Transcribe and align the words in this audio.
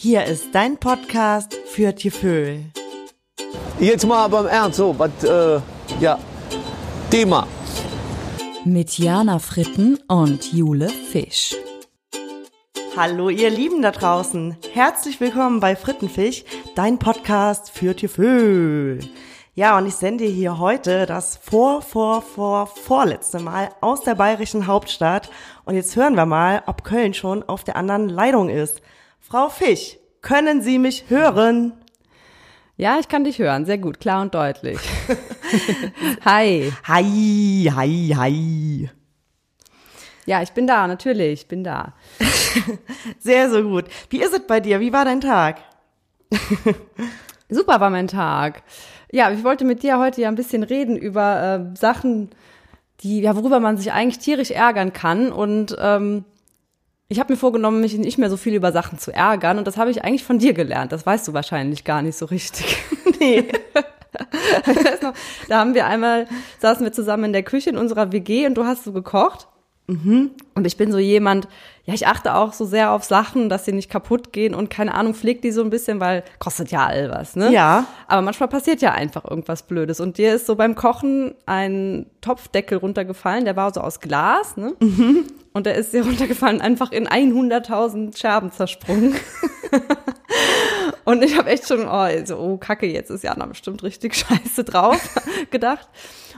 Hier 0.00 0.26
ist 0.26 0.54
dein 0.54 0.76
Podcast 0.76 1.56
für 1.66 1.92
Tieföhl. 1.92 2.66
Jetzt 3.80 4.06
mal 4.06 4.28
beim 4.28 4.46
Ernst, 4.46 4.76
so, 4.76 4.96
was, 4.96 5.24
äh, 5.24 5.60
ja, 5.98 6.20
Thema. 7.10 7.48
Mit 8.64 8.96
Jana 8.96 9.40
Fritten 9.40 9.98
und 10.06 10.52
Jule 10.52 10.88
Fisch. 10.88 11.56
Hallo 12.96 13.28
ihr 13.28 13.50
Lieben 13.50 13.82
da 13.82 13.90
draußen. 13.90 14.56
Herzlich 14.72 15.18
willkommen 15.18 15.58
bei 15.58 15.74
Frittenfisch, 15.74 16.44
dein 16.76 17.00
Podcast 17.00 17.72
für 17.72 17.96
Tieföhl. 17.96 19.00
Ja, 19.54 19.76
und 19.78 19.86
ich 19.88 19.96
sende 19.96 20.26
hier 20.26 20.60
heute 20.60 21.06
das 21.06 21.36
vor, 21.36 21.82
vor, 21.82 22.22
vor, 22.22 22.68
vorletzte 22.68 23.40
Mal 23.40 23.70
aus 23.80 24.02
der 24.02 24.14
bayerischen 24.14 24.68
Hauptstadt. 24.68 25.28
Und 25.64 25.74
jetzt 25.74 25.96
hören 25.96 26.14
wir 26.14 26.24
mal, 26.24 26.62
ob 26.66 26.84
Köln 26.84 27.14
schon 27.14 27.42
auf 27.42 27.64
der 27.64 27.74
anderen 27.74 28.08
Leitung 28.08 28.48
ist. 28.48 28.80
Frau 29.30 29.50
Fisch, 29.50 29.98
können 30.22 30.62
Sie 30.62 30.78
mich 30.78 31.10
hören? 31.10 31.74
Ja, 32.78 32.98
ich 32.98 33.08
kann 33.08 33.24
dich 33.24 33.38
hören. 33.38 33.66
Sehr 33.66 33.76
gut, 33.76 34.00
klar 34.00 34.22
und 34.22 34.34
deutlich. 34.34 34.78
hi. 36.24 36.72
Hi, 36.84 37.70
hi, 37.70 38.14
hi. 38.16 38.90
Ja, 40.24 40.40
ich 40.40 40.52
bin 40.52 40.66
da, 40.66 40.86
natürlich, 40.86 41.42
ich 41.42 41.46
bin 41.46 41.62
da. 41.62 41.92
Sehr, 43.18 43.50
sehr 43.50 43.62
gut. 43.62 43.84
Wie 44.08 44.22
ist 44.22 44.32
es 44.32 44.46
bei 44.46 44.60
dir? 44.60 44.80
Wie 44.80 44.94
war 44.94 45.04
dein 45.04 45.20
Tag? 45.20 45.58
Super 47.50 47.80
war 47.80 47.90
mein 47.90 48.08
Tag. 48.08 48.62
Ja, 49.12 49.30
ich 49.30 49.44
wollte 49.44 49.66
mit 49.66 49.82
dir 49.82 49.98
heute 49.98 50.22
ja 50.22 50.28
ein 50.28 50.36
bisschen 50.36 50.62
reden 50.62 50.96
über 50.96 51.72
äh, 51.74 51.76
Sachen, 51.76 52.30
die, 53.00 53.20
ja, 53.20 53.36
worüber 53.36 53.60
man 53.60 53.76
sich 53.76 53.92
eigentlich 53.92 54.20
tierisch 54.20 54.50
ärgern 54.50 54.94
kann. 54.94 55.32
Und 55.32 55.76
ähm, 55.78 56.24
ich 57.10 57.18
habe 57.18 57.32
mir 57.32 57.38
vorgenommen, 57.38 57.80
mich 57.80 57.96
nicht 57.96 58.18
mehr 58.18 58.28
so 58.28 58.36
viel 58.36 58.54
über 58.54 58.70
Sachen 58.70 58.98
zu 58.98 59.12
ärgern. 59.12 59.58
Und 59.58 59.66
das 59.66 59.78
habe 59.78 59.90
ich 59.90 60.04
eigentlich 60.04 60.24
von 60.24 60.38
dir 60.38 60.52
gelernt. 60.52 60.92
Das 60.92 61.06
weißt 61.06 61.26
du 61.26 61.32
wahrscheinlich 61.32 61.84
gar 61.84 62.02
nicht 62.02 62.16
so 62.16 62.26
richtig. 62.26 62.78
Nee. 63.20 63.48
noch, 65.02 65.12
da 65.48 65.58
haben 65.58 65.74
wir 65.74 65.86
einmal, 65.86 66.28
saßen 66.60 66.84
wir 66.84 66.92
zusammen 66.92 67.24
in 67.24 67.32
der 67.32 67.42
Küche 67.42 67.70
in 67.70 67.76
unserer 67.76 68.12
WG 68.12 68.46
und 68.46 68.54
du 68.54 68.64
hast 68.64 68.84
so 68.84 68.92
gekocht. 68.92 69.48
Mhm. 69.88 70.32
Und 70.54 70.66
ich 70.66 70.76
bin 70.76 70.92
so 70.92 70.98
jemand, 70.98 71.48
ja, 71.84 71.94
ich 71.94 72.06
achte 72.06 72.34
auch 72.34 72.52
so 72.52 72.66
sehr 72.66 72.92
auf 72.92 73.04
Sachen, 73.04 73.48
dass 73.48 73.64
sie 73.64 73.72
nicht 73.72 73.90
kaputt 73.90 74.34
gehen 74.34 74.54
und 74.54 74.68
keine 74.68 74.94
Ahnung, 74.94 75.14
pflegt 75.14 75.44
die 75.44 75.50
so 75.50 75.62
ein 75.62 75.70
bisschen, 75.70 75.98
weil 75.98 76.24
kostet 76.38 76.70
ja 76.70 76.84
all 76.84 77.10
was, 77.10 77.36
ne? 77.36 77.50
Ja. 77.50 77.86
Aber 78.06 78.20
manchmal 78.20 78.50
passiert 78.50 78.82
ja 78.82 78.92
einfach 78.92 79.24
irgendwas 79.24 79.62
Blödes. 79.62 79.98
Und 79.98 80.18
dir 80.18 80.34
ist 80.34 80.44
so 80.44 80.56
beim 80.56 80.74
Kochen 80.74 81.34
ein 81.46 82.04
Topfdeckel 82.20 82.76
runtergefallen, 82.76 83.46
der 83.46 83.56
war 83.56 83.72
so 83.72 83.80
aus 83.80 84.00
Glas, 84.00 84.58
ne? 84.58 84.74
Mhm. 84.80 85.24
Und 85.54 85.64
der 85.64 85.76
ist 85.76 85.94
dir 85.94 86.02
runtergefallen, 86.06 86.60
einfach 86.60 86.92
in 86.92 87.08
100.000 87.08 88.18
Scherben 88.18 88.52
zersprungen. 88.52 89.16
und 91.04 91.24
ich 91.24 91.38
habe 91.38 91.48
echt 91.48 91.66
schon, 91.66 91.88
oh, 91.88 92.06
so, 92.26 92.36
oh, 92.36 92.56
Kacke, 92.58 92.86
jetzt 92.86 93.10
ist 93.10 93.24
Jana 93.24 93.46
bestimmt 93.46 93.82
richtig 93.82 94.14
scheiße 94.16 94.64
drauf 94.64 95.00
gedacht. 95.50 95.88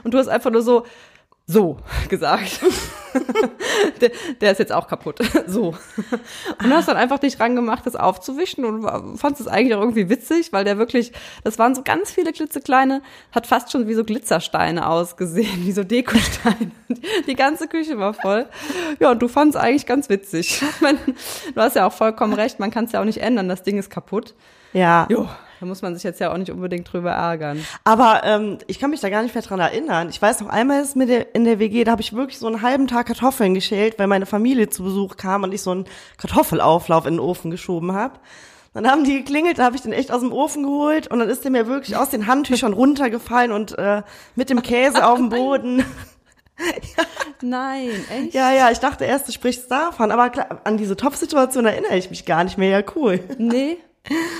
Und 0.03 0.13
du 0.13 0.17
hast 0.17 0.29
einfach 0.29 0.51
nur 0.51 0.61
so, 0.61 0.85
so 1.47 1.77
gesagt. 2.09 2.61
der, 3.99 4.11
der, 4.39 4.51
ist 4.51 4.59
jetzt 4.59 4.71
auch 4.71 4.87
kaputt. 4.87 5.19
so. 5.47 5.75
Und 6.63 6.73
hast 6.73 6.87
dann 6.87 6.97
einfach 6.97 7.19
dich 7.19 7.39
rangemacht, 7.39 7.85
das 7.85 7.95
aufzuwischen 7.95 8.63
und 8.63 9.17
fandest 9.17 9.41
es 9.41 9.47
eigentlich 9.47 9.75
auch 9.75 9.81
irgendwie 9.81 10.09
witzig, 10.09 10.53
weil 10.53 10.63
der 10.63 10.77
wirklich, 10.77 11.11
das 11.43 11.59
waren 11.59 11.75
so 11.75 11.81
ganz 11.83 12.11
viele 12.11 12.31
klitzekleine, 12.31 13.01
hat 13.31 13.47
fast 13.47 13.71
schon 13.71 13.87
wie 13.87 13.93
so 13.93 14.03
Glitzersteine 14.03 14.87
ausgesehen, 14.87 15.65
wie 15.65 15.71
so 15.71 15.83
Dekosteine. 15.83 16.71
Die 17.27 17.35
ganze 17.35 17.67
Küche 17.67 17.97
war 17.97 18.13
voll. 18.13 18.47
Ja, 18.99 19.11
und 19.11 19.21
du 19.21 19.27
fandest 19.27 19.57
es 19.57 19.63
eigentlich 19.63 19.85
ganz 19.85 20.09
witzig. 20.09 20.61
Meine, 20.79 20.99
du 21.53 21.61
hast 21.61 21.75
ja 21.75 21.85
auch 21.85 21.93
vollkommen 21.93 22.33
recht, 22.33 22.59
man 22.59 22.71
kann 22.71 22.85
es 22.85 22.93
ja 22.93 23.01
auch 23.01 23.05
nicht 23.05 23.19
ändern, 23.19 23.49
das 23.49 23.63
Ding 23.63 23.77
ist 23.77 23.89
kaputt. 23.89 24.35
Ja. 24.73 25.07
Jo. 25.09 25.27
Da 25.61 25.67
muss 25.67 25.83
man 25.83 25.93
sich 25.93 26.03
jetzt 26.03 26.19
ja 26.19 26.33
auch 26.33 26.37
nicht 26.37 26.49
unbedingt 26.49 26.91
drüber 26.91 27.11
ärgern. 27.11 27.63
Aber 27.83 28.23
ähm, 28.23 28.57
ich 28.65 28.79
kann 28.79 28.89
mich 28.89 28.99
da 28.99 29.09
gar 29.11 29.21
nicht 29.21 29.35
mehr 29.35 29.43
dran 29.43 29.59
erinnern. 29.59 30.09
Ich 30.09 30.19
weiß 30.19 30.41
noch 30.41 30.49
einmal 30.49 30.81
ist 30.81 30.95
mit 30.95 31.07
der, 31.07 31.35
in 31.35 31.45
der 31.45 31.59
WG, 31.59 31.83
da 31.83 31.91
habe 31.91 32.01
ich 32.01 32.13
wirklich 32.13 32.39
so 32.39 32.47
einen 32.47 32.63
halben 32.63 32.87
Tag 32.87 33.05
Kartoffeln 33.05 33.53
geschält, 33.53 33.99
weil 33.99 34.07
meine 34.07 34.25
Familie 34.25 34.69
zu 34.69 34.81
Besuch 34.81 35.17
kam 35.17 35.43
und 35.43 35.53
ich 35.53 35.61
so 35.61 35.69
einen 35.69 35.85
Kartoffelauflauf 36.17 37.05
in 37.05 37.13
den 37.13 37.19
Ofen 37.19 37.51
geschoben 37.51 37.91
habe. 37.91 38.17
Dann 38.73 38.89
haben 38.89 39.03
die 39.03 39.19
geklingelt, 39.19 39.59
da 39.59 39.65
habe 39.65 39.75
ich 39.75 39.83
den 39.83 39.93
echt 39.93 40.11
aus 40.11 40.21
dem 40.21 40.33
Ofen 40.33 40.63
geholt 40.63 41.05
und 41.11 41.19
dann 41.19 41.29
ist 41.29 41.43
der 41.43 41.51
mir 41.51 41.67
wirklich 41.67 41.95
aus 41.95 42.09
den 42.09 42.25
Handtüchern 42.25 42.73
runtergefallen 42.73 43.51
und 43.51 43.77
äh, 43.77 44.01
mit 44.33 44.49
dem 44.49 44.63
Käse 44.63 45.05
auf 45.05 45.19
dem 45.19 45.29
Boden. 45.29 45.85
ja. 46.57 47.03
Nein, 47.43 47.91
echt? 48.09 48.33
Ja, 48.33 48.51
ja, 48.51 48.71
ich 48.71 48.79
dachte 48.79 49.05
erst, 49.05 49.27
du 49.27 49.31
sprichst 49.31 49.69
davon, 49.69 50.09
aber 50.09 50.31
klar, 50.31 50.61
an 50.63 50.77
diese 50.77 50.97
Topfsituation 50.97 51.67
erinnere 51.67 51.97
ich 51.97 52.09
mich 52.09 52.25
gar 52.25 52.43
nicht 52.43 52.57
mehr. 52.57 52.79
Ja, 52.79 52.83
cool. 52.95 53.19
Nee, 53.37 53.77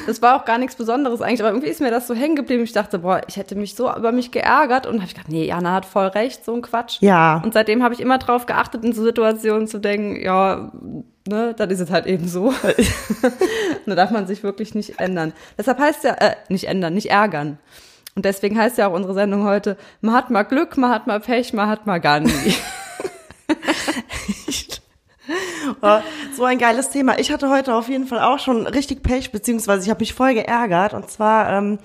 das 0.08 0.22
war 0.22 0.36
auch 0.36 0.46
gar 0.46 0.58
nichts 0.58 0.76
Besonderes 0.76 1.22
eigentlich, 1.22 1.42
aber 1.42 1.50
irgendwie 1.50 1.68
ist 1.68 1.82
mir 1.82 1.92
das 1.92 2.08
so 2.08 2.16
hängen 2.16 2.36
geblieben. 2.36 2.64
Ich 2.64 2.74
dachte, 2.74 3.00
boah, 3.00 3.22
ich 3.28 3.38
hätte 3.38 3.56
mich 3.56 3.76
so 3.76 3.94
über 3.94 4.12
mich 4.12 4.32
geärgert 4.32 4.88
und 4.88 4.96
habe 4.96 5.06
ich 5.06 5.14
gedacht, 5.14 5.30
nee, 5.30 5.46
Jana 5.46 5.74
hat 5.74 5.86
voll 5.86 6.08
recht, 6.08 6.44
so 6.44 6.56
ein 6.56 6.62
Quatsch. 6.62 6.98
Ja. 7.02 7.42
Und 7.44 7.54
seitdem 7.54 7.84
habe 7.84 7.94
ich 7.94 8.00
immer 8.00 8.18
drauf 8.18 8.48
geachtet, 8.48 8.84
in 8.84 8.94
so 8.94 9.04
Situationen 9.04 9.68
zu 9.68 9.80
denken, 9.80 10.20
ja, 10.22 10.72
ne, 11.28 11.54
dann 11.56 11.70
ist 11.70 11.80
es 11.80 11.92
halt 11.92 12.08
eben 12.08 12.28
so. 12.28 12.54
da 13.86 13.96
darf 13.96 14.12
man 14.12 14.26
sich 14.26 14.44
wirklich 14.44 14.74
nicht 14.74 15.00
ändern. 15.00 15.34
Deshalb 15.58 15.80
heißt 15.80 16.04
ja, 16.04 16.14
äh, 16.16 16.36
nicht 16.50 16.68
ändern, 16.68 16.96
nicht 16.96 17.12
ärgern. 17.12 17.60
Und 18.16 18.26
deswegen 18.26 18.58
heißt 18.58 18.78
ja 18.78 18.88
auch 18.88 18.94
unsere 18.94 19.14
Sendung 19.14 19.46
heute, 19.46 19.78
man 20.02 20.16
hat 20.16 20.32
mal 20.32 20.44
Glück, 20.44 20.76
man 20.76 20.90
hat 20.90 21.08
mal 21.08 21.20
Pech, 21.20 21.54
man 21.54 21.70
hat 21.70 21.86
mal 21.86 22.00
gar 22.00 22.20
nie. 22.20 22.32
Oh, 25.82 26.00
so 26.36 26.46
ein 26.46 26.58
geiles 26.58 26.90
Thema. 26.90 27.20
Ich 27.20 27.32
hatte 27.32 27.50
heute 27.50 27.76
auf 27.76 27.88
jeden 27.90 28.08
Fall 28.08 28.20
auch 28.20 28.40
schon 28.40 28.68
richtig 28.68 29.04
Pech, 29.04 29.32
beziehungsweise 29.32 29.84
ich 29.84 29.90
habe 29.90 30.02
mich 30.02 30.14
voll 30.14 30.34
geärgert. 30.34 30.94
Und 30.94 31.10
zwar, 31.10 31.52
ähm, 31.52 31.80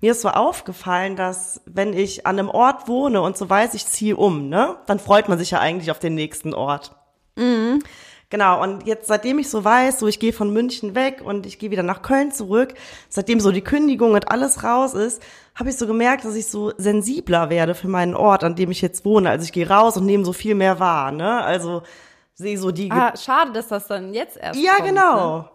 mir 0.00 0.12
ist 0.12 0.22
so 0.22 0.28
aufgefallen, 0.28 1.16
dass 1.16 1.60
wenn 1.66 1.92
ich 1.92 2.26
an 2.26 2.38
einem 2.38 2.48
Ort 2.48 2.88
wohne 2.88 3.20
und 3.22 3.36
so 3.36 3.48
weiß, 3.48 3.74
ich 3.74 3.86
ziehe 3.86 4.16
um, 4.16 4.48
ne, 4.48 4.76
dann 4.86 4.98
freut 4.98 5.28
man 5.28 5.38
sich 5.38 5.50
ja 5.50 5.60
eigentlich 5.60 5.90
auf 5.90 5.98
den 5.98 6.14
nächsten 6.14 6.54
Ort. 6.54 6.94
Mhm. 7.36 7.82
Genau, 8.30 8.62
und 8.62 8.86
jetzt, 8.86 9.06
seitdem 9.06 9.38
ich 9.38 9.48
so 9.48 9.64
weiß, 9.64 10.00
so 10.00 10.06
ich 10.06 10.20
gehe 10.20 10.34
von 10.34 10.52
München 10.52 10.94
weg 10.94 11.22
und 11.24 11.46
ich 11.46 11.58
gehe 11.58 11.70
wieder 11.70 11.82
nach 11.82 12.02
Köln 12.02 12.30
zurück, 12.30 12.74
seitdem 13.08 13.40
so 13.40 13.52
die 13.52 13.62
Kündigung 13.62 14.12
und 14.12 14.30
alles 14.30 14.62
raus 14.64 14.92
ist, 14.92 15.22
habe 15.54 15.70
ich 15.70 15.76
so 15.76 15.86
gemerkt, 15.86 16.26
dass 16.26 16.34
ich 16.34 16.46
so 16.46 16.72
sensibler 16.76 17.48
werde 17.48 17.74
für 17.74 17.88
meinen 17.88 18.14
Ort, 18.14 18.44
an 18.44 18.54
dem 18.54 18.70
ich 18.70 18.82
jetzt 18.82 19.06
wohne. 19.06 19.30
Also 19.30 19.44
ich 19.44 19.52
gehe 19.52 19.68
raus 19.68 19.96
und 19.96 20.04
nehme 20.04 20.26
so 20.26 20.34
viel 20.34 20.54
mehr 20.54 20.78
wahr, 20.78 21.10
ne? 21.10 21.42
Also 21.42 21.82
sehe 22.38 22.56
so 22.56 22.70
die. 22.70 22.90
Ah, 22.90 23.14
schade, 23.16 23.52
dass 23.52 23.68
das 23.68 23.86
dann 23.88 24.14
jetzt 24.14 24.36
erst. 24.36 24.58
Ja, 24.58 24.76
kommt, 24.76 24.88
genau. 24.88 25.38
Ne? 25.38 25.48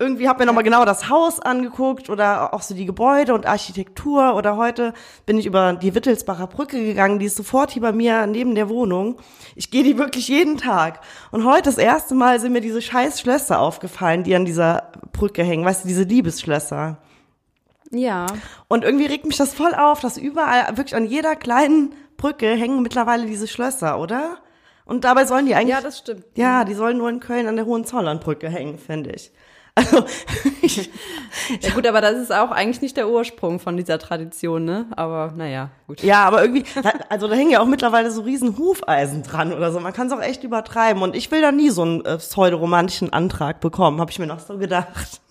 Irgendwie 0.00 0.28
habe 0.28 0.40
mir 0.40 0.46
nochmal 0.46 0.64
genau 0.64 0.84
das 0.84 1.08
Haus 1.08 1.38
angeguckt 1.38 2.10
oder 2.10 2.52
auch 2.52 2.62
so 2.62 2.74
die 2.74 2.84
Gebäude 2.84 3.32
und 3.32 3.46
Architektur. 3.46 4.34
Oder 4.34 4.56
heute 4.56 4.92
bin 5.24 5.38
ich 5.38 5.46
über 5.46 5.72
die 5.72 5.94
Wittelsbacher 5.94 6.48
Brücke 6.48 6.84
gegangen, 6.84 7.20
die 7.20 7.26
ist 7.26 7.36
sofort 7.36 7.70
hier 7.70 7.80
bei 7.80 7.92
mir 7.92 8.26
neben 8.26 8.56
der 8.56 8.68
Wohnung. 8.68 9.16
Ich 9.54 9.70
gehe 9.70 9.84
die 9.84 9.96
wirklich 9.96 10.26
jeden 10.26 10.58
Tag. 10.58 11.00
Und 11.30 11.44
heute 11.44 11.62
das 11.62 11.78
erste 11.78 12.16
Mal 12.16 12.40
sind 12.40 12.52
mir 12.52 12.60
diese 12.60 12.82
scheiß 12.82 13.20
Schlösser 13.20 13.60
aufgefallen, 13.60 14.24
die 14.24 14.34
an 14.34 14.44
dieser 14.44 14.90
Brücke 15.12 15.44
hängen. 15.44 15.64
Weißt 15.64 15.84
du, 15.84 15.88
diese 15.88 16.02
Liebesschlösser. 16.02 16.98
Ja. 17.92 18.26
Und 18.66 18.82
irgendwie 18.82 19.06
regt 19.06 19.26
mich 19.26 19.36
das 19.36 19.54
voll 19.54 19.74
auf, 19.74 20.00
dass 20.00 20.18
überall, 20.18 20.76
wirklich 20.76 20.96
an 20.96 21.06
jeder 21.06 21.36
kleinen 21.36 21.94
Brücke 22.16 22.48
hängen 22.48 22.82
mittlerweile 22.82 23.26
diese 23.26 23.46
Schlösser, 23.46 24.00
oder? 24.00 24.38
Und 24.84 25.04
dabei 25.04 25.24
sollen 25.24 25.46
die 25.46 25.54
eigentlich. 25.54 25.74
Ja, 25.74 25.80
das 25.80 25.98
stimmt. 25.98 26.24
Ja, 26.36 26.64
die 26.64 26.74
sollen 26.74 26.98
nur 26.98 27.08
in 27.08 27.20
Köln 27.20 27.46
an 27.46 27.56
der 27.56 27.66
Hohenzollernbrücke 27.66 28.48
hängen, 28.48 28.78
finde 28.78 29.12
ich. 29.12 29.32
Also, 29.76 30.04
ich, 30.62 30.88
ja 31.60 31.70
gut, 31.70 31.86
aber 31.86 32.00
das 32.00 32.16
ist 32.16 32.32
auch 32.32 32.52
eigentlich 32.52 32.80
nicht 32.80 32.96
der 32.96 33.08
Ursprung 33.08 33.58
von 33.58 33.76
dieser 33.76 33.98
Tradition, 33.98 34.64
ne? 34.64 34.86
Aber 34.94 35.32
naja, 35.36 35.70
gut. 35.88 36.02
Ja, 36.02 36.24
aber 36.26 36.42
irgendwie, 36.42 36.64
also 37.08 37.26
da 37.26 37.34
hängen 37.34 37.50
ja 37.50 37.60
auch 37.60 37.66
mittlerweile 37.66 38.10
so 38.12 38.22
riesen 38.22 38.56
Hufeisen 38.56 39.24
dran 39.24 39.52
oder 39.52 39.72
so. 39.72 39.80
Man 39.80 39.92
kann 39.92 40.06
es 40.06 40.12
auch 40.12 40.22
echt 40.22 40.44
übertreiben. 40.44 41.02
Und 41.02 41.16
ich 41.16 41.30
will 41.32 41.40
da 41.40 41.50
nie 41.50 41.70
so 41.70 41.82
einen 41.82 42.04
äh, 42.04 42.18
pseudoromantischen 42.18 43.12
Antrag 43.12 43.60
bekommen, 43.60 44.00
habe 44.00 44.12
ich 44.12 44.18
mir 44.18 44.26
noch 44.26 44.40
so 44.40 44.58
gedacht. 44.58 45.20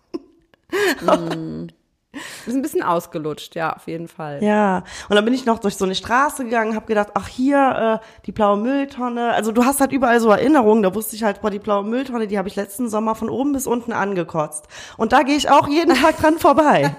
Mm. 1.03 1.67
Ist 2.45 2.53
ein 2.53 2.61
bisschen 2.61 2.83
ausgelutscht, 2.83 3.55
ja, 3.55 3.75
auf 3.75 3.87
jeden 3.87 4.07
Fall. 4.07 4.43
Ja, 4.43 4.83
und 5.09 5.15
dann 5.15 5.25
bin 5.25 5.33
ich 5.33 5.45
noch 5.45 5.59
durch 5.59 5.75
so 5.75 5.85
eine 5.85 5.95
Straße 5.95 6.43
gegangen, 6.43 6.75
habe 6.75 6.85
gedacht, 6.85 7.09
ach 7.15 7.27
hier, 7.27 7.99
äh, 8.01 8.05
die 8.25 8.31
blaue 8.31 8.57
Mülltonne. 8.57 9.33
Also 9.33 9.51
du 9.51 9.65
hast 9.65 9.81
halt 9.81 9.91
überall 9.91 10.19
so 10.19 10.29
Erinnerungen, 10.29 10.83
da 10.83 10.93
wusste 10.93 11.15
ich 11.15 11.23
halt, 11.23 11.41
boah, 11.41 11.49
die 11.49 11.59
blaue 11.59 11.83
Mülltonne, 11.83 12.27
die 12.27 12.37
habe 12.37 12.47
ich 12.47 12.55
letzten 12.55 12.89
Sommer 12.89 13.15
von 13.15 13.29
oben 13.29 13.53
bis 13.53 13.65
unten 13.65 13.93
angekotzt. 13.93 14.67
Und 14.97 15.11
da 15.11 15.23
gehe 15.23 15.35
ich 15.35 15.49
auch 15.49 15.67
jeden 15.67 15.95
Tag 15.95 16.17
dran 16.17 16.37
vorbei. 16.37 16.95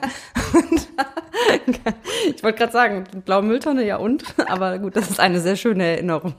ich 2.26 2.43
wollte 2.43 2.58
gerade 2.58 2.72
sagen, 2.72 3.05
blaue 3.25 3.43
Mülltonne, 3.43 3.84
ja 3.84 3.96
und? 3.96 4.25
Aber 4.49 4.78
gut, 4.78 4.96
das 4.96 5.11
ist 5.11 5.20
eine 5.20 5.40
sehr 5.40 5.56
schöne 5.56 5.84
Erinnerung. 5.84 6.34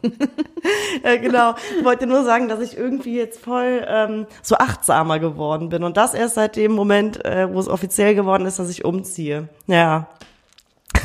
ja, 1.04 1.18
genau. 1.18 1.56
Ich 1.78 1.86
wollte 1.86 2.08
nur 2.08 2.24
sagen, 2.24 2.48
dass 2.48 2.60
ich 2.60 2.78
irgendwie 2.78 3.16
jetzt 3.16 3.40
voll 3.40 3.86
ähm, 3.88 4.26
so 4.42 4.56
achtsamer 4.56 5.20
geworden 5.20 5.70
bin. 5.70 5.84
Und 5.84 5.98
das 5.98 6.14
erst 6.14 6.36
seit 6.36 6.56
dem 6.56 6.72
Moment, 6.72 7.24
äh, 7.26 7.52
wo 7.52 7.60
es 7.60 7.68
offiziell 7.68 8.16
geworden 8.16 8.46
ist, 8.46 8.60
dass 8.66 8.72
ich 8.72 8.84
umziehe. 8.86 9.48
Ja. 9.68 10.08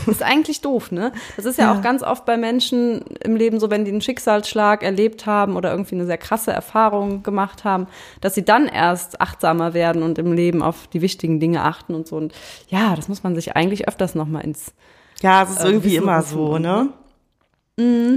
ist 0.07 0.23
eigentlich 0.23 0.61
doof, 0.63 0.93
ne? 0.93 1.13
Das 1.37 1.45
ist 1.45 1.59
ja, 1.59 1.67
Ja. 1.73 1.79
auch 1.79 1.83
ganz 1.83 2.03
oft 2.03 2.25
bei 2.25 2.37
Menschen 2.39 3.03
im 3.23 3.37
Leben 3.37 3.61
so, 3.61 3.71
wenn 3.71 3.85
die 3.85 3.91
einen 3.91 4.01
Schicksalsschlag 4.01 4.83
erlebt 4.83 5.27
haben 5.27 5.57
oder 5.57 5.71
irgendwie 5.73 5.95
eine 5.97 6.07
sehr 6.07 6.17
krasse 6.17 6.53
Erfahrung 6.53 7.23
gemacht 7.23 7.65
haben, 7.65 7.87
dass 8.23 8.35
sie 8.35 8.45
dann 8.45 8.67
erst 8.67 9.21
achtsamer 9.21 9.75
werden 9.75 10.03
und 10.03 10.19
im 10.19 10.33
Leben 10.33 10.63
auf 10.63 10.87
die 10.87 11.03
wichtigen 11.03 11.39
Dinge 11.39 11.63
achten 11.65 11.95
und 11.95 12.07
so. 12.09 12.17
Und 12.17 12.33
ja, 12.69 12.97
das 12.97 13.09
muss 13.09 13.23
man 13.23 13.35
sich 13.35 13.57
eigentlich 13.57 13.89
öfters 13.89 14.15
nochmal 14.15 14.43
ins, 14.45 14.73
Ja, 15.21 15.43
es 15.43 15.51
ist 15.51 15.61
Äh, 15.61 15.67
irgendwie 15.69 15.91
Wissen 15.93 16.03
immer 16.03 16.23
so, 16.23 16.47
und, 16.53 16.63
ne? 16.63 16.89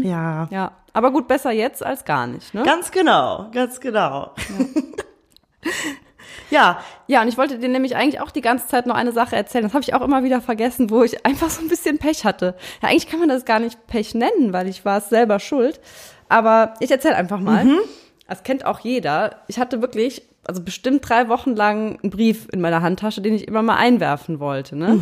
Ja. 0.03 0.47
ja. 0.51 0.71
Aber 0.93 1.11
gut, 1.11 1.27
besser 1.27 1.51
jetzt 1.51 1.83
als 1.85 2.05
gar 2.05 2.27
nicht, 2.27 2.53
ne? 2.53 2.63
Ganz 2.63 2.91
genau, 2.91 3.47
ganz 3.51 3.79
genau. 3.79 4.31
Ja, 4.37 4.65
Ja, 7.07 7.21
und 7.21 7.27
ich 7.27 7.37
wollte 7.37 7.57
dir 7.59 7.69
nämlich 7.69 7.95
eigentlich 7.95 8.21
auch 8.21 8.31
die 8.31 8.41
ganze 8.41 8.67
Zeit 8.67 8.85
noch 8.85 8.95
eine 8.95 9.11
Sache 9.11 9.35
erzählen. 9.35 9.63
Das 9.63 9.73
habe 9.73 9.83
ich 9.83 9.93
auch 9.93 10.01
immer 10.01 10.23
wieder 10.23 10.41
vergessen, 10.41 10.89
wo 10.89 11.03
ich 11.03 11.25
einfach 11.25 11.49
so 11.49 11.61
ein 11.61 11.67
bisschen 11.67 11.97
Pech 11.97 12.25
hatte. 12.25 12.55
Ja, 12.81 12.89
eigentlich 12.89 13.07
kann 13.07 13.19
man 13.19 13.29
das 13.29 13.45
gar 13.45 13.59
nicht 13.59 13.87
Pech 13.87 14.15
nennen, 14.15 14.53
weil 14.53 14.67
ich 14.67 14.85
war 14.85 14.97
es 14.99 15.09
selber 15.09 15.39
schuld. 15.39 15.79
Aber 16.29 16.73
ich 16.79 16.89
erzähle 16.91 17.15
einfach 17.15 17.39
mal. 17.39 17.65
Das 18.27 18.43
kennt 18.43 18.65
auch 18.65 18.79
jeder. 18.79 19.41
Ich 19.47 19.59
hatte 19.59 19.81
wirklich, 19.81 20.23
also 20.47 20.61
bestimmt 20.63 21.07
drei 21.07 21.27
Wochen 21.27 21.55
lang 21.55 21.99
einen 22.01 22.09
Brief 22.09 22.47
in 22.51 22.61
meiner 22.61 22.81
Handtasche, 22.81 23.21
den 23.21 23.33
ich 23.33 23.47
immer 23.47 23.61
mal 23.61 23.75
einwerfen 23.75 24.39
wollte. 24.39 24.75
Ne? 24.75 24.95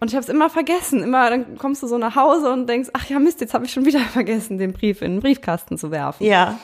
Und 0.00 0.08
ich 0.08 0.14
habe 0.14 0.22
es 0.22 0.28
immer 0.28 0.48
vergessen. 0.50 1.02
Immer, 1.02 1.30
dann 1.30 1.58
kommst 1.58 1.82
du 1.82 1.86
so 1.86 1.98
nach 1.98 2.16
Hause 2.16 2.50
und 2.52 2.66
denkst, 2.68 2.88
ach 2.94 3.08
ja 3.08 3.18
Mist, 3.18 3.40
jetzt 3.40 3.54
habe 3.54 3.66
ich 3.66 3.72
schon 3.72 3.84
wieder 3.84 4.00
vergessen, 4.12 4.58
den 4.58 4.72
Brief 4.72 5.02
in 5.02 5.12
den 5.16 5.20
Briefkasten 5.20 5.76
zu 5.78 5.90
werfen. 5.90 6.24
ja. 6.24 6.58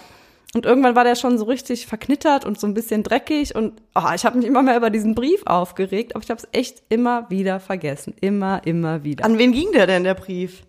Und 0.55 0.67
irgendwann 0.67 0.95
war 0.95 1.03
der 1.03 1.17
schon 1.17 1.37
so 1.37 1.45
richtig 1.45 1.87
verknittert 1.87 2.45
und 2.45 2.61
so 2.61 2.67
ein 2.67 2.75
bisschen 2.75 3.03
dreckig 3.03 3.57
und 3.57 3.73
oh, 3.97 4.13
ich 4.15 4.25
habe 4.25 4.39
mich 4.39 4.47
immer 4.47 4.63
mehr 4.63 4.77
über 4.77 4.91
diesen 4.91 5.17
Brief 5.17 5.43
aufgeregt, 5.47 6.15
aber 6.15 6.23
ich 6.23 6.31
habe 6.31 6.41
es 6.41 6.49
echt 6.53 6.83
immer 6.89 7.29
wieder 7.29 7.59
vergessen, 7.59 8.15
immer, 8.21 8.65
immer 8.65 9.03
wieder. 9.03 9.25
An 9.25 9.37
wen 9.37 9.51
ging 9.53 9.73
der 9.73 9.89
denn, 9.89 10.05
der 10.05 10.15
Brief? 10.15 10.63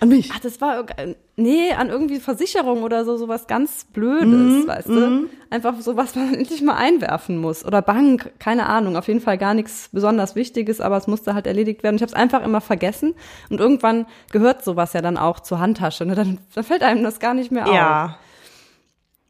An 0.00 0.10
mich. 0.10 0.30
Ach, 0.32 0.38
das 0.38 0.60
war 0.60 0.86
nee, 1.34 1.72
an 1.72 1.88
irgendwie 1.88 2.20
Versicherung 2.20 2.84
oder 2.84 3.04
so 3.04 3.16
sowas 3.16 3.48
ganz 3.48 3.86
Blödes, 3.92 4.68
weißt 4.68 4.88
du? 4.88 5.28
Einfach 5.50 5.74
so 5.80 5.96
was 5.96 6.14
man 6.14 6.34
endlich 6.34 6.62
mal 6.62 6.76
einwerfen 6.76 7.38
muss 7.38 7.64
oder 7.64 7.82
Bank, 7.82 8.32
keine 8.38 8.66
Ahnung, 8.66 8.96
auf 8.96 9.08
jeden 9.08 9.20
Fall 9.20 9.38
gar 9.38 9.54
nichts 9.54 9.88
besonders 9.92 10.36
Wichtiges, 10.36 10.80
aber 10.80 10.96
es 10.96 11.08
musste 11.08 11.34
halt 11.34 11.48
erledigt 11.48 11.82
werden. 11.82 11.96
Ich 11.96 12.02
habe 12.02 12.10
es 12.10 12.14
einfach 12.14 12.44
immer 12.44 12.60
vergessen 12.60 13.14
und 13.50 13.58
irgendwann 13.58 14.06
gehört 14.30 14.64
sowas 14.64 14.92
ja 14.92 15.02
dann 15.02 15.16
auch 15.16 15.40
zur 15.40 15.58
Handtasche, 15.58 16.06
ne? 16.06 16.14
Dann, 16.14 16.38
dann 16.54 16.62
fällt 16.62 16.84
einem 16.84 17.02
das 17.02 17.18
gar 17.18 17.34
nicht 17.34 17.50
mehr 17.50 17.66
auf. 17.66 17.74
Ja. 17.74 18.18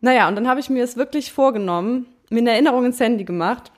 Naja, 0.00 0.28
und 0.28 0.36
dann 0.36 0.48
habe 0.48 0.60
ich 0.60 0.70
mir 0.70 0.84
es 0.84 0.96
wirklich 0.96 1.32
vorgenommen, 1.32 2.06
mir 2.30 2.40
eine 2.40 2.52
Erinnerung 2.52 2.84
ins 2.84 3.00
Handy 3.00 3.24
gemacht 3.24 3.72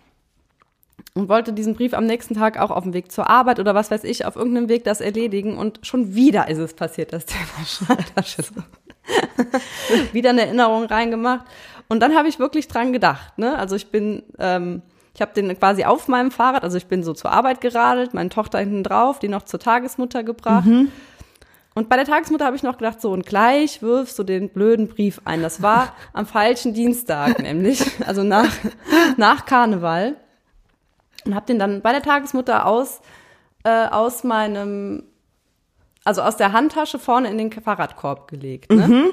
und 1.14 1.28
wollte 1.28 1.52
diesen 1.52 1.74
Brief 1.74 1.94
am 1.94 2.06
nächsten 2.06 2.34
Tag 2.34 2.58
auch 2.58 2.70
auf 2.70 2.84
dem 2.84 2.92
Weg 2.92 3.10
zur 3.10 3.28
Arbeit 3.28 3.58
oder 3.58 3.74
was 3.74 3.90
weiß 3.90 4.04
ich, 4.04 4.26
auf 4.26 4.36
irgendeinem 4.36 4.68
Weg 4.68 4.84
das 4.84 5.00
erledigen. 5.00 5.56
Und 5.56 5.80
schon 5.82 6.14
wieder 6.14 6.48
ist 6.48 6.58
es 6.58 6.74
passiert, 6.74 7.12
das 7.12 7.26
Thema 7.26 7.88
Handtasche. 7.88 8.44
wieder 10.12 10.30
eine 10.30 10.42
Erinnerung 10.42 10.84
reingemacht. 10.84 11.46
Und 11.88 12.00
dann 12.00 12.14
habe 12.14 12.28
ich 12.28 12.38
wirklich 12.38 12.68
dran 12.68 12.92
gedacht. 12.92 13.38
Ne? 13.38 13.58
Also 13.58 13.74
ich 13.74 13.90
bin, 13.90 14.22
ähm, 14.38 14.82
ich 15.14 15.20
habe 15.20 15.32
den 15.34 15.58
quasi 15.58 15.84
auf 15.84 16.06
meinem 16.06 16.30
Fahrrad, 16.30 16.62
also 16.62 16.76
ich 16.76 16.86
bin 16.86 17.02
so 17.02 17.14
zur 17.14 17.32
Arbeit 17.32 17.60
geradelt, 17.60 18.14
meine 18.14 18.28
Tochter 18.28 18.60
hinten 18.60 18.84
drauf, 18.84 19.18
die 19.18 19.28
noch 19.28 19.42
zur 19.42 19.58
Tagesmutter 19.58 20.22
gebracht. 20.22 20.68
Und 21.74 21.88
bei 21.88 21.96
der 21.96 22.04
Tagesmutter 22.04 22.44
habe 22.44 22.56
ich 22.56 22.62
noch 22.62 22.78
gedacht, 22.78 23.00
so 23.00 23.12
und 23.12 23.24
gleich 23.24 23.80
wirfst 23.80 24.18
du 24.18 24.24
den 24.24 24.48
blöden 24.48 24.88
Brief 24.88 25.20
ein. 25.24 25.42
Das 25.42 25.62
war 25.62 25.94
am 26.12 26.26
falschen 26.26 26.74
Dienstag 26.74 27.40
nämlich, 27.40 27.84
also 28.06 28.22
nach, 28.22 28.52
nach 29.16 29.46
Karneval. 29.46 30.16
Und 31.24 31.34
habe 31.34 31.46
den 31.46 31.58
dann 31.58 31.82
bei 31.82 31.92
der 31.92 32.02
Tagesmutter 32.02 32.66
aus, 32.66 33.00
äh, 33.62 33.86
aus 33.86 34.24
meinem, 34.24 35.04
also 36.02 36.22
aus 36.22 36.36
der 36.36 36.52
Handtasche 36.52 36.98
vorne 36.98 37.30
in 37.30 37.38
den 37.38 37.52
Fahrradkorb 37.52 38.26
gelegt. 38.28 38.72
Ne? 38.72 39.12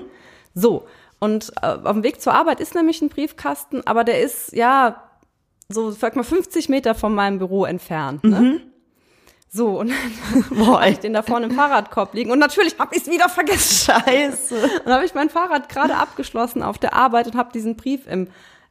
So, 0.54 0.88
und 1.20 1.52
äh, 1.62 1.68
auf 1.68 1.94
dem 1.94 2.04
Weg 2.04 2.22
zur 2.22 2.34
Arbeit 2.34 2.60
ist 2.60 2.76
nämlich 2.76 3.02
ein 3.02 3.10
Briefkasten, 3.10 3.86
aber 3.86 4.04
der 4.04 4.22
ist, 4.22 4.54
ja, 4.54 5.04
so, 5.70 5.92
sag 5.92 6.16
mal, 6.16 6.24
50 6.24 6.70
Meter 6.70 6.96
von 6.96 7.14
meinem 7.14 7.40
Büro 7.40 7.66
entfernt. 7.66 8.24
Ne? 8.24 8.62
So, 9.50 9.80
und 9.80 9.90
dann 9.90 10.46
Boah, 10.58 10.82
habe 10.82 10.92
ich 10.92 11.00
den 11.00 11.14
da 11.14 11.22
vorne 11.22 11.48
im 11.48 11.54
Fahrradkorb 11.54 12.14
liegen. 12.14 12.32
Und 12.32 12.40
natürlich 12.40 12.78
habe 12.80 12.96
ich 12.96 13.04
es 13.04 13.10
wieder 13.10 13.30
vergessen. 13.30 13.92
Scheiße. 13.92 14.56
Und 14.56 14.86
dann 14.86 14.94
habe 14.94 15.06
ich 15.06 15.14
mein 15.14 15.30
Fahrrad 15.30 15.70
gerade 15.70 15.96
abgeschlossen 15.96 16.62
auf 16.62 16.78
der 16.78 16.94
Arbeit 16.94 17.28
und 17.28 17.36
habe 17.36 17.52
diesen 17.54 17.76
Brief 17.76 18.08
im, 18.08 18.28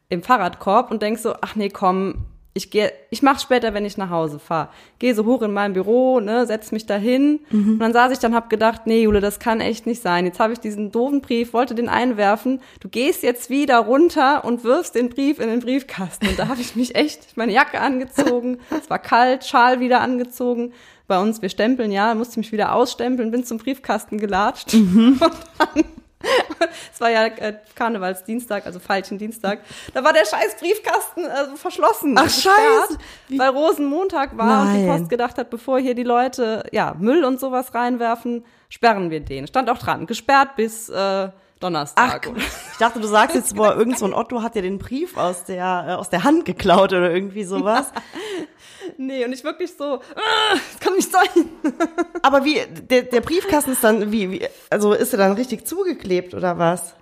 im 0.09 0.23
Fahrradkorb 0.23 0.91
und 0.91 1.03
denk 1.03 1.19
so, 1.19 1.35
ach 1.41 1.57
nee, 1.57 1.71
komm, 1.71 2.27
ich 2.57 2.71
gehe, 2.71 2.91
ich 3.11 3.23
mach's 3.23 3.43
später, 3.43 3.75
wenn 3.75 3.85
ich 3.85 3.99
nach 3.99 4.09
Hause 4.09 4.39
fahre. 4.39 4.71
Gehe 4.99 5.15
so 5.15 5.27
hoch 5.27 5.43
in 5.43 5.53
mein 5.53 5.75
Büro, 5.75 6.21
ne, 6.21 6.47
setz 6.47 6.73
mich 6.73 6.87
da 6.87 6.97
hin. 6.97 7.41
Und 7.53 7.79
dann 7.79 7.93
saß 7.93 8.13
ich 8.13 8.19
dann, 8.19 8.35
hab 8.35 8.49
gedacht, 8.49 8.87
nee, 8.87 9.03
Jule, 9.03 9.21
das 9.21 9.39
kann 9.39 9.61
echt 9.61 9.87
nicht 9.87 10.01
sein. 10.01 10.25
Jetzt 10.25 10.41
habe 10.41 10.55
ich 10.55 10.59
diesen 10.59 10.91
doofen 10.91 11.21
Brief, 11.21 11.53
wollte 11.53 11.75
den 11.75 11.91
einwerfen. 11.91 12.61
Du 12.81 12.89
gehst 12.89 13.23
jetzt 13.23 13.51
wieder 13.51 13.79
runter 13.79 14.45
und 14.45 14.65
wirfst 14.65 14.95
den 14.95 15.11
Brief 15.11 15.39
in 15.39 15.49
den 15.49 15.61
Briefkasten. 15.61 16.29
Und 16.29 16.39
da 16.39 16.49
habe 16.49 16.63
ich 16.63 16.75
mich 16.77 16.95
echt 16.95 17.37
meine 17.37 17.53
Jacke 17.53 17.79
angezogen. 17.79 18.59
Es 18.71 18.89
war 18.89 18.99
kalt, 18.99 19.45
Schal 19.45 19.79
wieder 19.81 20.01
angezogen. 20.01 20.73
Bei 21.07 21.21
uns, 21.21 21.43
wir 21.43 21.51
stempeln, 21.51 21.93
ja, 21.93 22.15
musste 22.15 22.33
ich 22.33 22.39
mich 22.39 22.53
wieder 22.53 22.75
ausstempeln, 22.75 23.31
bin 23.31 23.45
zum 23.45 23.59
Briefkasten 23.59 24.17
gelatscht. 24.19 24.75
Und 24.75 25.21
dann 25.21 25.85
es 26.93 27.01
war 27.01 27.11
ja 27.11 27.27
äh, 27.27 27.59
Karnevalsdienstag, 27.75 28.67
also 28.67 28.79
falschen 28.79 29.19
Dienstag. 29.19 29.61
Da 29.95 30.03
war 30.03 30.13
der 30.13 30.25
scheiß 30.25 30.57
Briefkasten 30.59 31.25
äh, 31.25 31.57
verschlossen. 31.57 32.15
Ach, 32.19 32.29
scheiße. 32.29 32.99
Weil 33.37 33.51
Rosenmontag 33.51 34.37
war 34.37 34.63
und 34.63 34.75
die 34.75 34.83
Nein. 34.83 34.99
Post 34.99 35.11
gedacht 35.11 35.39
hat, 35.39 35.51
bevor 35.51 35.79
hier 35.79 35.95
die 35.95 36.05
Leute 36.05 36.65
ja 36.73 36.95
Müll 36.99 37.25
und 37.25 37.39
sowas 37.39 37.75
reinwerfen, 37.75 38.45
sperren 38.69 39.11
wir 39.11 39.21
den. 39.21 39.47
Stand 39.47 39.71
auch 39.71 39.79
dran, 39.79 40.07
gesperrt 40.07 40.57
bis 40.57 40.89
äh, 40.89 41.29
Ach, 41.57 41.61
Donnerstag. 41.61 42.31
ich 42.37 42.79
dachte, 42.79 43.01
du 43.01 43.07
sagst 43.07 43.35
jetzt, 43.35 43.57
boah, 43.57 43.75
irgend 43.77 43.99
so 43.99 44.05
ein 44.05 44.13
Otto 44.13 44.43
hat 44.43 44.55
dir 44.55 44.63
den 44.63 44.79
Brief 44.79 45.17
aus 45.17 45.45
der, 45.45 45.87
äh, 45.89 45.93
aus 45.93 46.11
der 46.11 46.23
Hand 46.25 46.45
geklaut 46.45 46.93
oder 46.93 47.11
irgendwie 47.11 47.45
sowas. 47.45 47.93
nee, 48.99 49.25
und 49.25 49.33
ich 49.33 49.45
wirklich 49.45 49.73
so, 49.77 49.85
ah, 50.15 50.53
das 50.53 50.81
kann 50.81 50.95
nicht 50.95 51.11
sein. 51.11 51.49
Aber 52.23 52.45
wie, 52.45 52.61
der, 52.91 53.03
der 53.03 53.21
Briefkasten 53.21 53.73
ist 53.73 53.85
dann, 53.85 54.13
wie, 54.13 54.31
wie, 54.31 54.47
also 54.71 54.93
ist 54.93 55.13
er 55.13 55.19
dann 55.19 55.33
richtig 55.33 55.67
zugeklebt 55.67 56.35
oder 56.35 56.59
was? 56.59 56.95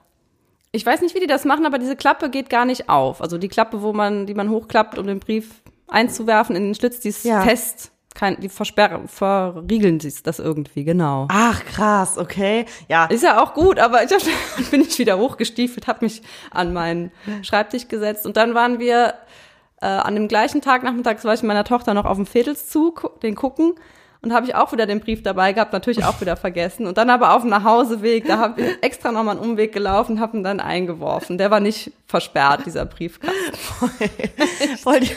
Ich 0.72 0.84
weiß 0.84 1.02
nicht, 1.02 1.14
wie 1.14 1.20
die 1.20 1.28
das 1.28 1.44
machen, 1.44 1.66
aber 1.66 1.78
diese 1.78 1.94
Klappe 1.94 2.30
geht 2.30 2.50
gar 2.50 2.64
nicht 2.64 2.88
auf. 2.88 3.20
Also 3.20 3.38
die 3.38 3.46
Klappe, 3.48 3.80
wo 3.82 3.92
man, 3.92 4.26
die 4.26 4.34
man 4.34 4.50
hochklappt, 4.50 4.98
um 4.98 5.06
den 5.06 5.20
Brief 5.20 5.62
einzuwerfen 5.86 6.56
in 6.56 6.64
den 6.64 6.74
Schlitz, 6.74 6.98
die 6.98 7.10
ist 7.10 7.24
Ja. 7.24 7.42
fest. 7.42 7.92
Kein, 8.14 8.38
die 8.40 8.48
versperren, 8.48 9.08
verriegeln 9.08 9.98
sich 9.98 10.22
das 10.22 10.38
irgendwie, 10.38 10.84
genau. 10.84 11.26
Ach, 11.30 11.64
krass, 11.64 12.16
okay. 12.16 12.64
Ja, 12.88 13.06
Ist 13.06 13.24
ja 13.24 13.42
auch 13.42 13.54
gut, 13.54 13.80
aber 13.80 14.04
ich 14.04 14.12
hab, 14.12 14.20
bin 14.70 14.82
ich 14.82 14.98
wieder 15.00 15.18
hochgestiefelt, 15.18 15.88
habe 15.88 16.04
mich 16.04 16.22
an 16.52 16.72
meinen 16.72 17.10
Schreibtisch 17.42 17.88
gesetzt 17.88 18.24
und 18.24 18.36
dann 18.36 18.54
waren 18.54 18.78
wir 18.78 19.14
äh, 19.84 19.86
an 19.86 20.14
dem 20.14 20.28
gleichen 20.28 20.62
Tag 20.62 20.82
nachmittags 20.82 21.24
war 21.24 21.34
ich 21.34 21.42
mit 21.42 21.48
meiner 21.48 21.64
Tochter 21.64 21.92
noch 21.92 22.06
auf 22.06 22.16
dem 22.16 22.32
Vedelszug, 22.32 23.20
den 23.22 23.34
gucken 23.34 23.74
und 24.22 24.32
habe 24.32 24.46
ich 24.46 24.54
auch 24.54 24.72
wieder 24.72 24.86
den 24.86 25.00
Brief 25.00 25.22
dabei 25.22 25.52
gehabt, 25.52 25.74
natürlich 25.74 26.04
auch 26.04 26.20
wieder 26.22 26.36
vergessen 26.36 26.86
und 26.86 26.96
dann 26.96 27.10
aber 27.10 27.34
auf 27.34 27.42
dem 27.42 27.50
Nachhauseweg, 27.50 28.26
da 28.26 28.38
habe 28.38 28.62
ich 28.62 28.82
extra 28.82 29.12
nochmal 29.12 29.36
einen 29.36 29.44
Umweg 29.46 29.72
gelaufen, 29.72 30.20
habe 30.20 30.38
ihn 30.38 30.42
dann 30.42 30.60
eingeworfen. 30.60 31.36
Der 31.36 31.50
war 31.50 31.60
nicht 31.60 31.92
versperrt, 32.06 32.64
dieser 32.64 32.86
Briefkasten. 32.86 33.36
voll 34.82 35.00
die 35.00 35.10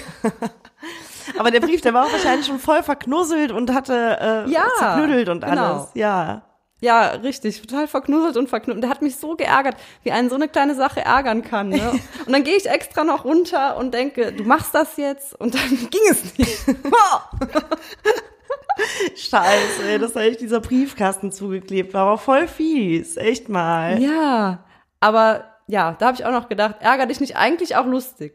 Aber 1.39 1.51
der 1.51 1.61
Brief, 1.61 1.81
der 1.81 1.93
war 1.93 2.05
auch 2.05 2.11
wahrscheinlich 2.11 2.45
schon 2.47 2.59
voll 2.59 2.83
verknusselt 2.83 3.51
und 3.51 3.73
hatte 3.73 4.45
äh, 4.47 4.51
Ja, 4.51 4.65
zerknüttelt 4.77 5.29
und 5.29 5.43
genau. 5.45 5.75
alles. 5.75 5.89
Ja. 5.93 6.41
Ja, 6.79 7.07
richtig, 7.09 7.59
total 7.61 7.87
verknusselt 7.87 8.37
und 8.37 8.49
verknusselt. 8.49 8.83
Der 8.83 8.91
hat 8.91 9.01
mich 9.01 9.15
so 9.15 9.35
geärgert, 9.35 9.75
wie 10.03 10.11
einen 10.11 10.29
so 10.29 10.35
eine 10.35 10.47
kleine 10.47 10.75
Sache 10.75 11.03
ärgern 11.03 11.41
kann. 11.41 11.69
Ne? 11.69 11.91
Und 12.25 12.31
dann 12.31 12.43
gehe 12.43 12.55
ich 12.55 12.69
extra 12.69 13.03
noch 13.03 13.25
runter 13.25 13.77
und 13.77 13.93
denke, 13.93 14.31
du 14.31 14.43
machst 14.43 14.75
das 14.75 14.97
jetzt 14.97 15.33
und 15.39 15.55
dann 15.55 15.69
ging 15.89 16.01
es 16.09 16.37
nicht. 16.37 16.65
Scheiße, 19.29 19.83
ey, 19.87 19.97
dass 19.97 20.13
da 20.13 20.21
echt 20.21 20.41
dieser 20.41 20.59
Briefkasten 20.59 21.31
zugeklebt 21.31 21.93
war. 21.93 22.03
Aber 22.03 22.17
voll 22.17 22.47
fies, 22.47 23.17
echt 23.17 23.49
mal. 23.49 23.99
ja, 24.01 24.63
aber 24.99 25.45
ja, 25.67 25.95
da 25.97 26.07
habe 26.07 26.17
ich 26.17 26.25
auch 26.25 26.31
noch 26.31 26.47
gedacht, 26.49 26.75
ärger 26.79 27.07
dich 27.07 27.19
nicht, 27.19 27.35
eigentlich 27.37 27.75
auch 27.75 27.85
lustig. 27.85 28.33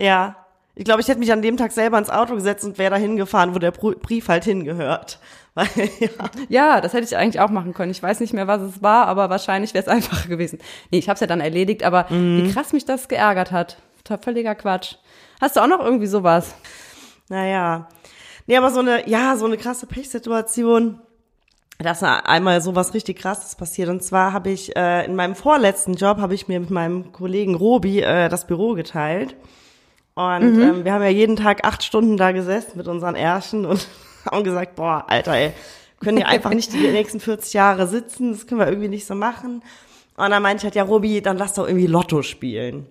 Ja. 0.00 0.36
Ich 0.80 0.84
glaube, 0.84 1.02
ich 1.02 1.08
hätte 1.08 1.20
mich 1.20 1.30
an 1.30 1.42
dem 1.42 1.58
Tag 1.58 1.72
selber 1.72 1.98
ins 1.98 2.08
Auto 2.08 2.34
gesetzt 2.34 2.64
und 2.64 2.78
wäre 2.78 2.92
da 2.92 2.96
hingefahren, 2.96 3.54
wo 3.54 3.58
der 3.58 3.70
Brief 3.70 4.28
halt 4.28 4.44
hingehört. 4.44 5.18
Weil, 5.54 5.66
ja. 5.98 6.08
Ja, 6.48 6.80
das 6.80 6.94
hätte 6.94 7.04
ich 7.04 7.18
eigentlich 7.18 7.38
auch 7.38 7.50
machen 7.50 7.74
können. 7.74 7.90
Ich 7.90 8.02
weiß 8.02 8.18
nicht 8.20 8.32
mehr, 8.32 8.46
was 8.46 8.62
es 8.62 8.82
war, 8.82 9.06
aber 9.06 9.28
wahrscheinlich 9.28 9.74
wäre 9.74 9.82
es 9.84 9.88
einfacher 9.92 10.26
gewesen. 10.30 10.58
Nee, 10.90 10.96
ich 10.96 11.10
habe 11.10 11.16
es 11.16 11.20
ja 11.20 11.26
dann 11.26 11.42
erledigt, 11.42 11.82
aber 11.82 12.06
wie 12.08 12.50
krass 12.50 12.72
mich 12.72 12.86
das 12.86 13.08
geärgert 13.08 13.52
hat. 13.52 13.76
Völliger 14.22 14.54
Quatsch. 14.54 14.94
Hast 15.38 15.56
du 15.56 15.60
auch 15.60 15.66
noch 15.66 15.84
irgendwie 15.84 16.06
sowas? 16.06 16.54
Naja. 17.28 17.86
Nee, 18.46 18.56
aber 18.56 18.70
so 18.70 18.80
eine, 18.80 19.06
ja, 19.06 19.36
so 19.36 19.44
eine 19.44 19.58
krasse 19.58 19.86
Pechsituation. 19.86 20.98
Da 21.78 21.90
ist 21.90 22.02
einmal 22.02 22.62
sowas 22.62 22.94
richtig 22.94 23.18
krasses 23.18 23.54
passiert. 23.54 23.90
Und 23.90 24.02
zwar 24.02 24.32
habe 24.32 24.48
ich 24.48 24.74
äh, 24.76 25.04
in 25.04 25.14
meinem 25.14 25.34
vorletzten 25.34 25.92
Job 25.92 26.16
habe 26.16 26.34
ich 26.34 26.48
mir 26.48 26.58
mit 26.58 26.70
meinem 26.70 27.12
Kollegen 27.12 27.54
Robi 27.54 28.00
äh, 28.00 28.30
das 28.30 28.46
Büro 28.46 28.72
geteilt. 28.72 29.36
Und 30.20 30.56
Mhm. 30.56 30.62
ähm, 30.62 30.84
wir 30.84 30.92
haben 30.92 31.02
ja 31.02 31.08
jeden 31.08 31.36
Tag 31.36 31.64
acht 31.64 31.82
Stunden 31.82 32.16
da 32.16 32.32
gesessen 32.32 32.72
mit 32.76 32.88
unseren 32.88 33.14
Ärschen 33.14 33.64
und 33.64 33.86
haben 34.30 34.44
gesagt, 34.44 34.74
boah, 34.74 35.04
Alter, 35.08 35.32
ey, 35.34 35.52
können 36.00 36.18
ja 36.18 36.26
einfach 36.26 36.52
nicht 36.52 36.72
die 36.72 36.78
nächsten 36.88 37.20
40 37.20 37.54
Jahre 37.54 37.86
sitzen, 37.86 38.32
das 38.32 38.46
können 38.46 38.60
wir 38.60 38.68
irgendwie 38.68 38.88
nicht 38.88 39.06
so 39.06 39.14
machen. 39.14 39.62
Und 40.16 40.30
dann 40.30 40.42
meinte 40.42 40.58
ich 40.60 40.64
halt, 40.64 40.74
ja, 40.74 40.82
Robi, 40.82 41.22
dann 41.22 41.38
lass 41.38 41.54
doch 41.54 41.66
irgendwie 41.66 41.86
Lotto 41.86 42.22
spielen. 42.22 42.86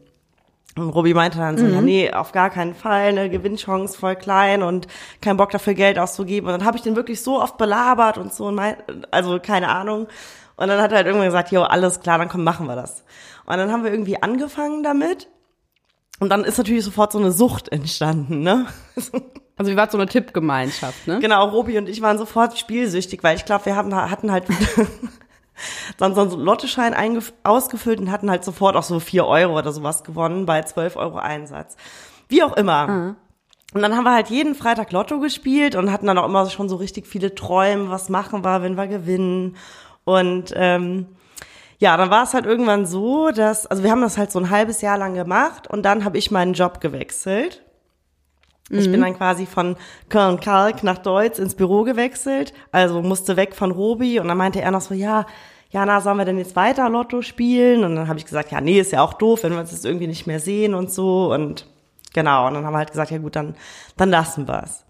Und 0.75 0.89
Robi 0.91 1.13
meinte 1.13 1.37
dann 1.39 1.57
so, 1.57 1.65
ja, 1.65 1.81
nee, 1.81 2.11
auf 2.11 2.31
gar 2.31 2.49
keinen 2.49 2.73
Fall, 2.73 3.09
eine 3.09 3.29
Gewinnchance 3.29 3.97
voll 3.97 4.15
klein 4.15 4.63
und 4.63 4.87
kein 5.21 5.35
Bock 5.37 5.49
dafür 5.51 5.73
Geld 5.73 5.99
auszugeben. 5.99 6.47
Und 6.49 6.57
dann 6.59 6.65
habe 6.65 6.77
ich 6.77 6.83
den 6.83 6.95
wirklich 6.95 7.21
so 7.21 7.41
oft 7.41 7.57
belabert 7.57 8.17
und 8.17 8.33
so, 8.33 8.45
und 8.45 8.55
mein, 8.55 8.75
also 9.11 9.39
keine 9.39 9.67
Ahnung. 9.69 10.07
Und 10.55 10.67
dann 10.67 10.81
hat 10.81 10.91
er 10.91 10.97
halt 10.97 11.07
irgendwann 11.07 11.27
gesagt, 11.27 11.51
jo, 11.51 11.61
alles 11.63 11.99
klar, 11.99 12.17
dann 12.17 12.29
komm, 12.29 12.43
machen 12.43 12.67
wir 12.67 12.75
das. 12.75 13.03
Und 13.45 13.57
dann 13.57 13.71
haben 13.71 13.83
wir 13.83 13.91
irgendwie 13.91 14.21
angefangen 14.21 14.81
damit. 14.83 15.27
Und 16.19 16.29
dann 16.29 16.43
ist 16.43 16.57
natürlich 16.57 16.83
sofort 16.83 17.11
so 17.11 17.17
eine 17.17 17.31
Sucht 17.31 17.69
entstanden, 17.69 18.41
ne? 18.41 18.65
Also 19.55 19.73
wie 19.73 19.75
war 19.75 19.91
so 19.91 19.97
eine 19.97 20.07
Tippgemeinschaft, 20.07 21.05
ne? 21.05 21.19
Genau, 21.19 21.49
Robi 21.49 21.77
und 21.77 21.89
ich 21.89 22.01
waren 22.01 22.17
sofort 22.17 22.57
spielsüchtig, 22.57 23.23
weil 23.23 23.35
ich 23.35 23.43
glaube, 23.43 23.65
wir 23.65 23.75
haben, 23.75 23.93
hatten 23.93 24.31
halt 24.31 24.45
dann 25.97 26.15
so 26.15 26.21
einen 26.21 26.31
Lotteschein 26.31 26.95
ausgefüllt 27.43 27.99
und 27.99 28.09
hatten 28.09 28.31
halt 28.31 28.45
sofort 28.45 28.77
auch 28.77 28.83
so 28.83 29.01
vier 29.01 29.25
Euro 29.25 29.57
oder 29.57 29.73
sowas 29.73 30.05
gewonnen 30.05 30.45
bei 30.45 30.61
12 30.61 30.95
Euro 30.95 31.17
Einsatz. 31.17 31.75
Wie 32.29 32.41
auch 32.41 32.55
immer. 32.55 32.87
Und 33.73 33.81
dann 33.81 33.97
haben 33.97 34.05
wir 34.05 34.13
halt 34.13 34.29
jeden 34.29 34.55
Freitag 34.55 34.93
Lotto 34.93 35.19
gespielt 35.19 35.75
und 35.75 35.91
hatten 35.91 36.07
dann 36.07 36.17
auch 36.17 36.25
immer 36.25 36.49
schon 36.49 36.69
so 36.69 36.77
richtig 36.77 37.05
viele 37.05 37.35
Träume, 37.35 37.89
was 37.89 38.07
machen 38.07 38.45
wir, 38.45 38.61
wenn 38.61 38.77
wir 38.77 38.87
gewinnen. 38.87 39.57
Und 40.05 40.53
ähm, 40.55 41.07
ja, 41.79 41.97
dann 41.97 42.09
war 42.09 42.23
es 42.23 42.33
halt 42.33 42.45
irgendwann 42.45 42.85
so, 42.85 43.31
dass, 43.31 43.65
also 43.65 43.83
wir 43.83 43.91
haben 43.91 44.01
das 44.01 44.17
halt 44.17 44.31
so 44.31 44.39
ein 44.39 44.49
halbes 44.49 44.81
Jahr 44.81 44.97
lang 44.97 45.15
gemacht 45.15 45.67
und 45.67 45.83
dann 45.83 46.03
habe 46.03 46.17
ich 46.17 46.29
meinen 46.29 46.53
Job 46.53 46.81
gewechselt. 46.81 47.63
Ich 48.71 48.91
bin 48.91 49.01
dann 49.01 49.17
quasi 49.17 49.47
von 49.47 49.77
Köln-Kalk 50.09 50.83
nach 50.83 50.99
Deutz 50.99 51.39
ins 51.39 51.55
Büro 51.55 51.83
gewechselt, 51.83 52.53
also 52.71 53.01
musste 53.01 53.35
weg 53.35 53.55
von 53.55 53.71
Robi 53.71 54.19
und 54.19 54.27
dann 54.27 54.37
meinte 54.37 54.61
er 54.61 54.69
noch 54.69 54.81
so, 54.81 54.93
ja, 54.93 55.25
Jana, 55.71 56.01
sollen 56.01 56.17
wir 56.17 56.25
denn 56.25 56.37
jetzt 56.37 56.55
weiter 56.55 56.87
Lotto 56.89 57.21
spielen? 57.21 57.83
Und 57.83 57.95
dann 57.95 58.07
habe 58.07 58.19
ich 58.19 58.25
gesagt, 58.25 58.51
ja, 58.51 58.61
nee, 58.61 58.79
ist 58.79 58.91
ja 58.91 59.01
auch 59.01 59.13
doof, 59.13 59.43
wenn 59.43 59.53
wir 59.53 59.59
uns 59.59 59.71
jetzt 59.71 59.85
irgendwie 59.85 60.07
nicht 60.07 60.27
mehr 60.27 60.39
sehen 60.39 60.75
und 60.75 60.91
so 60.91 61.33
und 61.33 61.65
genau, 62.13 62.47
und 62.47 62.55
dann 62.55 62.65
haben 62.65 62.73
wir 62.73 62.79
halt 62.79 62.91
gesagt, 62.91 63.11
ja 63.11 63.17
gut, 63.17 63.35
dann, 63.35 63.55
dann 63.97 64.09
lassen 64.09 64.47
wir 64.47 64.63
es. 64.63 64.85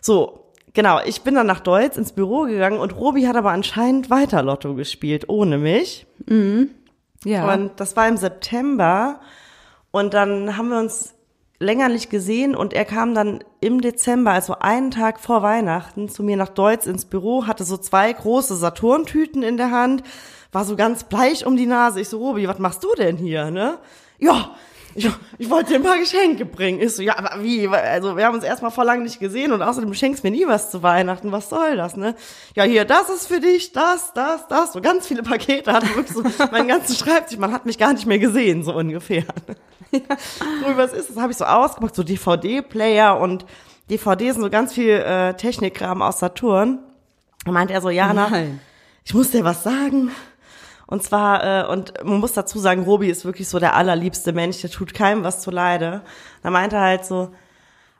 So, 0.00 0.41
genau, 0.74 1.00
ich 1.04 1.22
bin 1.22 1.34
dann 1.34 1.46
nach 1.46 1.60
Deutz 1.60 1.96
ins 1.96 2.12
Büro 2.12 2.42
gegangen 2.42 2.78
und 2.78 2.96
Robi 2.96 3.24
hat 3.24 3.36
aber 3.36 3.50
anscheinend 3.50 4.10
weiter 4.10 4.42
Lotto 4.42 4.74
gespielt, 4.74 5.28
ohne 5.28 5.58
mich. 5.58 6.06
Ja. 7.24 7.52
Und 7.52 7.72
das 7.78 7.96
war 7.96 8.08
im 8.08 8.16
September. 8.16 9.20
Und 9.90 10.14
dann 10.14 10.56
haben 10.56 10.68
wir 10.68 10.78
uns 10.78 11.14
länger 11.62 11.88
nicht 11.88 12.10
gesehen 12.10 12.54
und 12.56 12.72
er 12.72 12.84
kam 12.84 13.14
dann 13.14 13.44
im 13.60 13.80
Dezember, 13.80 14.32
also 14.32 14.56
einen 14.58 14.90
Tag 14.90 15.20
vor 15.20 15.42
Weihnachten, 15.42 16.08
zu 16.08 16.22
mir 16.22 16.36
nach 16.36 16.48
Deutz 16.48 16.86
ins 16.86 17.04
Büro, 17.04 17.46
hatte 17.46 17.64
so 17.64 17.76
zwei 17.76 18.12
große 18.12 18.56
Saturntüten 18.56 19.42
in 19.42 19.56
der 19.56 19.70
Hand, 19.70 20.02
war 20.50 20.64
so 20.64 20.76
ganz 20.76 21.04
bleich 21.04 21.46
um 21.46 21.56
die 21.56 21.66
Nase. 21.66 22.00
Ich 22.00 22.08
so, 22.08 22.18
Robi, 22.18 22.48
was 22.48 22.58
machst 22.58 22.82
du 22.82 22.88
denn 22.96 23.16
hier, 23.16 23.50
ne? 23.50 23.78
Ja, 24.18 24.56
ich, 24.94 25.10
ich 25.38 25.50
wollte 25.50 25.70
dir 25.70 25.76
ein 25.76 25.82
paar 25.82 25.98
Geschenke 25.98 26.44
bringen. 26.44 26.80
Ich 26.80 26.94
so, 26.94 27.02
ja, 27.02 27.18
aber 27.18 27.42
wie? 27.42 27.66
Also 27.68 28.16
wir 28.16 28.26
haben 28.26 28.34
uns 28.34 28.44
erstmal 28.44 28.70
vor 28.70 28.84
lang 28.84 29.02
nicht 29.02 29.20
gesehen 29.20 29.52
und 29.52 29.62
außerdem 29.62 29.92
schenkst 29.94 30.24
mir 30.24 30.30
nie 30.30 30.46
was 30.46 30.70
zu 30.70 30.82
Weihnachten. 30.82 31.32
Was 31.32 31.48
soll 31.48 31.76
das, 31.76 31.96
ne? 31.96 32.14
Ja, 32.54 32.64
hier, 32.64 32.84
das 32.84 33.08
ist 33.08 33.26
für 33.26 33.40
dich, 33.40 33.72
das, 33.72 34.12
das, 34.12 34.46
das. 34.48 34.72
So 34.72 34.80
ganz 34.80 35.06
viele 35.06 35.22
Pakete 35.22 35.72
hatte 35.72 35.86
wirklich 35.94 36.16
so 36.16 36.44
meinen 36.50 36.68
ganzen 36.68 36.96
Schreibtisch. 36.96 37.38
Man 37.38 37.52
hat 37.52 37.66
mich 37.66 37.78
gar 37.78 37.92
nicht 37.92 38.06
mehr 38.06 38.18
gesehen, 38.18 38.62
so 38.62 38.74
ungefähr. 38.74 39.24
so, 39.90 40.00
was 40.76 40.92
ist 40.92 41.10
das? 41.10 41.16
Habe 41.16 41.32
ich 41.32 41.38
so 41.38 41.44
ausgemacht, 41.44 41.94
so 41.94 42.02
DVD-Player 42.02 43.18
und 43.18 43.46
DVD 43.90 44.32
sind 44.32 44.42
so 44.42 44.50
ganz 44.50 44.72
viel 44.72 44.90
äh, 44.90 45.34
Technikkram 45.34 46.02
aus 46.02 46.18
Saturn. 46.18 46.78
Und 47.44 47.52
meinte 47.52 47.72
er 47.72 47.80
so, 47.80 47.90
Jana, 47.90 48.28
Nein. 48.30 48.60
ich 49.04 49.14
muss 49.14 49.30
dir 49.30 49.44
was 49.44 49.62
sagen. 49.62 50.10
Und 50.92 51.02
zwar, 51.02 51.42
äh, 51.42 51.66
und 51.72 51.94
man 52.04 52.20
muss 52.20 52.34
dazu 52.34 52.58
sagen, 52.58 52.82
Robi 52.82 53.08
ist 53.08 53.24
wirklich 53.24 53.48
so 53.48 53.58
der 53.58 53.74
allerliebste 53.76 54.34
Mensch, 54.34 54.60
der 54.60 54.68
tut 54.68 54.92
keinem 54.92 55.24
was 55.24 55.40
zuleide. 55.40 56.02
Da 56.42 56.50
meinte 56.50 56.76
er 56.76 56.82
halt 56.82 57.06
so, 57.06 57.30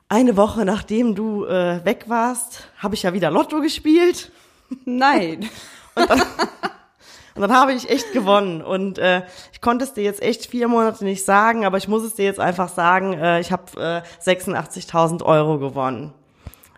eine 0.09 0.37
Woche 0.37 0.63
nachdem 0.63 1.15
du 1.15 1.43
äh, 1.45 1.83
weg 1.83 2.03
warst, 2.05 2.67
habe 2.77 2.93
ich 2.93 3.01
ja 3.01 3.13
wieder 3.13 3.31
Lotto 3.31 3.61
gespielt. 3.61 4.31
Nein. 4.85 5.49
Und 5.95 7.41
dann 7.41 7.51
habe 7.51 7.73
ich 7.73 7.89
echt 7.89 8.13
gewonnen. 8.13 8.61
Und 8.61 8.99
äh, 8.99 9.23
ich 9.51 9.59
konnte 9.59 9.85
es 9.85 9.93
dir 9.93 10.03
jetzt 10.03 10.21
echt 10.21 10.45
vier 10.45 10.67
Monate 10.67 11.03
nicht 11.03 11.25
sagen, 11.25 11.65
aber 11.65 11.77
ich 11.77 11.87
muss 11.87 12.03
es 12.03 12.13
dir 12.13 12.25
jetzt 12.25 12.39
einfach 12.39 12.69
sagen, 12.69 13.13
äh, 13.13 13.39
ich 13.39 13.51
habe 13.51 14.03
äh, 14.23 14.23
86.000 14.23 15.23
Euro 15.25 15.57
gewonnen. 15.57 16.13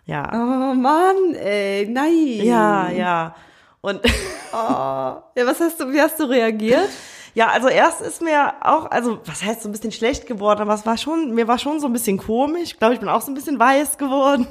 Ja. 0.06 0.30
Oh 0.32 0.72
Mann, 0.72 1.34
ey, 1.34 1.86
nein. 1.86 2.40
Ja, 2.42 2.88
ja. 2.88 3.34
Und 3.86 4.00
Ja, 4.52 5.22
was 5.44 5.60
hast 5.60 5.78
du, 5.78 5.92
wie 5.92 6.00
hast 6.00 6.18
du 6.18 6.24
reagiert? 6.24 6.88
Ja, 7.34 7.48
also 7.48 7.68
erst 7.68 8.00
ist 8.00 8.20
mir 8.20 8.54
auch, 8.62 8.90
also 8.90 9.20
was 9.24 9.44
heißt 9.44 9.62
so 9.62 9.68
ein 9.68 9.72
bisschen 9.72 9.92
schlecht 9.92 10.26
geworden, 10.26 10.62
aber 10.62 10.74
es 10.74 10.84
war 10.86 10.96
schon, 10.96 11.34
mir 11.34 11.46
war 11.46 11.58
schon 11.58 11.78
so 11.78 11.86
ein 11.86 11.92
bisschen 11.92 12.18
komisch. 12.18 12.72
Ich 12.72 12.78
glaube, 12.78 12.94
ich 12.94 13.00
bin 13.00 13.08
auch 13.08 13.20
so 13.20 13.30
ein 13.30 13.34
bisschen 13.34 13.60
weiß 13.60 13.96
geworden. 13.98 14.48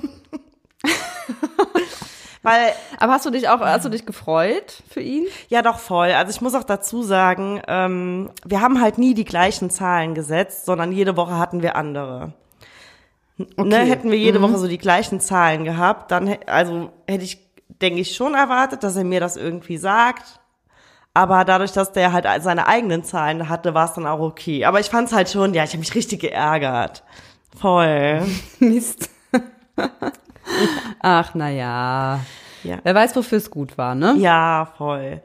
Weil, 2.44 2.74
Aber 3.00 3.13
hast 3.13 3.25
du 3.25 3.32
dich 3.32 3.50
auch, 3.50 3.60
hast 3.60 3.84
du 3.86 3.89
dich 3.89 4.06
gefreut 4.06 4.84
für 4.88 5.01
ihn? 5.01 5.25
ja 5.50 5.63
doch 5.63 5.80
voll. 5.80 6.12
Also 6.12 6.30
ich 6.30 6.42
muss 6.42 6.54
auch 6.54 6.63
dazu 6.63 7.01
sagen, 7.01 7.62
ähm, 7.68 8.30
wir 8.46 8.62
haben 8.62 8.80
halt 8.80 9.00
nie 9.00 9.15
die 9.15 9.25
gleichen 9.25 9.72
Zahlen 9.72 10.13
gesetzt, 10.13 10.65
sondern 10.65 10.92
jede 10.92 11.18
Woche 11.18 11.38
hatten 11.39 11.62
wir 11.63 11.75
andere. 11.75 12.34
Ne, 13.58 13.80
hätten 13.80 14.12
wir 14.12 14.18
jede 14.18 14.42
Woche 14.42 14.58
so 14.58 14.68
die 14.68 14.77
gleichen 14.77 15.20
Zahlen 15.20 15.65
gehabt, 15.65 16.12
dann, 16.12 16.38
also 16.46 16.92
hätte 17.06 17.25
ich, 17.25 17.45
denke 17.82 18.01
ich, 18.01 18.15
schon 18.15 18.36
erwartet, 18.36 18.84
dass 18.84 18.96
er 18.96 19.03
mir 19.03 19.20
das 19.20 19.38
irgendwie 19.38 19.77
sagt. 19.77 20.39
Aber 21.13 21.46
dadurch, 21.46 21.72
dass 21.72 21.94
der 21.94 22.12
halt 22.12 22.25
seine 22.44 22.67
eigenen 22.67 23.03
Zahlen 23.03 23.48
hatte, 23.48 23.74
war 23.74 23.86
es 23.86 23.94
dann 23.94 24.05
auch 24.05 24.20
okay. 24.20 24.65
Aber 24.65 24.79
ich 24.82 24.88
fand 24.88 25.08
es 25.08 25.13
halt 25.13 25.29
schon, 25.29 25.53
ja, 25.53 25.63
ich 25.63 25.70
habe 25.70 25.79
mich 25.79 25.96
richtig 25.96 26.22
geärgert. 26.22 27.03
Voll. 27.58 28.22
Mist. 28.60 29.10
Ach, 31.01 31.32
na 31.34 31.50
ja. 31.50 32.20
Ja. 32.63 32.79
Wer 32.84 32.96
weiß, 32.96 33.15
wofür 33.15 33.38
es 33.38 33.50
gut 33.50 33.77
war, 33.77 33.96
ne? 33.96 34.15
Ja, 34.17 34.74
voll. 34.77 35.22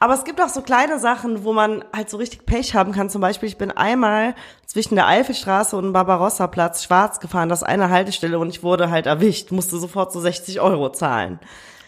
Aber 0.00 0.14
es 0.14 0.24
gibt 0.24 0.40
auch 0.40 0.48
so 0.48 0.62
kleine 0.62 0.98
Sachen, 0.98 1.44
wo 1.44 1.52
man 1.52 1.84
halt 1.94 2.10
so 2.10 2.16
richtig 2.16 2.44
Pech 2.44 2.74
haben 2.74 2.92
kann. 2.92 3.10
Zum 3.10 3.20
Beispiel, 3.20 3.48
ich 3.48 3.58
bin 3.58 3.70
einmal 3.70 4.34
zwischen 4.66 4.96
der 4.96 5.06
Eifelstraße 5.06 5.76
und 5.76 5.84
dem 5.84 5.92
Barbarossa-Platz 5.92 6.84
schwarz 6.84 7.20
gefahren, 7.20 7.48
das 7.48 7.62
ist 7.62 7.68
eine 7.68 7.90
Haltestelle 7.90 8.38
und 8.38 8.50
ich 8.50 8.62
wurde 8.62 8.90
halt 8.90 9.06
erwischt, 9.06 9.50
musste 9.50 9.78
sofort 9.78 10.12
so 10.12 10.20
60 10.20 10.60
Euro 10.60 10.90
zahlen. 10.90 11.38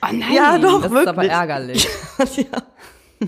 Oh 0.03 0.07
nein, 0.13 0.33
Ja, 0.33 0.59
doch, 0.59 0.81
das 0.83 0.91
wirklich. 0.91 1.03
ist 1.03 1.09
aber 1.09 1.27
ärgerlich. 1.27 1.89
ja. 2.37 3.27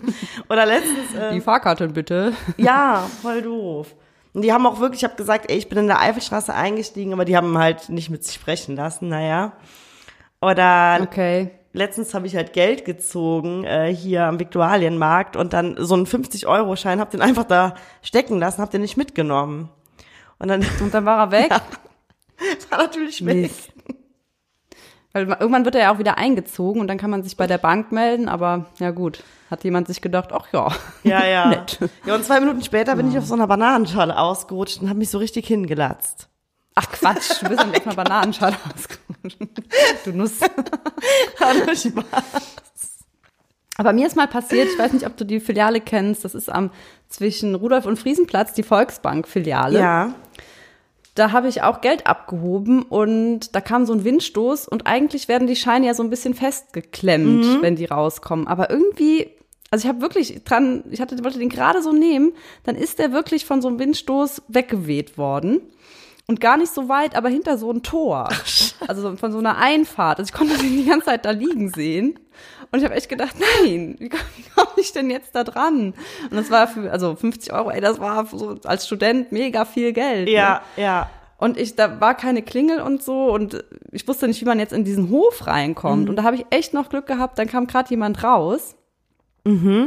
Oder 0.49 0.65
letztens, 0.67 1.15
äh, 1.15 1.33
Die 1.35 1.41
Fahrkarte 1.41 1.89
bitte. 1.89 2.33
ja, 2.57 3.07
voll 3.21 3.43
doof. 3.43 3.95
Und 4.33 4.41
die 4.43 4.53
haben 4.53 4.67
auch 4.67 4.81
wirklich, 4.81 5.01
ich 5.01 5.05
habe 5.05 5.17
gesagt, 5.17 5.51
ey, 5.51 5.59
ich 5.59 5.69
bin 5.69 5.77
in 5.77 5.87
der 5.89 6.01
Eifelstraße 6.01 6.55
eingestiegen, 6.55 7.13
aber 7.13 7.27
die 7.27 7.37
haben 7.37 7.59
halt 7.59 7.91
nicht 7.91 8.09
mit 8.09 8.25
sich 8.25 8.35
sprechen 8.35 8.77
lassen, 8.77 9.09
naja. 9.09 9.53
Oder 10.41 11.01
Okay. 11.03 11.51
letztens 11.75 12.15
habe 12.15 12.27
ich 12.27 12.35
halt 12.35 12.55
Geld 12.55 12.87
gezogen 12.87 13.65
äh, 13.65 13.95
hier 13.95 14.25
am 14.25 14.41
Viktualienmarkt 14.41 15.37
und 15.37 15.53
dann 15.53 15.77
so 15.79 15.95
einen 15.95 16.07
50-Euro-Schein, 16.07 16.99
hab 17.01 17.11
den 17.11 17.21
einfach 17.21 17.45
da 17.45 17.75
stecken 18.01 18.39
lassen, 18.39 18.63
hab 18.63 18.71
den 18.71 18.81
nicht 18.81 18.97
mitgenommen. 18.97 19.69
Und 20.39 20.49
dann 20.49 20.65
Und 20.81 20.95
dann 20.95 21.05
war 21.05 21.19
er 21.27 21.31
weg. 21.31 21.51
war 22.71 22.79
natürlich 22.79 23.25
weg. 23.27 23.37
Mist. 23.43 23.72
Weil 25.13 25.29
irgendwann 25.29 25.65
wird 25.65 25.75
er 25.75 25.83
ja 25.83 25.95
auch 25.95 25.99
wieder 25.99 26.17
eingezogen 26.17 26.81
und 26.81 26.89
dann 26.89 26.99
kann 26.99 27.11
man 27.11 27.23
sich 27.23 27.37
bei 27.37 27.47
der 27.47 27.59
Bank 27.59 27.93
melden, 27.93 28.29
aber 28.29 28.67
ja 28.79 28.91
gut, 28.91 29.23
hat 29.51 29.65
jemand 29.65 29.87
sich 29.87 30.01
gedacht, 30.01 30.31
ach 30.33 30.49
ja. 30.53 30.69
Ja, 31.05 31.27
ja. 31.27 31.47
Nett. 31.51 31.79
Ja, 32.07 32.15
und 32.15 32.25
zwei 32.25 32.41
Minuten 32.41 32.63
später 32.63 32.97
bin 32.97 33.11
ich 33.11 33.19
auf 33.19 33.27
so 33.27 33.35
einer 33.35 33.47
Bananenschale 33.47 34.19
ausgerutscht 34.19 34.81
und 34.81 34.89
habe 34.89 34.99
mich 34.99 35.11
so 35.11 35.19
richtig 35.19 35.47
hingelatzt. 35.47 36.29
Ach 36.75 36.91
Quatsch, 36.91 37.43
du 37.43 37.49
bist 37.51 37.67
mit 37.67 37.87
einer 37.87 37.95
Bananenschale 37.95 38.57
ausgerutscht. 38.75 39.39
Du 40.05 40.13
Nuss. 40.13 40.41
Hallo, 41.41 41.75
Spaß. 41.75 42.43
Aber 43.77 43.93
mir 43.93 44.07
ist 44.07 44.17
mal 44.17 44.29
passiert, 44.29 44.69
ich 44.73 44.79
weiß 44.79 44.93
nicht, 44.93 45.07
ob 45.07 45.17
du 45.17 45.25
die 45.25 45.41
Filiale 45.41 45.81
kennst, 45.81 46.25
das 46.25 46.35
ist 46.35 46.51
am 46.51 46.71
zwischen 47.09 47.55
Rudolf 47.55 47.85
und 47.85 47.99
Friesenplatz, 47.99 48.55
die 48.55 48.63
Volksbank-Filiale. 48.63 49.79
Ja. 49.79 50.15
Da 51.15 51.33
habe 51.33 51.49
ich 51.49 51.63
auch 51.63 51.83
Geld 51.83 52.07
abgehoben 52.07 52.83
und 52.83 53.55
da 53.55 53.61
kam 53.61 53.85
so 53.85 53.93
ein 53.93 54.05
Windstoß 54.05 54.67
und 54.67 54.87
eigentlich 54.87 55.29
werden 55.29 55.47
die 55.47 55.57
Scheine 55.57 55.87
ja 55.87 55.95
so 55.95 56.03
ein 56.03 56.09
bisschen 56.09 56.33
festgeklemmt, 56.35 57.45
wenn 57.63 57.77
die 57.77 57.85
rauskommen. 57.85 58.47
Aber 58.47 58.71
irgendwie, 58.71 59.29
also 59.71 59.85
ich 59.85 59.89
habe 59.91 60.01
wirklich 60.01 60.43
dran, 60.45 60.85
ich 60.91 61.03
hatte, 61.03 61.23
wollte 61.23 61.39
den 61.39 61.51
gerade 61.51 61.83
so 61.83 61.93
nehmen, 61.93 62.33
dann 62.65 62.77
ist 62.77 62.99
der 62.99 63.13
wirklich 63.13 63.45
von 63.45 63.61
so 63.61 63.69
einem 63.69 63.79
Windstoß 63.79 64.43
weggeweht 64.49 65.19
worden. 65.19 65.61
Und 66.29 66.41
gar 66.41 66.57
nicht 66.57 66.73
so 66.73 66.89
weit, 66.89 67.15
aber 67.17 67.29
hinter 67.29 67.59
so 67.59 67.71
ein 67.71 67.83
Tor. 67.83 68.29
Also 68.87 69.17
von 69.17 69.33
so 69.33 69.39
einer 69.39 69.59
Einfahrt. 69.59 70.19
Also 70.19 70.31
ich 70.31 70.39
konnte 70.39 70.57
den 70.63 70.79
die 70.79 70.87
ganze 70.87 71.07
Zeit 71.07 71.25
da 71.27 71.31
liegen 71.33 71.69
sehen. 71.69 72.19
Und 72.73 72.79
ich 72.79 72.85
habe 72.87 72.95
echt 72.95 73.11
gedacht, 73.11 73.37
nein, 73.39 73.97
wie 73.99 74.09
komme 74.09 74.23
komm 74.55 74.69
ich 74.77 74.93
denn 74.93 75.11
jetzt 75.11 75.35
da 75.35 75.45
dran? 75.45 75.95
Und 76.31 76.37
das 76.37 76.51
war 76.51 76.67
für, 76.67 76.91
also 76.91 77.15
50 77.15 77.53
Euro, 77.53 77.71
ey, 77.71 77.83
das 77.83 78.01
war 78.01 78.27
so 78.27 78.59
als 78.65 78.87
Student 78.87 79.31
mega 79.31 79.67
viel 79.67 79.93
Geld. 79.93 80.27
Ne? 80.27 80.35
Ja, 80.35 80.63
ja. 80.77 81.11
Und 81.37 81.59
ich, 81.59 81.77
da 81.77 82.01
war 82.01 82.15
keine 82.15 82.41
Klingel 82.43 82.81
und 82.81 83.03
so 83.03 83.33
und 83.33 83.65
ich 83.91 84.07
wusste 84.07 84.29
nicht, 84.29 84.41
wie 84.41 84.45
man 84.45 84.61
jetzt 84.61 84.73
in 84.73 84.85
diesen 84.85 85.11
Hof 85.11 85.47
reinkommt. 85.47 86.09
Und 86.09 86.17
da 86.17 86.23
habe 86.23 86.37
ich 86.37 86.47
echt 86.51 86.73
noch 86.73 86.89
Glück 86.89 87.07
gehabt, 87.07 87.39
dann 87.39 87.49
kam 87.49 87.67
gerade 87.67 87.91
jemand 87.91 88.23
raus. 88.23 88.77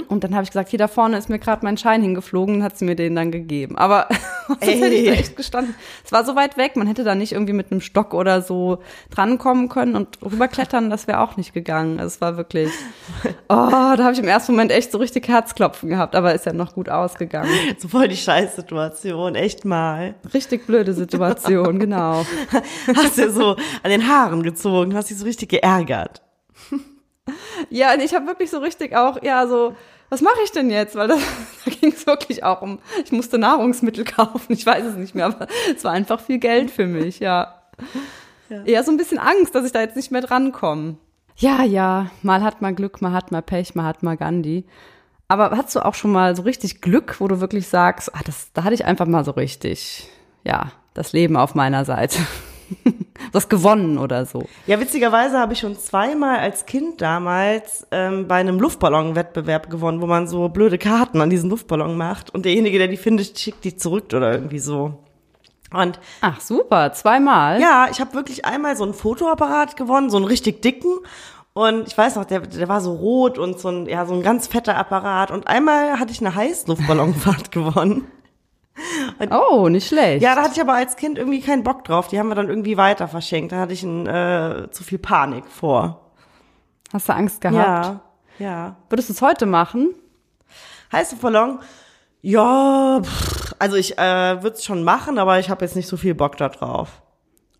Und 0.09 0.23
dann 0.25 0.35
habe 0.35 0.43
ich 0.43 0.49
gesagt, 0.49 0.69
hier 0.69 0.79
da 0.79 0.89
vorne 0.89 1.17
ist 1.17 1.29
mir 1.29 1.39
gerade 1.39 1.63
mein 1.63 1.77
Schein 1.77 2.01
hingeflogen, 2.01 2.55
und 2.55 2.63
hat 2.63 2.77
sie 2.77 2.83
mir 2.83 2.95
den 2.95 3.15
dann 3.15 3.31
gegeben. 3.31 3.77
Aber 3.77 4.09
sonst 4.47 4.65
hätte 4.65 4.87
ich 4.87 5.05
da 5.05 5.13
echt 5.13 5.37
gestanden. 5.37 5.75
Es 6.03 6.11
war 6.11 6.25
so 6.25 6.35
weit 6.35 6.57
weg, 6.57 6.75
man 6.75 6.87
hätte 6.87 7.05
da 7.05 7.15
nicht 7.15 7.31
irgendwie 7.31 7.53
mit 7.53 7.71
einem 7.71 7.79
Stock 7.79 8.13
oder 8.13 8.41
so 8.41 8.79
drankommen 9.11 9.69
können 9.69 9.95
und 9.95 10.17
rüberklettern, 10.21 10.89
das 10.89 11.07
wäre 11.07 11.21
auch 11.21 11.37
nicht 11.37 11.53
gegangen. 11.53 11.99
Es 11.99 12.19
war 12.19 12.35
wirklich, 12.35 12.69
oh, 13.47 13.55
da 13.55 13.97
habe 13.97 14.11
ich 14.11 14.19
im 14.19 14.27
ersten 14.27 14.51
Moment 14.51 14.71
echt 14.71 14.91
so 14.91 14.97
richtig 14.97 15.29
Herzklopfen 15.29 15.87
gehabt, 15.87 16.15
aber 16.15 16.35
ist 16.35 16.45
ja 16.45 16.51
noch 16.51 16.73
gut 16.73 16.89
ausgegangen. 16.89 17.51
So 17.77 17.87
voll 17.89 18.07
die 18.07 18.15
Scheißsituation, 18.15 19.35
echt 19.35 19.65
mal. 19.65 20.15
Richtig 20.33 20.65
blöde 20.65 20.93
Situation, 20.93 21.77
genau. 21.77 22.25
Hast 22.95 23.17
dir 23.17 23.29
so 23.29 23.55
an 23.83 23.89
den 23.89 24.07
Haaren 24.07 24.43
gezogen, 24.43 24.95
hast 24.95 25.09
dich 25.09 25.17
so 25.17 25.25
richtig 25.25 25.49
geärgert. 25.49 26.24
Ja, 27.69 27.93
und 27.93 28.01
ich 28.01 28.13
habe 28.13 28.27
wirklich 28.27 28.49
so 28.51 28.59
richtig 28.59 28.95
auch, 28.95 29.21
ja, 29.23 29.47
so, 29.47 29.75
was 30.09 30.21
mache 30.21 30.37
ich 30.43 30.51
denn 30.51 30.69
jetzt? 30.69 30.95
Weil 30.95 31.07
das, 31.07 31.19
da 31.65 31.71
ging 31.71 31.91
es 31.91 32.05
wirklich 32.05 32.43
auch 32.43 32.61
um, 32.61 32.79
ich 33.03 33.11
musste 33.11 33.37
Nahrungsmittel 33.37 34.03
kaufen, 34.05 34.53
ich 34.53 34.65
weiß 34.65 34.85
es 34.85 34.95
nicht 34.95 35.15
mehr, 35.15 35.25
aber 35.25 35.47
es 35.75 35.83
war 35.83 35.91
einfach 35.91 36.19
viel 36.19 36.37
Geld 36.37 36.71
für 36.71 36.85
mich, 36.85 37.19
ja. 37.19 37.61
Ja. 38.49 38.63
Eher 38.63 38.83
so 38.83 38.91
ein 38.91 38.97
bisschen 38.97 39.17
Angst, 39.17 39.55
dass 39.55 39.65
ich 39.65 39.71
da 39.71 39.81
jetzt 39.81 39.95
nicht 39.95 40.11
mehr 40.11 40.21
drankomme. 40.21 40.97
Ja, 41.37 41.63
ja, 41.63 42.11
mal 42.21 42.43
hat 42.43 42.61
man 42.61 42.75
Glück, 42.75 43.01
mal 43.01 43.11
hat 43.11 43.31
man 43.31 43.43
Pech, 43.43 43.75
mal 43.75 43.85
hat 43.85 44.03
man 44.03 44.17
Gandhi. 44.17 44.65
Aber 45.27 45.51
hast 45.51 45.75
du 45.75 45.83
auch 45.83 45.95
schon 45.95 46.11
mal 46.11 46.35
so 46.35 46.43
richtig 46.43 46.81
Glück, 46.81 47.19
wo 47.19 47.27
du 47.27 47.41
wirklich 47.41 47.67
sagst, 47.67 48.13
ah, 48.13 48.21
das, 48.23 48.53
da 48.53 48.63
hatte 48.63 48.75
ich 48.75 48.85
einfach 48.85 49.07
mal 49.07 49.25
so 49.25 49.31
richtig, 49.31 50.07
ja, 50.43 50.71
das 50.93 51.11
Leben 51.11 51.35
auf 51.35 51.55
meiner 51.55 51.83
Seite. 51.83 52.19
Was 53.31 53.49
gewonnen 53.49 53.97
oder 53.97 54.25
so. 54.25 54.43
Ja, 54.67 54.79
witzigerweise 54.79 55.39
habe 55.39 55.53
ich 55.53 55.59
schon 55.59 55.77
zweimal 55.77 56.39
als 56.39 56.65
Kind 56.65 57.01
damals 57.01 57.87
ähm, 57.91 58.27
bei 58.27 58.35
einem 58.35 58.59
Luftballon-Wettbewerb 58.59 59.69
gewonnen, 59.69 60.01
wo 60.01 60.05
man 60.05 60.27
so 60.27 60.49
blöde 60.49 60.77
Karten 60.77 61.21
an 61.21 61.29
diesen 61.29 61.49
Luftballon 61.49 61.97
macht 61.97 62.33
und 62.33 62.45
derjenige, 62.45 62.77
der 62.77 62.87
die 62.87 62.97
findet, 62.97 63.39
schickt 63.39 63.63
die 63.63 63.75
zurück 63.77 64.05
oder 64.13 64.33
irgendwie 64.33 64.59
so. 64.59 64.99
Und 65.73 65.99
Ach, 66.21 66.39
super, 66.39 66.93
zweimal. 66.93 67.59
ja, 67.59 67.87
ich 67.91 67.99
habe 67.99 68.13
wirklich 68.13 68.45
einmal 68.45 68.77
so 68.77 68.83
einen 68.83 68.93
Fotoapparat 68.93 69.75
gewonnen, 69.75 70.09
so 70.09 70.17
einen 70.17 70.25
richtig 70.25 70.61
dicken. 70.61 70.99
Und 71.53 71.87
ich 71.87 71.97
weiß 71.97 72.17
noch, 72.17 72.25
der, 72.25 72.41
der 72.41 72.67
war 72.67 72.81
so 72.81 72.93
rot 72.93 73.37
und 73.37 73.59
so 73.59 73.69
ein, 73.69 73.85
ja, 73.87 74.05
so 74.05 74.13
ein 74.13 74.21
ganz 74.23 74.47
fetter 74.47 74.75
Apparat. 74.77 75.31
Und 75.31 75.47
einmal 75.47 75.99
hatte 75.99 76.11
ich 76.11 76.19
eine 76.19 76.35
Heißluftballonfahrt 76.35 77.51
gewonnen. 77.53 78.07
Oh, 79.31 79.69
nicht 79.69 79.87
schlecht. 79.87 80.21
Ja, 80.21 80.35
da 80.35 80.43
hatte 80.43 80.53
ich 80.55 80.61
aber 80.61 80.73
als 80.73 80.97
Kind 80.97 81.17
irgendwie 81.17 81.41
keinen 81.41 81.63
Bock 81.63 81.83
drauf. 81.85 82.09
Die 82.09 82.19
haben 82.19 82.27
wir 82.27 82.35
dann 82.35 82.49
irgendwie 82.49 82.77
weiter 82.77 83.07
verschenkt. 83.07 83.51
Da 83.51 83.59
hatte 83.59 83.73
ich 83.73 83.83
ein, 83.83 84.05
äh, 84.05 84.67
zu 84.71 84.83
viel 84.83 84.99
Panik 84.99 85.45
vor. 85.47 86.11
Hast 86.91 87.07
du 87.09 87.13
Angst 87.13 87.41
gehabt? 87.41 87.55
Ja, 87.55 88.01
ja. 88.39 88.75
Würdest 88.89 89.09
du 89.09 89.13
es 89.13 89.21
heute 89.21 89.45
machen? 89.45 89.93
Heißluftballon, 90.91 91.59
ja, 92.21 93.01
pff, 93.03 93.55
also 93.59 93.75
ich 93.75 93.97
äh, 93.97 94.41
würde 94.41 94.55
es 94.55 94.63
schon 94.63 94.83
machen, 94.83 95.19
aber 95.19 95.39
ich 95.39 95.49
habe 95.49 95.63
jetzt 95.63 95.75
nicht 95.75 95.87
so 95.87 95.97
viel 95.97 96.15
Bock 96.15 96.37
da 96.37 96.49
drauf. 96.49 97.01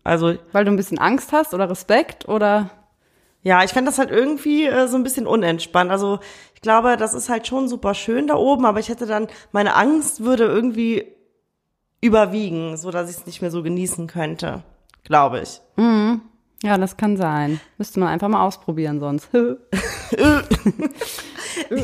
Also 0.04 0.34
Weil 0.52 0.64
du 0.64 0.70
ein 0.70 0.76
bisschen 0.76 0.98
Angst 0.98 1.32
hast 1.32 1.54
oder 1.54 1.68
Respekt 1.68 2.28
oder? 2.28 2.70
Ja, 3.46 3.62
ich 3.62 3.70
fände 3.70 3.88
das 3.92 3.98
halt 4.00 4.10
irgendwie 4.10 4.64
äh, 4.66 4.88
so 4.88 4.96
ein 4.96 5.04
bisschen 5.04 5.28
unentspannt. 5.28 5.92
Also 5.92 6.18
ich 6.56 6.62
glaube, 6.62 6.96
das 6.96 7.14
ist 7.14 7.28
halt 7.28 7.46
schon 7.46 7.68
super 7.68 7.94
schön 7.94 8.26
da 8.26 8.34
oben, 8.34 8.66
aber 8.66 8.80
ich 8.80 8.88
hätte 8.88 9.06
dann, 9.06 9.28
meine 9.52 9.76
Angst 9.76 10.24
würde 10.24 10.44
irgendwie 10.46 11.04
überwiegen, 12.00 12.76
so 12.76 12.90
dass 12.90 13.08
ich 13.08 13.18
es 13.18 13.26
nicht 13.26 13.42
mehr 13.42 13.52
so 13.52 13.62
genießen 13.62 14.08
könnte. 14.08 14.64
Glaube 15.04 15.42
ich. 15.42 15.60
Ja, 16.64 16.76
das 16.76 16.96
kann 16.96 17.16
sein. 17.16 17.60
Müsste 17.78 18.00
man 18.00 18.08
einfach 18.08 18.26
mal 18.26 18.44
ausprobieren 18.44 18.98
sonst. 18.98 19.28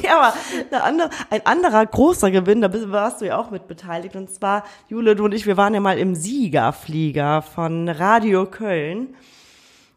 Ja, 0.02 0.18
aber 0.18 0.34
eine 0.70 0.82
andere, 0.82 1.10
ein 1.30 1.46
anderer 1.46 1.86
großer 1.86 2.30
Gewinn, 2.30 2.60
da 2.60 2.68
bist- 2.68 2.90
warst 2.92 3.20
du 3.20 3.26
ja 3.26 3.38
auch 3.38 3.50
mit 3.50 3.68
beteiligt. 3.68 4.14
Und 4.16 4.30
zwar, 4.30 4.64
Jule, 4.88 5.16
du 5.16 5.24
und 5.24 5.32
ich, 5.32 5.46
wir 5.46 5.56
waren 5.56 5.72
ja 5.74 5.80
mal 5.80 5.98
im 5.98 6.14
Siegerflieger 6.14 7.40
von 7.42 7.88
Radio 7.88 8.44
Köln. 8.46 9.14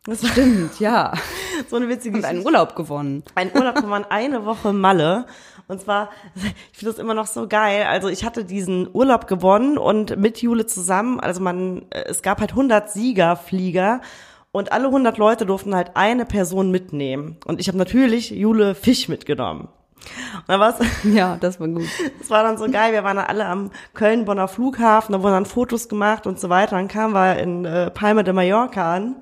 Das 0.05 0.25
Stimmt, 0.25 0.79
ja. 0.79 1.11
so 1.69 1.75
eine 1.75 1.89
witzige 1.89 2.17
Und 2.17 2.25
einen 2.25 2.45
Urlaub 2.45 2.75
gewonnen. 2.75 3.23
ein 3.35 3.51
Urlaub, 3.55 3.81
wo 3.81 3.87
man 3.87 4.05
eine 4.05 4.45
Woche 4.45 4.73
Malle. 4.73 5.25
Und 5.67 5.81
zwar, 5.81 6.09
ich 6.35 6.77
finde 6.77 6.93
das 6.93 6.99
immer 6.99 7.13
noch 7.13 7.27
so 7.27 7.47
geil. 7.47 7.85
Also 7.89 8.07
ich 8.07 8.23
hatte 8.23 8.45
diesen 8.45 8.87
Urlaub 8.93 9.27
gewonnen 9.27 9.77
und 9.77 10.17
mit 10.17 10.41
Jule 10.41 10.65
zusammen, 10.65 11.19
also 11.19 11.41
man, 11.41 11.83
äh, 11.89 12.03
es 12.05 12.21
gab 12.21 12.39
halt 12.39 12.51
100 12.51 12.91
Siegerflieger 12.91 14.01
und 14.51 14.71
alle 14.71 14.87
100 14.87 15.17
Leute 15.17 15.45
durften 15.45 15.75
halt 15.75 15.91
eine 15.95 16.25
Person 16.25 16.71
mitnehmen. 16.71 17.37
Und 17.45 17.59
ich 17.59 17.67
habe 17.67 17.77
natürlich 17.77 18.29
Jule 18.29 18.75
Fisch 18.75 19.09
mitgenommen. 19.09 19.69
Und 20.47 20.59
war's, 20.59 20.75
Ja, 21.03 21.37
das 21.39 21.59
war 21.59 21.67
gut. 21.67 21.87
das 22.19 22.29
war 22.29 22.43
dann 22.43 22.57
so 22.57 22.69
geil. 22.69 22.93
Wir 22.93 23.03
waren 23.03 23.17
dann 23.17 23.25
alle 23.25 23.45
am 23.45 23.71
Köln-Bonner 23.93 24.47
Flughafen, 24.47 25.13
da 25.13 25.21
wurden 25.21 25.33
dann 25.33 25.45
Fotos 25.45 25.89
gemacht 25.89 26.27
und 26.27 26.39
so 26.39 26.49
weiter. 26.49 26.75
Dann 26.75 26.87
kamen 26.87 27.13
wir 27.13 27.37
in 27.37 27.65
äh, 27.65 27.91
Palma 27.91 28.23
de 28.23 28.33
Mallorca 28.33 28.95
an. 28.95 29.15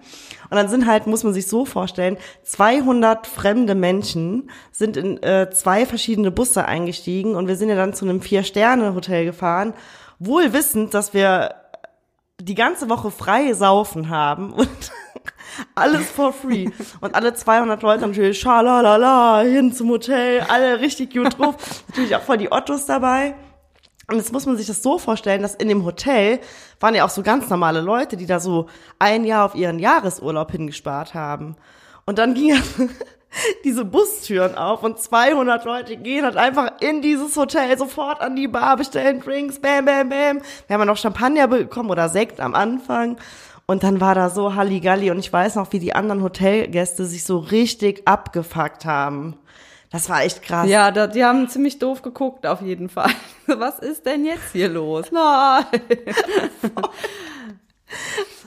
Und 0.50 0.58
dann 0.58 0.70
sind 0.70 0.86
halt, 0.86 1.08
muss 1.08 1.24
man 1.24 1.34
sich 1.34 1.48
so 1.48 1.66
vorstellen, 1.66 2.18
200 2.44 3.26
fremde 3.26 3.74
Menschen 3.74 4.52
sind 4.72 4.98
in 4.98 5.22
äh, 5.24 5.50
zwei 5.50 5.86
verschiedene 5.86 6.30
Busse 6.30 6.66
eingestiegen 6.66 7.36
und 7.36 7.48
wir 7.48 7.56
sind 7.56 7.70
ja 7.70 7.76
dann 7.76 7.96
zu 7.96 8.06
einem 8.06 8.22
Vier-Sterne-Hotel 8.22 9.26
gefahren, 9.26 9.74
wohl 10.20 10.54
wissend, 10.54 10.94
dass 10.94 11.14
wir 11.16 11.56
die 12.40 12.56
ganze 12.56 12.90
Woche 12.90 13.10
frei 13.10 13.54
saufen 13.54 14.10
haben 14.10 14.54
und 14.54 14.92
alles 15.76 16.10
for 16.10 16.34
free. 16.34 16.70
Und 17.02 17.16
alle 17.16 17.34
200 17.34 17.82
Leute 17.82 18.08
natürlich, 18.08 18.40
schalalala, 18.40 19.42
hin 19.42 19.74
zum 19.74 19.90
Hotel, 19.90 20.42
alle 20.50 20.80
richtig 20.80 21.14
gut 21.14 21.38
drauf. 21.38 21.56
natürlich 21.90 22.16
auch 22.16 22.22
voll 22.22 22.38
die 22.38 22.52
Ottos 22.52 22.86
dabei. 22.86 23.36
Und 24.10 24.18
jetzt 24.18 24.34
muss 24.34 24.46
man 24.46 24.58
sich 24.58 24.68
das 24.68 24.84
so 24.84 24.98
vorstellen, 24.98 25.42
dass 25.42 25.56
in 25.56 25.70
dem 25.70 25.86
Hotel 25.86 26.40
waren 26.80 26.94
ja 26.94 27.06
auch 27.06 27.10
so 27.10 27.24
ganz 27.24 27.50
normale 27.50 27.82
Leute, 27.82 28.18
die 28.18 28.26
da 28.26 28.40
so 28.40 28.68
ein 29.00 29.24
Jahr 29.24 29.46
auf 29.46 29.56
ihren 29.56 29.80
Jahresurlaub 29.80 30.52
hingespart 30.52 31.14
haben. 31.14 31.56
Und 32.06 32.18
dann 32.18 32.34
ging 32.34 32.50
ja 32.50 32.58
diese 33.64 33.86
Bustüren 33.86 34.56
auf 34.56 34.84
und 34.84 35.00
200 35.00 35.66
Leute 35.66 35.98
gehen 35.98 36.26
halt 36.26 36.38
einfach 36.38 36.74
in 36.82 37.02
dieses 37.02 37.36
Hotel 37.36 37.78
sofort 37.78 38.22
an 38.22 38.36
die 38.36 38.48
Bar, 38.48 38.78
bestellen 38.78 39.20
Drinks, 39.20 39.60
bam, 39.60 39.86
bam, 39.86 40.10
bam. 40.10 40.42
Wir 40.68 40.74
haben 40.74 40.82
ja 40.82 40.86
noch 40.86 40.98
Champagner 40.98 41.48
bekommen 41.48 41.90
oder 41.90 42.10
Sekt 42.10 42.40
am 42.40 42.56
Anfang. 42.56 43.18
Und 43.66 43.84
dann 43.84 44.02
war 44.02 44.14
da 44.14 44.30
so 44.30 44.56
Halligalli 44.56 45.10
und 45.10 45.20
ich 45.20 45.32
weiß 45.32 45.56
noch, 45.56 45.72
wie 45.72 45.80
die 45.80 45.96
anderen 45.96 46.22
Hotelgäste 46.22 47.06
sich 47.06 47.24
so 47.24 47.38
richtig 47.38 48.08
abgefuckt 48.08 48.86
haben. 48.86 49.38
Das 49.90 50.10
war 50.10 50.24
echt 50.24 50.42
krass. 50.42 50.68
Ja, 50.68 50.92
da, 50.92 51.08
die 51.08 51.24
haben 51.24 51.48
ziemlich 51.48 51.80
doof 51.80 52.02
geguckt, 52.02 52.48
auf 52.48 52.62
jeden 52.62 52.90
Fall. 52.90 53.12
Was 53.48 53.80
ist 53.80 54.06
denn 54.06 54.26
jetzt 54.26 54.52
hier 54.52 54.68
los? 54.68 55.12
Nein. 55.12 55.66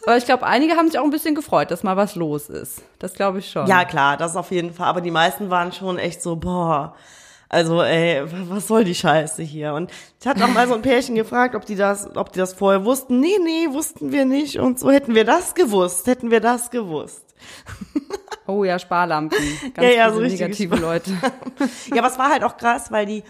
Aber 0.04 0.16
ich 0.16 0.24
glaube, 0.24 0.46
einige 0.46 0.76
haben 0.76 0.88
sich 0.88 0.98
auch 0.98 1.04
ein 1.04 1.10
bisschen 1.10 1.34
gefreut, 1.34 1.70
dass 1.70 1.82
mal 1.82 1.96
was 1.96 2.14
los 2.14 2.48
ist. 2.48 2.82
Das 2.98 3.14
glaube 3.14 3.40
ich 3.40 3.50
schon. 3.50 3.66
Ja, 3.66 3.84
klar, 3.84 4.16
das 4.16 4.36
auf 4.36 4.50
jeden 4.52 4.72
Fall. 4.72 4.86
Aber 4.86 5.00
die 5.00 5.10
meisten 5.10 5.50
waren 5.50 5.72
schon 5.72 5.98
echt 5.98 6.22
so, 6.22 6.36
boah, 6.36 6.94
also 7.48 7.82
ey, 7.82 8.22
was 8.48 8.66
soll 8.66 8.84
die 8.84 8.94
Scheiße 8.94 9.42
hier? 9.42 9.74
Und 9.74 9.90
ich 10.20 10.26
hatte 10.26 10.44
auch 10.44 10.48
mal 10.48 10.66
so 10.66 10.74
ein 10.74 10.82
Pärchen 10.82 11.14
gefragt, 11.14 11.54
ob 11.54 11.64
die 11.64 11.76
das, 11.76 12.08
ob 12.16 12.32
die 12.32 12.38
das 12.38 12.54
vorher 12.54 12.84
wussten. 12.84 13.20
Nee, 13.20 13.38
nee, 13.42 13.68
wussten 13.70 14.12
wir 14.12 14.24
nicht. 14.24 14.58
Und 14.58 14.78
so 14.78 14.90
hätten 14.90 15.14
wir 15.14 15.24
das 15.24 15.54
gewusst, 15.54 16.06
hätten 16.06 16.30
wir 16.30 16.40
das 16.40 16.70
gewusst. 16.70 17.22
Oh 18.46 18.64
ja, 18.64 18.78
Sparlampen. 18.78 19.38
Ganz 19.74 19.88
Ja, 19.88 19.94
ja, 19.94 20.12
so 20.12 20.20
negative 20.20 20.76
Leute. 20.76 21.10
Ja, 21.92 21.98
aber 21.98 22.08
es 22.08 22.18
war 22.18 22.30
halt 22.30 22.44
auch 22.44 22.56
krass, 22.56 22.90
weil 22.90 23.06
die, 23.06 23.22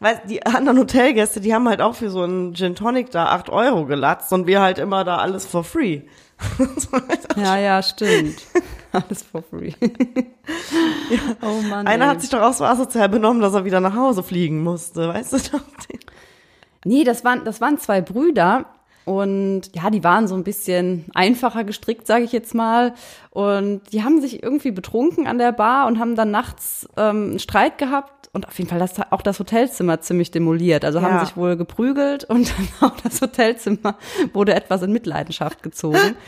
weil 0.00 0.20
die 0.28 0.44
anderen 0.44 0.78
Hotelgäste, 0.78 1.40
die 1.40 1.54
haben 1.54 1.68
halt 1.68 1.80
auch 1.80 1.94
für 1.94 2.10
so 2.10 2.22
einen 2.22 2.54
Gin 2.54 2.74
Tonic 2.74 3.10
da 3.10 3.26
acht 3.26 3.48
Euro 3.48 3.86
gelatzt 3.86 4.32
und 4.32 4.46
wir 4.46 4.60
halt 4.60 4.78
immer 4.78 5.04
da 5.04 5.16
alles 5.18 5.46
for 5.46 5.64
free. 5.64 6.02
Ja, 7.36 7.56
ja, 7.56 7.82
stimmt. 7.82 8.42
Alles 8.92 9.22
for 9.22 9.42
free. 9.42 9.72
Oh 11.42 11.62
Mann. 11.62 11.86
Einer 11.86 12.04
ey. 12.04 12.10
hat 12.10 12.20
sich 12.20 12.30
doch 12.30 12.42
auch 12.42 12.52
so 12.52 12.64
asozial 12.64 13.08
benommen, 13.08 13.42
dass 13.42 13.54
er 13.54 13.64
wieder 13.64 13.80
nach 13.80 13.96
Hause 13.96 14.22
fliegen 14.22 14.62
musste, 14.62 15.08
weißt 15.08 15.32
du 15.32 15.38
doch? 15.38 15.60
Nee, 16.86 17.02
das 17.02 17.24
waren, 17.24 17.46
das 17.46 17.62
waren 17.62 17.78
zwei 17.78 18.02
Brüder. 18.02 18.66
Und 19.04 19.62
ja, 19.74 19.90
die 19.90 20.02
waren 20.02 20.28
so 20.28 20.34
ein 20.34 20.44
bisschen 20.44 21.04
einfacher 21.14 21.64
gestrickt, 21.64 22.06
sage 22.06 22.24
ich 22.24 22.32
jetzt 22.32 22.54
mal. 22.54 22.94
Und 23.30 23.82
die 23.92 24.02
haben 24.02 24.20
sich 24.20 24.42
irgendwie 24.42 24.70
betrunken 24.70 25.26
an 25.26 25.38
der 25.38 25.52
Bar 25.52 25.86
und 25.86 25.98
haben 25.98 26.16
dann 26.16 26.30
nachts 26.30 26.88
ähm, 26.96 27.30
einen 27.30 27.38
Streit 27.38 27.76
gehabt 27.78 28.30
und 28.32 28.48
auf 28.48 28.56
jeden 28.58 28.70
Fall 28.70 28.78
das, 28.78 28.94
auch 29.10 29.22
das 29.22 29.38
Hotelzimmer 29.38 30.00
ziemlich 30.00 30.30
demoliert. 30.30 30.84
Also 30.84 30.98
Ja. 31.00 31.04
haben 31.10 31.24
sich 31.24 31.36
wohl 31.36 31.56
geprügelt 31.56 32.24
und 32.24 32.52
dann 32.80 32.90
auch 32.90 32.96
das 33.00 33.20
Hotelzimmer 33.20 33.96
wurde 34.32 34.54
etwas 34.54 34.82
in 34.82 34.92
Mitleidenschaft 34.92 35.62
gezogen. 35.62 36.16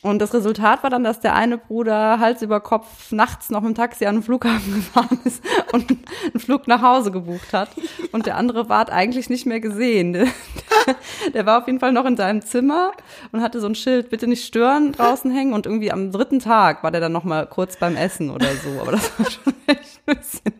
Und 0.00 0.20
das 0.20 0.32
Resultat 0.32 0.82
war 0.84 0.90
dann, 0.90 1.02
dass 1.02 1.18
der 1.20 1.34
eine 1.34 1.58
Bruder 1.58 2.20
Hals 2.20 2.42
über 2.42 2.60
Kopf 2.60 3.10
nachts 3.10 3.50
noch 3.50 3.62
dem 3.62 3.74
Taxi 3.74 4.06
an 4.06 4.16
den 4.16 4.22
Flughafen 4.22 4.74
gefahren 4.76 5.18
ist 5.24 5.42
und 5.72 5.90
einen 5.90 6.38
Flug 6.40 6.68
nach 6.68 6.82
Hause 6.82 7.10
gebucht 7.10 7.52
hat. 7.52 7.70
Und 8.12 8.26
der 8.26 8.36
andere 8.36 8.68
war 8.68 8.88
eigentlich 8.90 9.28
nicht 9.28 9.46
mehr 9.46 9.60
gesehen. 9.60 10.12
Der 10.12 10.26
der 11.34 11.44
war 11.44 11.58
auf 11.58 11.66
jeden 11.66 11.80
Fall 11.80 11.92
noch 11.92 12.06
in 12.06 12.16
seinem 12.16 12.40
Zimmer 12.40 12.92
und 13.32 13.42
hatte 13.42 13.60
so 13.60 13.66
ein 13.66 13.74
Schild, 13.74 14.08
bitte 14.08 14.26
nicht 14.26 14.44
stören, 14.46 14.92
draußen 14.92 15.30
hängen. 15.30 15.52
Und 15.52 15.66
irgendwie 15.66 15.92
am 15.92 16.12
dritten 16.12 16.38
Tag 16.38 16.82
war 16.82 16.90
der 16.90 17.00
dann 17.00 17.12
noch 17.12 17.24
mal 17.24 17.46
kurz 17.46 17.76
beim 17.76 17.96
Essen 17.96 18.30
oder 18.30 18.46
so. 18.54 18.80
Aber 18.80 18.92
das 18.92 19.18
war 19.18 19.30
schon 19.30 19.54
echt 19.66 20.00
ein 20.06 20.16
bisschen, 20.16 20.54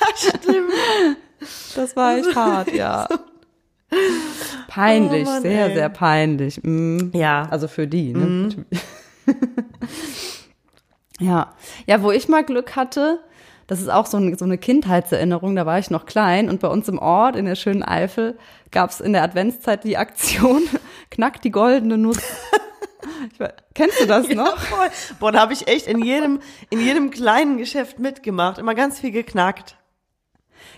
Ja, 0.00 0.06
stimmt. 0.16 0.72
das 1.76 1.94
war 1.94 2.16
echt 2.16 2.34
hart, 2.34 2.72
ja. 2.72 3.06
Peinlich, 4.68 5.26
Oh 5.26 5.30
Mann, 5.30 5.42
sehr, 5.42 5.66
ey. 5.66 5.74
sehr 5.74 5.88
peinlich. 5.88 6.60
Mm. 6.62 7.10
Ja. 7.12 7.48
Also 7.50 7.66
für 7.68 7.86
die, 7.86 8.12
ne? 8.12 8.48
ja. 11.18 11.52
Ja, 11.86 12.02
wo 12.02 12.10
ich 12.10 12.28
mal 12.28 12.44
Glück 12.44 12.76
hatte, 12.76 13.20
das 13.66 13.80
ist 13.80 13.88
auch 13.88 14.06
so, 14.06 14.16
ein, 14.16 14.36
so 14.36 14.44
eine 14.44 14.58
Kindheitserinnerung, 14.58 15.54
da 15.56 15.66
war 15.66 15.78
ich 15.78 15.90
noch 15.90 16.06
klein 16.06 16.48
und 16.48 16.60
bei 16.60 16.68
uns 16.68 16.88
im 16.88 16.98
Ort 16.98 17.36
in 17.36 17.44
der 17.44 17.54
schönen 17.54 17.82
Eifel 17.82 18.36
gab 18.70 18.90
es 18.90 19.00
in 19.00 19.12
der 19.12 19.22
Adventszeit 19.22 19.84
die 19.84 19.96
Aktion 19.96 20.62
Knack 21.10 21.40
die 21.42 21.50
goldene 21.50 21.98
Nuss. 21.98 22.18
Weiß, 23.38 23.50
kennst 23.74 24.00
du 24.00 24.06
das 24.06 24.28
Ja, 24.28 24.34
noch? 24.34 24.58
voll. 24.58 24.88
Boah, 25.18 25.32
da 25.32 25.40
habe 25.40 25.52
ich 25.52 25.66
echt 25.68 25.86
in 25.86 26.04
jedem, 26.04 26.40
in 26.70 26.80
jedem 26.80 27.10
kleinen 27.10 27.58
Geschäft 27.58 27.98
mitgemacht. 27.98 28.58
Immer 28.58 28.74
ganz 28.74 29.00
viel 29.00 29.10
geknackt. 29.10 29.76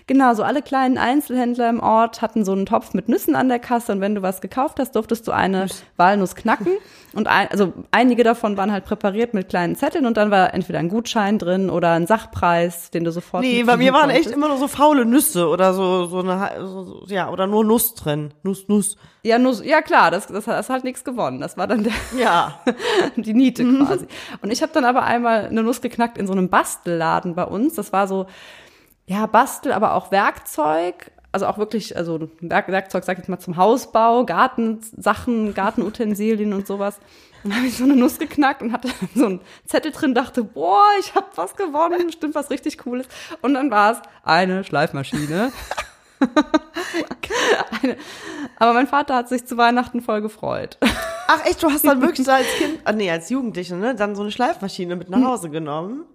Genau, 0.07 0.33
so 0.33 0.43
alle 0.43 0.61
kleinen 0.61 0.97
Einzelhändler 0.97 1.69
im 1.69 1.79
Ort 1.79 2.21
hatten 2.21 2.43
so 2.43 2.51
einen 2.51 2.65
Topf 2.65 2.93
mit 2.93 3.07
Nüssen 3.07 3.35
an 3.35 3.47
der 3.47 3.59
Kasse 3.59 3.91
und 3.93 4.01
wenn 4.01 4.15
du 4.15 4.21
was 4.21 4.41
gekauft 4.41 4.79
hast, 4.79 4.95
durftest 4.95 5.27
du 5.27 5.31
eine 5.31 5.67
Walnuss 5.95 6.35
knacken 6.35 6.73
und 7.13 7.27
ein, 7.27 7.47
also 7.49 7.71
einige 7.91 8.23
davon 8.23 8.57
waren 8.57 8.71
halt 8.71 8.83
präpariert 8.85 9.33
mit 9.33 9.47
kleinen 9.47 9.75
Zetteln 9.75 10.05
und 10.05 10.17
dann 10.17 10.29
war 10.31 10.53
entweder 10.53 10.79
ein 10.79 10.89
Gutschein 10.89 11.37
drin 11.39 11.69
oder 11.69 11.91
ein 11.93 12.05
Sachpreis, 12.07 12.89
den 12.91 13.03
du 13.05 13.11
sofort 13.11 13.43
Nee, 13.43 13.63
bei 13.63 13.77
mir 13.77 13.93
waren 13.93 14.09
echt 14.09 14.23
konntest. 14.23 14.35
immer 14.35 14.47
nur 14.49 14.57
so 14.57 14.67
faule 14.67 15.05
Nüsse 15.05 15.47
oder 15.47 15.73
so, 15.73 16.05
so 16.07 16.19
eine, 16.19 16.49
so, 16.67 17.03
ja, 17.07 17.29
oder 17.29 17.47
nur 17.47 17.63
Nuss 17.63 17.93
drin. 17.95 18.33
Nuss, 18.43 18.67
Nuss. 18.67 18.97
ja, 19.23 19.37
nur, 19.39 19.63
ja 19.63 19.81
klar, 19.81 20.11
das, 20.11 20.27
das, 20.27 20.45
das 20.45 20.69
hat 20.69 20.83
nichts 20.83 21.03
gewonnen. 21.05 21.39
Das 21.39 21.55
war 21.55 21.67
dann 21.67 21.83
der, 21.83 21.93
Ja. 22.19 22.59
die 23.15 23.33
Niete 23.33 23.63
quasi. 23.63 24.07
Und 24.41 24.51
ich 24.51 24.61
habe 24.61 24.73
dann 24.73 24.83
aber 24.83 25.03
einmal 25.03 25.45
eine 25.45 25.63
Nuss 25.63 25.79
geknackt 25.81 26.17
in 26.17 26.27
so 26.27 26.33
einem 26.33 26.49
Bastelladen 26.49 27.35
bei 27.35 27.45
uns. 27.45 27.75
Das 27.75 27.93
war 27.93 28.07
so, 28.07 28.25
ja, 29.05 29.25
Bastel, 29.25 29.71
aber 29.71 29.93
auch 29.93 30.11
Werkzeug. 30.11 31.11
Also 31.31 31.47
auch 31.47 31.57
wirklich, 31.57 31.97
also 31.97 32.29
Werk, 32.41 32.67
Werkzeug, 32.67 33.03
sag 33.03 33.13
ich 33.13 33.23
jetzt 33.23 33.29
mal, 33.29 33.39
zum 33.39 33.57
Hausbau, 33.57 34.23
Gartensachen, 34.23 35.53
Gartenutensilien 35.53 36.53
und 36.53 36.67
sowas. 36.67 36.99
Dann 37.43 37.55
habe 37.55 37.65
ich 37.65 37.77
so 37.77 37.83
eine 37.83 37.95
Nuss 37.95 38.19
geknackt 38.19 38.61
und 38.61 38.71
hatte 38.71 38.89
so 39.15 39.25
einen 39.25 39.41
Zettel 39.65 39.91
drin, 39.91 40.13
dachte, 40.13 40.43
boah, 40.43 40.85
ich 40.99 41.15
habe 41.15 41.27
was 41.35 41.55
gewonnen, 41.55 42.05
bestimmt 42.05 42.35
was 42.35 42.49
richtig 42.49 42.77
Cooles. 42.77 43.07
Und 43.41 43.55
dann 43.55 43.71
war 43.71 43.93
es 43.93 43.97
eine 44.23 44.63
Schleifmaschine. 44.63 45.51
eine, 47.81 47.97
aber 48.57 48.73
mein 48.73 48.87
Vater 48.87 49.15
hat 49.15 49.27
sich 49.27 49.45
zu 49.45 49.57
Weihnachten 49.57 50.01
voll 50.01 50.21
gefreut. 50.21 50.77
Ach 51.27 51.45
echt, 51.45 51.63
du 51.63 51.69
hast 51.69 51.85
dann 51.85 52.01
wirklich 52.01 52.25
so 52.25 52.31
als 52.31 52.47
Kind, 52.57 52.79
ah, 52.85 52.93
nee, 52.93 53.09
als 53.09 53.29
Jugendliche, 53.29 53.75
ne, 53.75 53.95
dann 53.95 54.15
so 54.15 54.21
eine 54.21 54.31
Schleifmaschine 54.31 54.95
mit 54.95 55.09
nach 55.09 55.21
Hause 55.23 55.49
genommen. 55.49 56.05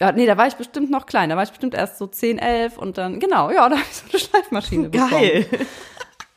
Ja, 0.00 0.10
nee, 0.12 0.26
da 0.26 0.36
war 0.36 0.46
ich 0.46 0.54
bestimmt 0.54 0.90
noch 0.90 1.06
klein. 1.06 1.30
Da 1.30 1.36
war 1.36 1.44
ich 1.44 1.50
bestimmt 1.50 1.74
erst 1.74 1.98
so 1.98 2.06
10, 2.06 2.38
11 2.38 2.78
und 2.78 2.98
dann, 2.98 3.20
genau, 3.20 3.50
ja, 3.50 3.68
da 3.68 3.76
habe 3.76 3.86
ich 3.88 3.96
so 3.96 4.04
eine 4.10 4.18
Schleifmaschine 4.18 4.88
bekommen. 4.88 5.10
Geil. 5.10 5.46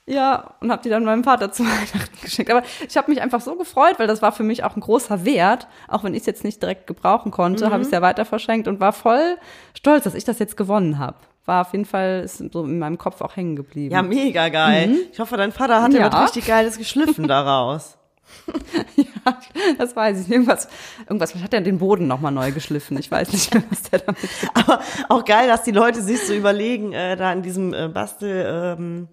Ja, 0.10 0.54
und 0.62 0.72
habe 0.72 0.82
die 0.82 0.88
dann 0.90 1.04
meinem 1.04 1.26
Vater 1.26 1.52
zu 1.52 1.64
Weihnachten 1.66 2.18
geschenkt. 2.22 2.50
Aber 2.50 2.64
ich 2.88 2.96
habe 2.96 3.12
mich 3.12 3.22
einfach 3.22 3.42
so 3.42 3.58
gefreut, 3.58 3.96
weil 4.00 4.08
das 4.08 4.22
war 4.22 4.32
für 4.32 4.44
mich 4.44 4.64
auch 4.64 4.78
ein 4.78 4.80
großer 4.80 5.26
Wert. 5.26 5.68
Auch 5.90 6.06
wenn 6.06 6.14
ich 6.14 6.22
es 6.22 6.26
jetzt 6.28 6.46
nicht 6.46 6.62
direkt 6.62 6.88
gebrauchen 6.88 7.30
konnte, 7.30 7.72
habe 7.72 7.82
ich 7.82 7.88
es 7.88 7.92
ja 7.92 8.02
weiter 8.02 8.24
verschenkt 8.24 8.70
und 8.70 8.80
war 8.80 8.94
voll 8.94 9.36
stolz, 9.78 10.06
dass 10.06 10.14
ich 10.16 10.24
das 10.24 10.40
jetzt 10.40 10.56
gewonnen 10.56 10.98
habe. 10.98 11.18
War 11.44 11.60
auf 11.60 11.74
jeden 11.74 11.84
Fall 11.84 12.22
ist 12.24 12.38
so 12.38 12.64
in 12.64 12.80
meinem 12.80 12.98
Kopf 12.98 13.20
auch 13.20 13.36
hängen 13.36 13.58
geblieben. 13.58 13.94
Ja, 13.94 14.02
mega 14.02 14.48
geil. 14.48 14.96
Ich 15.12 15.20
hoffe, 15.20 15.36
dein 15.36 15.52
Vater 15.52 15.82
hat 15.82 15.92
Ja. 15.94 16.10
was 16.10 16.24
richtig 16.30 16.48
Geiles 16.48 16.78
geschliffen 16.78 17.28
daraus. 17.28 17.98
Ja, 18.96 19.40
das 19.78 19.96
weiß 19.96 20.22
ich. 20.22 20.32
Irgendwas, 20.32 20.68
irgendwas 21.02 21.36
hat 21.36 21.54
er 21.54 21.62
den 21.62 21.80
Boden 21.80 22.08
nochmal 22.08 22.32
neu 22.32 22.52
geschliffen. 22.52 22.98
Ich 22.98 23.12
weiß 23.12 23.32
nicht 23.32 23.54
was 23.70 23.84
der 23.84 24.00
damit 24.00 24.22
Aber 24.54 24.82
auch 25.10 25.26
geil, 25.26 25.48
dass 25.48 25.64
die 25.64 25.72
Leute 25.72 26.02
sich 26.02 26.26
so 26.26 26.34
überlegen, 26.34 26.94
äh, 26.94 27.16
da 27.16 27.32
in 27.34 27.42
diesem 27.42 27.74
äh, 27.74 27.88
Bastel, 27.88 28.76
ähm, 28.78 29.08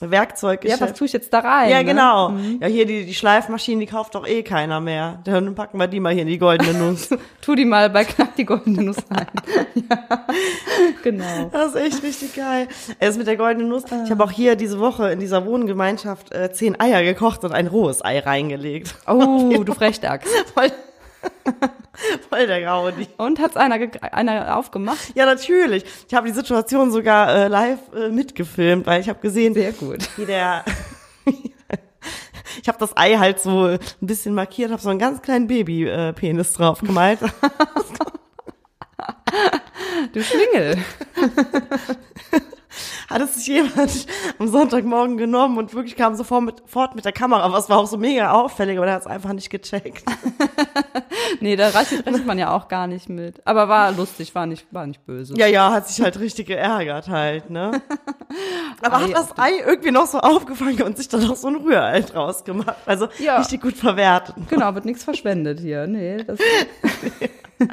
Ja, 0.00 0.10
Werkzeuggeschäft. 0.10 0.80
was 0.80 0.94
tue 0.94 1.06
ich 1.06 1.12
jetzt 1.12 1.32
da 1.32 1.40
rein? 1.40 1.70
Ja, 1.70 1.78
ne? 1.78 1.84
genau. 1.84 2.32
Ja, 2.60 2.68
hier 2.68 2.86
die, 2.86 3.04
die 3.04 3.14
Schleifmaschinen, 3.14 3.80
die 3.80 3.86
kauft 3.86 4.14
doch 4.14 4.26
eh 4.26 4.42
keiner 4.42 4.80
mehr. 4.80 5.20
Dann 5.24 5.54
packen 5.54 5.78
wir 5.78 5.88
die 5.88 5.98
mal 5.98 6.12
hier 6.12 6.22
in 6.22 6.28
die 6.28 6.38
goldene 6.38 6.72
Nuss. 6.72 7.10
Tu 7.40 7.54
die 7.54 7.64
mal 7.64 7.90
bei 7.90 8.04
Knack 8.04 8.36
die 8.36 8.44
goldene 8.44 8.84
Nuss 8.84 8.98
rein. 9.10 9.26
ja, 9.74 10.26
genau. 11.02 11.50
Das 11.52 11.74
ist 11.74 11.76
echt 11.76 12.02
richtig 12.02 12.34
geil. 12.34 12.68
Es 13.00 13.16
mit 13.16 13.26
der 13.26 13.36
goldenen 13.36 13.68
Nuss. 13.68 13.84
Ich 14.04 14.10
habe 14.10 14.22
auch 14.22 14.30
hier 14.30 14.54
diese 14.54 14.78
Woche 14.78 15.10
in 15.10 15.18
dieser 15.18 15.44
Wohngemeinschaft 15.46 16.32
äh, 16.32 16.52
zehn 16.52 16.78
Eier 16.78 17.02
gekocht 17.02 17.44
und 17.44 17.52
ein 17.52 17.66
rohes 17.66 18.04
Ei 18.04 18.20
reingelegt. 18.20 18.94
Oh, 19.06 19.62
du 19.64 19.74
Frechdachs. 19.74 20.28
Voll, 20.54 20.70
voll 22.28 22.46
der 22.46 22.62
Gaudi. 22.62 23.08
Und 23.16 23.38
hat's 23.38 23.56
einer, 23.56 23.78
einer 24.12 24.56
aufgemacht? 24.56 25.12
Ja, 25.14 25.26
natürlich. 25.26 25.84
Ich 26.06 26.14
habe 26.14 26.26
die 26.28 26.34
Situation 26.34 26.90
sogar 26.90 27.34
äh, 27.34 27.48
live 27.48 27.80
äh, 27.94 28.08
mitgefilmt, 28.10 28.86
weil 28.86 29.00
ich 29.00 29.08
habe 29.08 29.20
gesehen, 29.20 29.54
Sehr 29.54 29.72
gut. 29.72 30.08
wie 30.16 30.26
der... 30.26 30.64
Ich 32.60 32.66
habe 32.66 32.78
das 32.78 32.96
Ei 32.96 33.16
halt 33.16 33.38
so 33.38 33.66
ein 33.66 33.78
bisschen 34.00 34.34
markiert, 34.34 34.72
habe 34.72 34.82
so 34.82 34.88
einen 34.88 34.98
ganz 34.98 35.22
kleinen 35.22 35.46
Babypenis 35.46 36.54
drauf 36.54 36.80
gemalt. 36.80 37.20
Du 40.12 40.22
Schlingel. 40.22 40.78
Hat 43.08 43.20
es 43.22 43.34
sich 43.36 43.46
jemand 43.48 44.06
am 44.38 44.48
Sonntagmorgen 44.48 45.16
genommen 45.16 45.58
und 45.58 45.74
wirklich 45.74 45.96
kam 45.96 46.14
sofort 46.14 46.42
mit, 46.44 46.62
fort 46.66 46.94
mit 46.94 47.04
der 47.04 47.12
Kamera. 47.12 47.42
Aber 47.42 47.58
es 47.58 47.68
war 47.68 47.78
auch 47.78 47.86
so 47.86 47.96
mega 47.96 48.32
auffällig, 48.32 48.76
aber 48.76 48.86
der 48.86 48.94
hat 48.96 49.02
es 49.02 49.06
einfach 49.06 49.32
nicht 49.32 49.50
gecheckt. 49.50 50.02
Nee, 51.40 51.56
da 51.56 51.68
rechnet 51.68 52.26
man 52.26 52.38
ja 52.38 52.56
auch 52.56 52.68
gar 52.68 52.86
nicht 52.86 53.08
mit. 53.10 53.46
Aber 53.46 53.68
war 53.68 53.92
lustig, 53.92 54.34
war 54.34 54.46
nicht, 54.46 54.66
war 54.70 54.86
nicht 54.86 55.04
böse. 55.04 55.34
Ja, 55.36 55.46
ja, 55.46 55.70
hat 55.72 55.86
sich 55.86 56.00
halt 56.02 56.18
richtig 56.18 56.46
geärgert 56.46 57.08
halt, 57.08 57.50
ne? 57.50 57.82
Aber 58.82 58.96
Ei 58.96 59.00
hat 59.02 59.12
das 59.14 59.38
Ei 59.38 59.50
irgendwie 59.64 59.90
noch 59.90 60.06
so 60.06 60.18
aufgefangen 60.20 60.82
und 60.82 60.96
sich 60.96 61.08
dann 61.08 61.26
noch 61.26 61.36
so 61.36 61.48
ein 61.48 61.56
Rührei 61.56 62.00
draus 62.00 62.44
gemacht. 62.44 62.76
Also 62.86 63.08
Ja. 63.18 63.38
richtig 63.38 63.60
gut 63.60 63.76
verwertet. 63.76 64.36
Genau, 64.48 64.74
wird 64.74 64.86
nichts 64.86 65.04
verschwendet 65.04 65.60
hier. 65.60 65.86
Nee, 65.86 66.24
das 66.24 66.38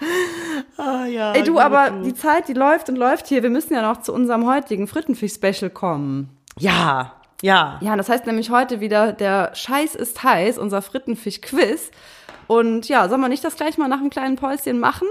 Ah, 0.78 1.06
ja, 1.06 1.32
Ey, 1.32 1.42
du, 1.42 1.58
aber 1.58 1.90
du. 1.90 2.02
die 2.02 2.14
Zeit, 2.14 2.48
die 2.48 2.52
läuft 2.52 2.88
und 2.88 2.96
läuft 2.96 3.26
hier. 3.28 3.42
Wir 3.42 3.50
müssen 3.50 3.72
ja 3.74 3.82
noch 3.82 4.02
zu 4.02 4.12
unserem 4.12 4.46
heutigen 4.46 4.86
Frittenfisch-Special 4.86 5.70
kommen. 5.70 6.28
Ja, 6.58 7.12
ja. 7.42 7.78
Ja, 7.82 7.96
das 7.96 8.08
heißt 8.08 8.26
nämlich 8.26 8.50
heute 8.50 8.80
wieder, 8.80 9.12
der 9.12 9.54
Scheiß 9.54 9.94
ist 9.94 10.22
heiß, 10.22 10.58
unser 10.58 10.82
Frittenfisch-Quiz. 10.82 11.90
Und 12.46 12.88
ja, 12.88 13.08
soll 13.08 13.18
man 13.18 13.30
nicht 13.30 13.42
das 13.44 13.56
gleich 13.56 13.78
mal 13.78 13.88
nach 13.88 13.98
einem 14.00 14.10
kleinen 14.10 14.36
Päuschen 14.36 14.78
machen? 14.78 15.08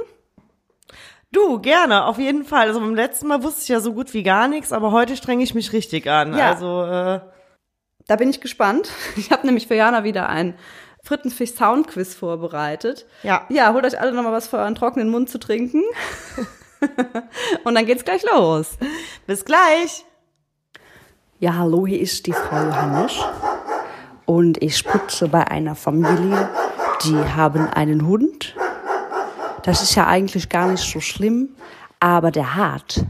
Du, 1.31 1.59
gerne, 1.59 2.05
auf 2.05 2.17
jeden 2.17 2.45
Fall. 2.45 2.67
Also 2.67 2.79
beim 2.79 2.95
letzten 2.95 3.27
Mal 3.27 3.43
wusste 3.43 3.61
ich 3.63 3.69
ja 3.69 3.79
so 3.79 3.93
gut 3.93 4.13
wie 4.13 4.23
gar 4.23 4.47
nichts, 4.47 4.71
aber 4.71 4.91
heute 4.91 5.17
strenge 5.17 5.43
ich 5.43 5.53
mich 5.53 5.73
richtig 5.73 6.09
an. 6.09 6.37
Ja. 6.37 6.51
Also, 6.51 6.83
äh, 6.83 7.19
Da 8.07 8.15
bin 8.17 8.29
ich 8.29 8.39
gespannt. 8.41 8.89
Ich 9.17 9.31
habe 9.31 9.45
nämlich 9.45 9.67
für 9.67 9.75
Jana 9.75 10.03
wieder 10.03 10.29
ein 10.29 10.55
Frittenfisch-Sound-Quiz 11.05 12.15
vorbereitet. 12.15 13.05
Ja. 13.21 13.45
Ja, 13.49 13.73
holt 13.73 13.85
euch 13.85 13.99
alle 13.99 14.11
nochmal 14.11 14.33
was 14.33 14.47
für 14.47 14.57
euren 14.57 14.73
trockenen 14.73 15.09
Mund 15.09 15.29
zu 15.29 15.37
trinken. 15.37 15.83
und 17.63 17.75
dann 17.75 17.85
geht's 17.85 18.03
gleich 18.03 18.23
los. 18.23 18.77
bis 19.27 19.45
gleich. 19.45 20.03
Ja, 21.39 21.55
hallo, 21.57 21.85
hier 21.85 21.99
ist 21.99 22.25
die 22.25 22.33
Frau 22.33 22.57
Johannes. 22.57 23.13
Und 24.25 24.61
ich 24.63 24.83
putze 24.83 25.27
bei 25.27 25.47
einer 25.47 25.75
Familie, 25.75 26.49
die 27.03 27.15
haben 27.15 27.67
einen 27.67 28.07
Hund. 28.07 28.55
Das 29.61 29.83
ist 29.83 29.93
ja 29.93 30.07
eigentlich 30.07 30.49
gar 30.49 30.67
nicht 30.69 30.91
so 30.91 30.99
schlimm, 30.99 31.49
aber 31.99 32.31
der 32.31 32.55
hat, 32.55 33.05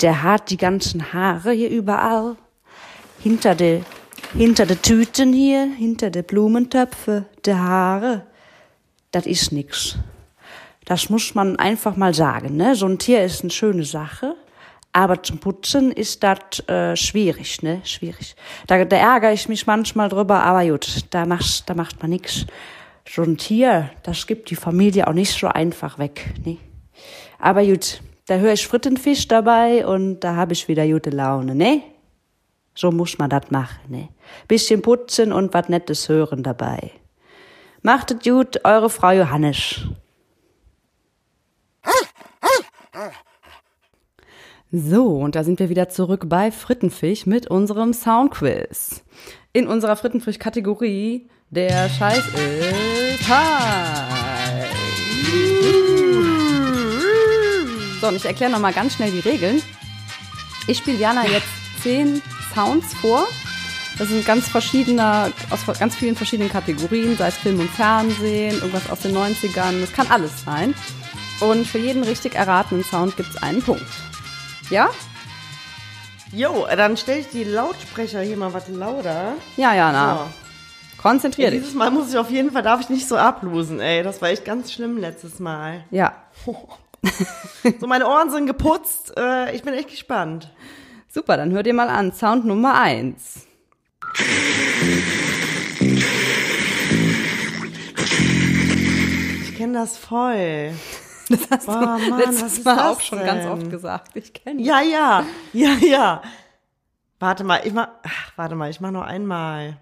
der 0.00 0.24
hat 0.24 0.50
die 0.50 0.56
ganzen 0.56 1.12
Haare 1.12 1.52
hier 1.52 1.70
überall. 1.70 2.36
Hinter 3.20 3.54
der, 3.54 3.82
hinter 4.34 4.66
der 4.66 4.80
Tüten 4.80 5.32
hier, 5.32 5.64
hinter 5.64 6.10
der 6.10 6.22
Blumentöpfe, 6.22 7.26
der 7.44 7.58
Haare. 7.58 8.26
Das 9.10 9.26
ist 9.26 9.52
nix. 9.52 9.96
Das 10.84 11.10
muss 11.10 11.34
man 11.34 11.56
einfach 11.56 11.96
mal 11.96 12.14
sagen. 12.14 12.56
Ne? 12.56 12.74
So 12.74 12.86
ein 12.86 12.98
Tier 12.98 13.24
ist 13.24 13.42
eine 13.42 13.50
schöne 13.50 13.84
Sache. 13.84 14.34
Aber 14.92 15.22
zum 15.22 15.38
Putzen 15.38 15.92
ist 15.92 16.22
das 16.22 16.66
äh, 16.66 16.96
schwierig, 16.96 17.62
ne? 17.62 17.82
Schwierig. 17.84 18.34
Da, 18.66 18.84
da 18.84 18.96
ärgere 18.96 19.32
ich 19.32 19.48
mich 19.48 19.66
manchmal 19.66 20.08
drüber, 20.08 20.42
aber 20.42 20.66
gut, 20.66 21.04
da, 21.10 21.26
machst, 21.26 21.68
da 21.68 21.74
macht 21.74 22.00
man 22.00 22.10
nix. 22.10 22.46
So 23.06 23.22
ein 23.22 23.36
Tier, 23.36 23.90
das 24.02 24.26
gibt 24.26 24.50
die 24.50 24.56
Familie 24.56 25.06
auch 25.06 25.12
nicht 25.12 25.38
so 25.38 25.46
einfach 25.46 25.98
weg, 25.98 26.32
ne? 26.44 26.56
Aber 27.38 27.64
gut, 27.64 28.00
da 28.26 28.38
höre 28.38 28.54
ich 28.54 28.66
Frittenfisch 28.66 29.28
dabei 29.28 29.86
und 29.86 30.20
da 30.20 30.34
habe 30.34 30.54
ich 30.54 30.68
wieder 30.68 30.86
gute 30.86 31.10
Laune, 31.10 31.54
ne? 31.54 31.82
So 32.78 32.92
muss 32.92 33.18
man 33.18 33.28
das 33.28 33.50
machen, 33.50 33.80
ne? 33.88 34.08
Bisschen 34.46 34.82
putzen 34.82 35.32
und 35.32 35.52
was 35.52 35.68
Nettes 35.68 36.08
hören 36.08 36.44
dabei. 36.44 36.92
Macht 37.82 38.12
es 38.12 38.22
gut, 38.22 38.64
eure 38.64 38.88
Frau 38.88 39.10
Johannes. 39.10 39.80
So, 44.70 45.16
und 45.16 45.34
da 45.34 45.42
sind 45.42 45.58
wir 45.58 45.70
wieder 45.70 45.88
zurück 45.88 46.28
bei 46.28 46.52
Frittenfisch 46.52 47.26
mit 47.26 47.48
unserem 47.48 47.92
Soundquiz. 47.92 49.02
In 49.52 49.66
unserer 49.66 49.96
Frittenfisch-Kategorie 49.96 51.28
der 51.50 51.88
Scheiß 51.88 52.28
ist 52.28 53.28
heiß. 53.28 54.68
So, 58.00 58.06
und 58.06 58.14
ich 58.14 58.24
erkläre 58.24 58.52
nochmal 58.52 58.72
ganz 58.72 58.94
schnell 58.94 59.10
die 59.10 59.28
Regeln. 59.28 59.60
Ich 60.68 60.78
spiele 60.78 60.98
Jana 60.98 61.26
jetzt 61.26 61.48
zehn 61.82 62.22
Sounds 62.58 62.92
vor. 62.94 63.24
Das 63.98 64.08
sind 64.08 64.26
ganz 64.26 64.48
verschiedene, 64.48 65.32
aus 65.50 65.60
ganz 65.78 65.94
vielen 65.94 66.16
verschiedenen 66.16 66.50
Kategorien, 66.50 67.16
sei 67.16 67.28
es 67.28 67.36
Film 67.36 67.60
und 67.60 67.70
Fernsehen, 67.70 68.54
irgendwas 68.54 68.90
aus 68.90 69.00
den 69.00 69.16
90ern, 69.16 69.80
das 69.80 69.92
kann 69.92 70.08
alles 70.08 70.44
sein. 70.44 70.74
Und 71.40 71.66
für 71.68 71.78
jeden 71.78 72.02
richtig 72.02 72.34
erratenen 72.34 72.82
Sound 72.82 73.16
gibt 73.16 73.30
es 73.30 73.40
einen 73.42 73.62
Punkt. 73.62 73.84
Ja? 74.70 74.90
Jo, 76.32 76.66
dann 76.74 76.96
stelle 76.96 77.20
ich 77.20 77.28
die 77.28 77.44
Lautsprecher 77.44 78.22
hier 78.22 78.36
mal 78.36 78.52
was 78.52 78.66
lauter. 78.68 79.34
Ja, 79.56 79.74
Jana. 79.74 80.16
So. 80.16 81.00
Konzentrier 81.00 81.44
Ja, 81.46 81.50
dich. 81.52 81.60
dieses 81.60 81.74
Mal 81.76 81.92
muss 81.92 82.10
ich 82.10 82.18
auf 82.18 82.30
jeden 82.30 82.50
Fall, 82.50 82.62
darf 82.62 82.80
ich 82.80 82.88
nicht 82.88 83.06
so 83.06 83.16
ablosen, 83.16 83.78
ey. 83.78 84.02
Das 84.02 84.20
war 84.20 84.30
echt 84.30 84.44
ganz 84.44 84.72
schlimm 84.72 84.96
letztes 84.98 85.38
Mal. 85.38 85.84
Ja. 85.90 86.14
So, 87.80 87.86
meine 87.86 88.08
Ohren 88.08 88.30
sind 88.32 88.46
geputzt. 88.46 89.12
Äh, 89.16 89.54
ich 89.54 89.62
bin 89.62 89.72
echt 89.72 89.88
gespannt. 89.90 90.50
Super, 91.08 91.36
dann 91.36 91.52
hör 91.52 91.62
dir 91.62 91.74
mal 91.74 91.88
an. 91.88 92.12
Sound 92.12 92.44
Nummer 92.44 92.78
eins. 92.80 93.46
Ich 99.44 99.56
kenne 99.56 99.74
das 99.74 99.96
voll. 99.96 100.72
Das 101.30 101.40
hast 101.50 101.66
Boah, 101.66 101.98
du 102.02 102.08
Mann, 102.08 102.20
letztes 102.20 102.56
ist 102.56 102.64
Mal 102.64 102.88
auch 102.90 103.02
schon 103.02 103.18
ganz 103.18 103.42
denn? 103.42 103.52
oft 103.52 103.68
gesagt. 103.70 104.16
Ich 104.16 104.32
kenne 104.32 104.62
Ja, 104.62 104.80
ja, 104.80 105.26
ja, 105.52 105.74
ja. 105.82 106.22
Warte 107.18 107.44
mal, 107.44 107.60
ich 107.64 107.74
mach, 107.74 107.88
ach, 108.02 108.32
warte 108.36 108.54
mal, 108.54 108.70
ich 108.70 108.80
mach 108.80 108.90
noch 108.92 109.02
einmal. 109.02 109.76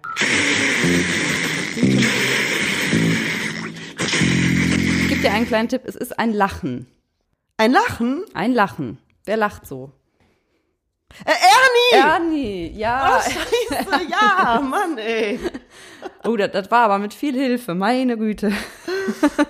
Ich 4.99 5.07
gebe 5.07 5.21
dir 5.21 5.31
einen 5.31 5.47
kleinen 5.47 5.69
Tipp. 5.69 5.83
Es 5.85 5.95
ist 5.95 6.19
ein 6.19 6.33
Lachen. 6.33 6.87
Ein 7.55 7.71
Lachen? 7.71 8.25
Ein 8.33 8.51
Lachen. 8.53 8.97
Wer 9.23 9.37
lacht 9.37 9.65
so? 9.65 9.93
Äh, 11.25 11.31
Ernie! 11.95 12.03
Ernie, 12.09 12.71
ja. 12.77 13.19
Scheiße, 13.21 13.85
ja, 14.09 14.59
Mann, 14.69 14.97
ey. 14.97 15.39
Oh, 16.25 16.35
das, 16.35 16.51
das 16.51 16.69
war 16.69 16.85
aber 16.85 16.99
mit 16.99 17.13
viel 17.13 17.33
Hilfe. 17.33 17.73
Meine 17.75 18.17
Güte. 18.17 18.51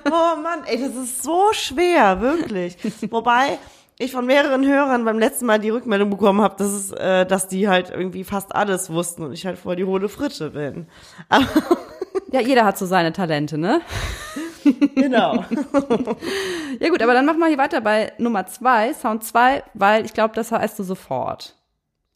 Oh 0.06 0.40
Mann, 0.40 0.64
ey, 0.68 0.80
das 0.80 0.96
ist 0.96 1.24
so 1.24 1.52
schwer, 1.52 2.22
wirklich. 2.22 2.78
Wobei 3.12 3.58
ich 3.98 4.12
von 4.12 4.26
mehreren 4.28 4.66
Hörern 4.68 5.04
beim 5.04 5.18
letzten 5.18 5.48
Mal 5.48 5.58
die 5.58 5.72
Rückmeldung 5.72 6.12
bekommen 6.12 6.42
habe, 6.42 6.56
dass 6.58 6.68
es, 6.68 6.92
äh, 6.92 7.26
dass 7.26 7.48
die 7.48 7.68
halt 7.68 7.90
irgendwie 7.90 8.24
fast 8.24 8.54
alles 8.56 8.92
wussten 8.92 9.24
und 9.24 9.34
ich 9.34 9.48
halt 9.48 9.58
voll 9.58 9.76
die 9.76 9.84
hohle 9.84 10.10
Fritte 10.10 10.52
bin. 10.52 10.88
Aber, 11.30 11.48
Ja, 12.32 12.40
jeder 12.42 12.66
hat 12.66 12.78
so 12.78 12.86
seine 12.86 13.14
Talente, 13.14 13.58
ne? 13.58 13.82
Genau. 14.96 15.44
Ja 16.80 16.90
gut, 16.90 17.02
aber 17.02 17.14
dann 17.14 17.26
machen 17.26 17.40
wir 17.40 17.48
hier 17.48 17.58
weiter 17.58 17.82
bei 17.82 18.12
Nummer 18.18 18.46
zwei, 18.46 18.94
Sound 18.94 19.24
zwei, 19.24 19.64
weil 19.74 20.06
ich 20.06 20.14
glaube, 20.14 20.36
das 20.36 20.52
heißt 20.52 20.78
du 20.78 20.84
sofort. 20.84 21.56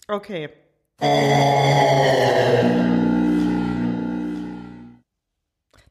Okay. 0.07 0.49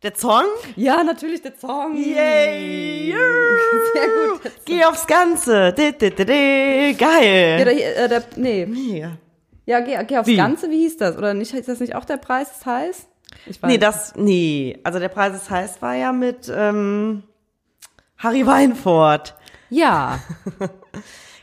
Der 0.02 0.14
Song? 0.14 0.44
Ja, 0.76 1.02
natürlich 1.04 1.42
der 1.42 1.54
Song. 1.56 1.94
Yay! 1.96 3.12
Sehr 3.92 4.08
gut. 4.08 4.52
Geh 4.64 4.84
aufs 4.84 5.06
Ganze. 5.06 5.74
Di, 5.74 5.92
di, 5.92 6.10
di, 6.10 6.24
di. 6.24 6.90
Ja, 6.90 6.92
Geil. 6.92 7.64
der, 7.64 8.04
äh, 8.04 8.08
der, 8.08 8.22
nee. 8.36 9.06
Ja, 9.66 9.80
geh, 9.80 10.02
geh 10.04 10.18
aufs 10.18 10.28
Wie? 10.28 10.36
Ganze, 10.36 10.70
wie 10.70 10.78
hieß 10.78 10.96
das? 10.96 11.18
Oder 11.18 11.34
nicht, 11.34 11.52
ist 11.52 11.68
das 11.68 11.80
nicht 11.80 11.94
auch 11.94 12.04
der 12.04 12.16
Preis 12.16 12.50
des 12.52 12.64
heiß? 12.66 13.06
Ich. 13.46 13.60
Nee, 13.62 13.78
das, 13.78 14.14
nee. 14.16 14.78
Also 14.84 14.98
der 14.98 15.08
Preis 15.08 15.34
ist 15.34 15.50
heiß 15.50 15.82
war 15.82 15.94
ja 15.94 16.12
mit 16.12 16.50
ähm, 16.54 17.22
Harry 18.18 18.46
Weinfurt. 18.46 19.36
Ja. 19.68 20.20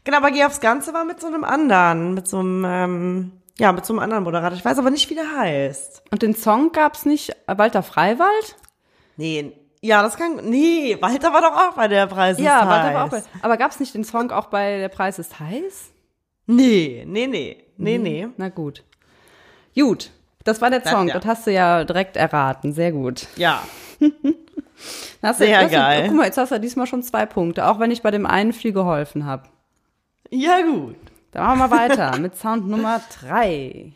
Genau, 0.08 0.20
aber 0.20 0.32
Geh 0.32 0.46
aufs 0.46 0.62
Ganze 0.62 0.94
war 0.94 1.04
mit 1.04 1.20
so 1.20 1.28
einem 1.28 1.44
anderen, 1.44 2.14
mit 2.14 2.30
so 2.30 2.40
einem, 2.40 2.64
ähm, 2.66 3.32
ja, 3.60 3.74
mit 3.74 3.86
so 3.86 3.92
einem 3.92 4.00
anderen 4.00 4.24
Moderator. 4.24 4.58
Ich 4.58 4.64
weiß 4.64 4.80
aber 4.80 4.90
nicht, 4.90 5.10
wie 5.10 5.16
der 5.16 5.36
heißt. 5.38 6.02
Und 6.12 6.22
den 6.22 6.34
Song 6.34 6.72
gab's 6.72 7.06
nicht 7.06 7.32
äh, 7.46 7.58
Walter 7.58 7.84
Freiwald? 7.84 8.56
Nee, 9.18 9.52
ja, 9.82 10.02
das 10.02 10.16
kann, 10.16 10.38
nee, 10.50 10.96
Walter 11.02 11.34
war 11.34 11.42
doch 11.42 11.52
auch 11.52 11.74
bei 11.74 11.90
der 11.90 12.08
Preis 12.08 12.38
ist 12.38 12.44
ja, 12.46 12.62
heiß. 12.62 12.68
Walter 12.70 12.94
war 12.94 13.04
auch 13.04 13.10
bei. 13.10 13.24
Aber 13.42 13.58
gab's 13.58 13.82
nicht 13.82 13.94
den 13.96 14.06
Song 14.06 14.32
auch 14.32 14.46
bei 14.46 14.78
Der 14.78 14.88
Preis 14.88 15.20
ist 15.20 15.42
heiß? 15.42 15.92
Nee, 16.46 17.04
nee, 17.06 17.28
nee, 17.28 17.66
nee, 17.76 17.98
nee. 17.98 18.28
Na 18.38 18.48
gut. 18.48 18.86
Gut. 19.76 20.12
Das 20.48 20.62
war 20.62 20.70
der 20.70 20.80
Das- 20.80 20.92
Song, 20.94 21.10
ja. 21.10 21.14
das 21.16 21.26
hast 21.26 21.46
du 21.46 21.52
ja 21.52 21.84
direkt 21.84 22.16
erraten. 22.16 22.72
Sehr 22.72 22.94
gut. 22.94 23.28
Ja, 23.36 23.62
Hast 25.24 25.40
Sehr 25.40 25.64
du, 25.64 25.70
geil. 25.72 26.04
Du, 26.04 26.08
guck 26.10 26.18
mal, 26.18 26.26
jetzt 26.28 26.38
hast 26.38 26.52
du 26.52 26.60
diesmal 26.60 26.86
schon 26.88 27.02
zwei 27.04 27.26
Punkte, 27.26 27.68
auch 27.68 27.80
wenn 27.80 27.90
ich 27.92 28.02
bei 28.04 28.12
dem 28.12 28.26
einen 28.28 28.54
viel 28.54 28.72
geholfen 28.72 29.26
habe. 29.26 29.44
ja 30.30 30.62
gut. 30.62 30.96
Dann 31.32 31.44
machen 31.46 31.60
wir 31.60 31.68
mal 31.68 31.90
weiter 31.90 32.18
mit 32.20 32.38
Sound 32.38 32.68
Nummer 32.70 33.02
drei. 33.20 33.92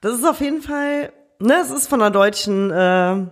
Das 0.00 0.14
ist 0.14 0.24
auf 0.26 0.40
jeden 0.40 0.62
Fall, 0.62 1.12
ne, 1.38 1.54
es 1.62 1.70
ist 1.70 1.88
von 1.88 2.02
einer 2.02 2.10
deutschen 2.10 2.70
äh, 2.70 3.26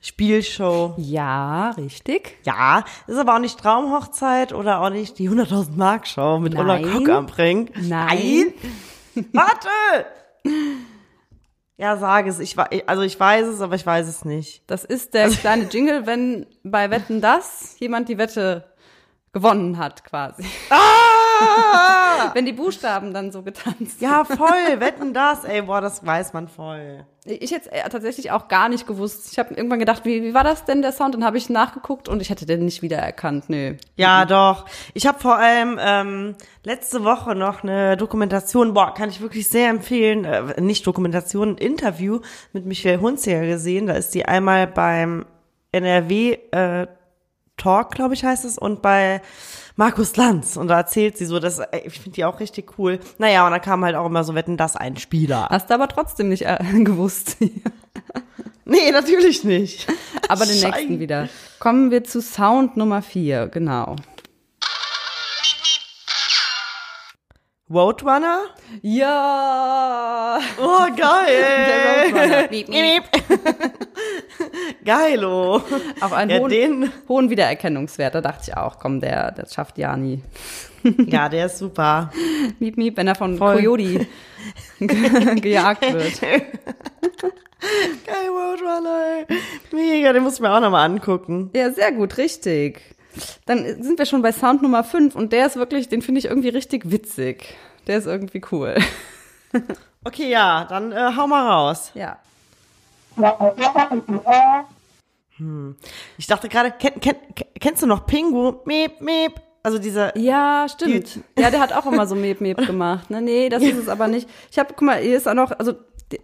Spielshow. 0.00 0.94
Ja, 0.96 1.70
richtig. 1.70 2.38
Ja, 2.44 2.84
ist 3.06 3.18
aber 3.18 3.34
auch 3.34 3.40
nicht 3.40 3.58
Traumhochzeit 3.58 4.52
oder 4.52 4.80
auch 4.80 4.90
nicht 4.90 5.18
die 5.18 5.28
100.000 5.28 5.76
Mark 5.76 6.06
Show 6.06 6.38
mit 6.38 6.54
Ulla 6.54 6.78
Nein. 6.78 6.92
Kock 6.92 7.08
am 7.08 7.26
Brink. 7.26 7.72
Nein. 7.82 8.54
Warte! 9.32 10.06
Ja, 11.76 11.96
sag 11.96 12.26
es. 12.26 12.38
Ich, 12.40 12.56
also 12.86 13.02
ich 13.02 13.18
weiß 13.18 13.46
es, 13.46 13.60
aber 13.60 13.74
ich 13.76 13.86
weiß 13.86 14.08
es 14.08 14.24
nicht. 14.24 14.62
Das 14.68 14.84
ist 14.84 15.14
der 15.14 15.30
kleine 15.30 15.64
Jingle, 15.64 16.06
wenn 16.06 16.46
bei 16.62 16.90
Wetten 16.90 17.20
das 17.20 17.76
jemand 17.78 18.08
die 18.08 18.18
Wette 18.18 18.64
gewonnen 19.32 19.78
hat, 19.78 20.04
quasi. 20.04 20.44
Ah! 20.70 21.27
Wenn 22.34 22.46
die 22.46 22.52
Buchstaben 22.52 23.12
dann 23.12 23.32
so 23.32 23.42
getanzt. 23.42 24.00
Ja, 24.00 24.24
voll. 24.24 24.48
Wetten 24.78 25.12
das. 25.14 25.44
Ey, 25.44 25.62
boah, 25.62 25.80
das 25.80 26.04
weiß 26.04 26.32
man 26.32 26.48
voll. 26.48 27.04
Ich 27.24 27.50
jetzt 27.50 27.70
äh, 27.72 27.88
tatsächlich 27.88 28.30
auch 28.30 28.48
gar 28.48 28.68
nicht 28.68 28.86
gewusst. 28.86 29.30
Ich 29.32 29.38
habe 29.38 29.54
irgendwann 29.54 29.78
gedacht, 29.78 30.04
wie, 30.04 30.22
wie 30.22 30.34
war 30.34 30.44
das 30.44 30.64
denn 30.64 30.82
der 30.82 30.92
Sound? 30.92 31.14
Dann 31.14 31.24
habe 31.24 31.36
ich 31.36 31.50
nachgeguckt 31.50 32.08
und 32.08 32.22
ich 32.22 32.30
hätte 32.30 32.46
den 32.46 32.64
nicht 32.64 32.82
wiedererkannt. 32.82 33.50
Nö. 33.50 33.74
Ja, 33.96 34.24
doch. 34.24 34.66
Ich 34.94 35.06
habe 35.06 35.18
vor 35.18 35.36
allem 35.36 35.78
ähm, 35.80 36.36
letzte 36.64 37.04
Woche 37.04 37.34
noch 37.34 37.62
eine 37.62 37.96
Dokumentation, 37.96 38.74
boah, 38.74 38.94
kann 38.94 39.10
ich 39.10 39.20
wirklich 39.20 39.48
sehr 39.48 39.68
empfehlen, 39.68 40.24
äh, 40.24 40.60
nicht 40.60 40.86
Dokumentation, 40.86 41.50
ein 41.50 41.58
Interview 41.58 42.20
mit 42.52 42.66
Michael 42.66 43.00
Hunziger 43.00 43.46
gesehen. 43.46 43.86
Da 43.88 43.94
ist 43.94 44.14
die 44.14 44.24
einmal 44.24 44.66
beim 44.66 45.26
NRW 45.72 46.38
äh, 46.50 46.86
Talk, 47.58 47.90
glaube 47.90 48.14
ich, 48.14 48.24
heißt 48.24 48.44
es, 48.44 48.56
und 48.56 48.82
bei 48.82 49.20
Markus 49.78 50.16
Lanz. 50.16 50.56
Und 50.56 50.66
da 50.66 50.78
erzählt 50.78 51.16
sie 51.16 51.24
so, 51.24 51.38
dass 51.38 51.60
ey, 51.60 51.86
ich 51.86 52.00
finde 52.00 52.10
die 52.16 52.24
auch 52.24 52.40
richtig 52.40 52.76
cool. 52.78 52.98
Naja, 53.18 53.46
und 53.46 53.52
da 53.52 53.60
kam 53.60 53.84
halt 53.84 53.94
auch 53.94 54.06
immer 54.06 54.24
so, 54.24 54.34
wetten, 54.34 54.56
das 54.56 54.74
ein 54.74 54.96
Spieler. 54.96 55.46
Hast 55.50 55.70
du 55.70 55.74
aber 55.74 55.86
trotzdem 55.86 56.28
nicht 56.28 56.42
äh, 56.44 56.58
gewusst. 56.84 57.36
Nee, 58.70 58.90
natürlich 58.92 59.44
nicht. 59.44 59.86
aber 60.28 60.44
den 60.44 60.56
Scheiße. 60.56 60.76
nächsten 60.76 60.98
wieder. 61.00 61.30
Kommen 61.58 61.90
wir 61.90 62.04
zu 62.04 62.20
Sound 62.20 62.76
Nummer 62.76 63.00
vier, 63.00 63.46
genau. 63.46 63.96
Roadrunner? 67.70 68.40
Ja! 68.82 70.38
Oh, 70.60 70.86
geil. 70.94 72.12
Roadrunner. 72.12 72.48
Miep, 72.50 72.68
miep. 72.68 73.04
Geilo. 74.88 75.62
Auf 76.00 76.12
einen 76.12 76.30
Ja, 76.30 76.38
hohen, 76.38 76.50
den, 76.50 76.92
hohen 77.08 77.30
Wiedererkennungswert. 77.30 78.14
Da 78.14 78.20
dachte 78.20 78.50
ich 78.50 78.56
auch, 78.56 78.78
komm, 78.78 79.00
der, 79.00 79.32
das 79.32 79.54
schafft 79.54 79.78
Jani. 79.78 80.22
ja, 81.06 81.28
der 81.28 81.46
ist 81.46 81.58
super. 81.58 82.10
Miep, 82.58 82.76
miep, 82.76 82.96
wenn 82.96 83.06
er 83.06 83.14
von 83.14 83.36
Voll. 83.36 83.56
Coyote 83.56 84.06
ge- 84.80 85.34
gejagt 85.40 85.82
wird. 85.92 86.20
Geil, 86.20 88.28
Roadrunner. 88.28 89.26
Mega, 89.72 90.12
den 90.12 90.22
muss 90.22 90.34
ich 90.34 90.40
mir 90.40 90.52
auch 90.54 90.60
nochmal 90.60 90.88
angucken. 90.88 91.50
Ja, 91.54 91.70
sehr 91.72 91.92
gut, 91.92 92.16
richtig. 92.16 92.80
Dann 93.46 93.82
sind 93.82 93.98
wir 93.98 94.06
schon 94.06 94.22
bei 94.22 94.32
Sound 94.32 94.62
Nummer 94.62 94.84
5 94.84 95.16
und 95.16 95.32
der 95.32 95.46
ist 95.46 95.56
wirklich, 95.56 95.88
den 95.88 96.02
finde 96.02 96.20
ich 96.20 96.26
irgendwie 96.26 96.50
richtig 96.50 96.90
witzig. 96.90 97.56
Der 97.86 97.98
ist 97.98 98.06
irgendwie 98.06 98.42
cool. 98.52 98.76
Okay, 100.04 100.30
ja, 100.30 100.66
dann 100.68 100.92
äh, 100.92 101.10
hau 101.16 101.26
mal 101.26 101.48
raus. 101.48 101.90
Ja. 101.94 102.18
Ich 106.16 106.26
dachte 106.26 106.48
gerade, 106.48 106.72
kenn, 106.72 107.00
kenn, 107.00 107.16
kennst 107.60 107.82
du 107.82 107.86
noch 107.86 108.06
Pingu? 108.06 108.54
Meep, 108.64 109.00
meep. 109.00 109.40
Also 109.62 109.78
dieser, 109.78 110.16
Ja, 110.16 110.66
stimmt. 110.68 111.20
Ja, 111.38 111.50
der 111.50 111.60
hat 111.60 111.72
auch 111.72 111.86
immer 111.86 112.06
so 112.06 112.14
Meep 112.14 112.40
Meep 112.40 112.56
gemacht. 112.66 113.10
Ne? 113.10 113.20
Nee, 113.20 113.48
das 113.48 113.62
ist 113.62 113.76
es 113.76 113.88
aber 113.88 114.08
nicht. 114.08 114.28
Ich 114.50 114.58
habe, 114.58 114.70
guck 114.70 114.82
mal, 114.82 114.98
hier 114.98 115.16
ist 115.16 115.28
auch 115.28 115.34
noch, 115.34 115.50
also 115.58 115.74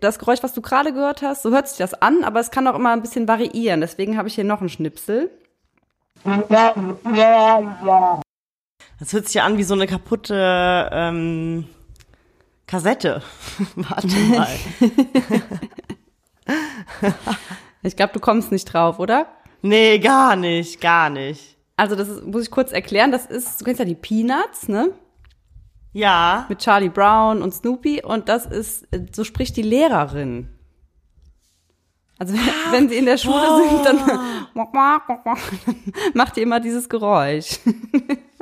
das 0.01 0.19
Geräusch, 0.19 0.43
was 0.43 0.55
du 0.55 0.63
gerade 0.63 0.93
gehört 0.93 1.23
hast, 1.23 1.43
so 1.43 1.51
hört 1.51 1.69
sich 1.69 1.77
das 1.79 1.95
an, 1.95 2.25
aber 2.25 2.41
es 2.41 2.51
kann 2.51 2.67
auch 2.67 2.75
immer 2.75 2.91
ein 2.93 3.03
bisschen 3.03 3.29
variieren. 3.29 3.81
Deswegen 3.83 4.17
habe 4.17 4.29
ich 4.29 4.35
hier 4.35 4.45
noch 4.45 4.61
einen 4.61 4.71
Schnipsel. 4.71 5.31
Das 8.99 9.13
hört 9.13 9.27
sich 9.27 9.35
ja 9.35 9.45
an 9.45 9.59
wie 9.59 9.65
so 9.65 9.75
eine 9.75 9.87
kaputte 9.87 10.89
ähm, 10.91 11.67
Kassette. 12.67 13.23
Warte 13.77 14.07
mal. 14.09 14.49
Ich 17.85 17.97
glaube, 17.97 18.13
du 18.13 18.21
kommst 18.21 18.51
nicht 18.51 18.65
drauf, 18.65 18.99
oder? 18.99 19.27
nee, 19.63 19.99
gar 19.99 20.37
nicht, 20.37 20.81
gar 20.81 21.11
nicht. 21.11 21.57
Also 21.77 21.97
das 21.97 22.09
ist, 22.09 22.25
muss 22.25 22.43
ich 22.43 22.51
kurz 22.51 22.73
erklären, 22.73 23.11
das 23.11 23.27
ist, 23.27 23.61
du 23.61 23.65
kennst 23.65 23.79
ja 23.79 23.85
die 23.85 23.95
Peanuts, 23.95 24.69
ne? 24.69 24.93
Ja. 25.93 26.47
Mit 26.49 26.59
Charlie 26.59 26.89
Brown 26.89 27.43
und 27.43 27.53
Snoopy 27.53 28.03
und 28.03 28.29
das 28.29 28.47
ist, 28.47 28.87
so 29.15 29.25
spricht 29.25 29.57
die 29.57 29.63
Lehrerin. 29.63 30.49
Also 32.19 32.35
wenn, 32.35 32.73
wenn 32.73 32.89
sie 32.89 32.97
in 32.97 33.07
der 33.07 33.19
Schule 33.19 33.45
sind, 33.69 33.85
dann 33.85 34.21
macht 36.15 36.37
die 36.37 36.43
immer 36.43 36.61
dieses 36.61 36.89
Geräusch. 36.89 37.59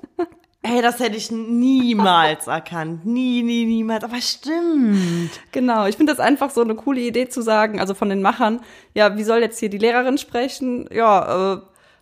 Ey, 0.65 0.81
das 0.81 1.01
hätte 1.01 1.17
ich 1.17 1.33
niemals 1.33 2.47
erkannt. 2.47 3.05
Nie, 3.05 3.43
nie, 3.43 3.65
niemals. 3.65 4.05
Aber 4.05 4.21
stimmt. 4.21 5.31
Genau, 5.51 5.87
ich 5.87 5.97
finde 5.97 6.13
das 6.13 6.21
einfach 6.21 6.51
so 6.51 6.61
eine 6.61 6.77
coole 6.77 7.01
Idee 7.01 7.29
zu 7.29 7.43
sagen, 7.43 7.81
also 7.81 7.95
von 7.95 8.09
den 8.09 8.23
Machern, 8.23 8.61
ja, 8.95 9.17
wie 9.17 9.25
soll 9.25 9.41
jetzt 9.41 9.59
hier 9.59 9.71
die 9.71 9.79
Lehrerin 9.79 10.19
sprechen? 10.19 10.89
Ja, 10.93 11.55
äh, 11.55 11.61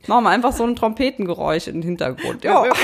machen 0.08 0.24
wir 0.24 0.30
einfach 0.30 0.52
so 0.52 0.64
ein 0.64 0.76
Trompetengeräusch 0.76 1.68
im 1.68 1.80
Hintergrund. 1.80 2.44
Ja. 2.44 2.58
Und 2.60 2.70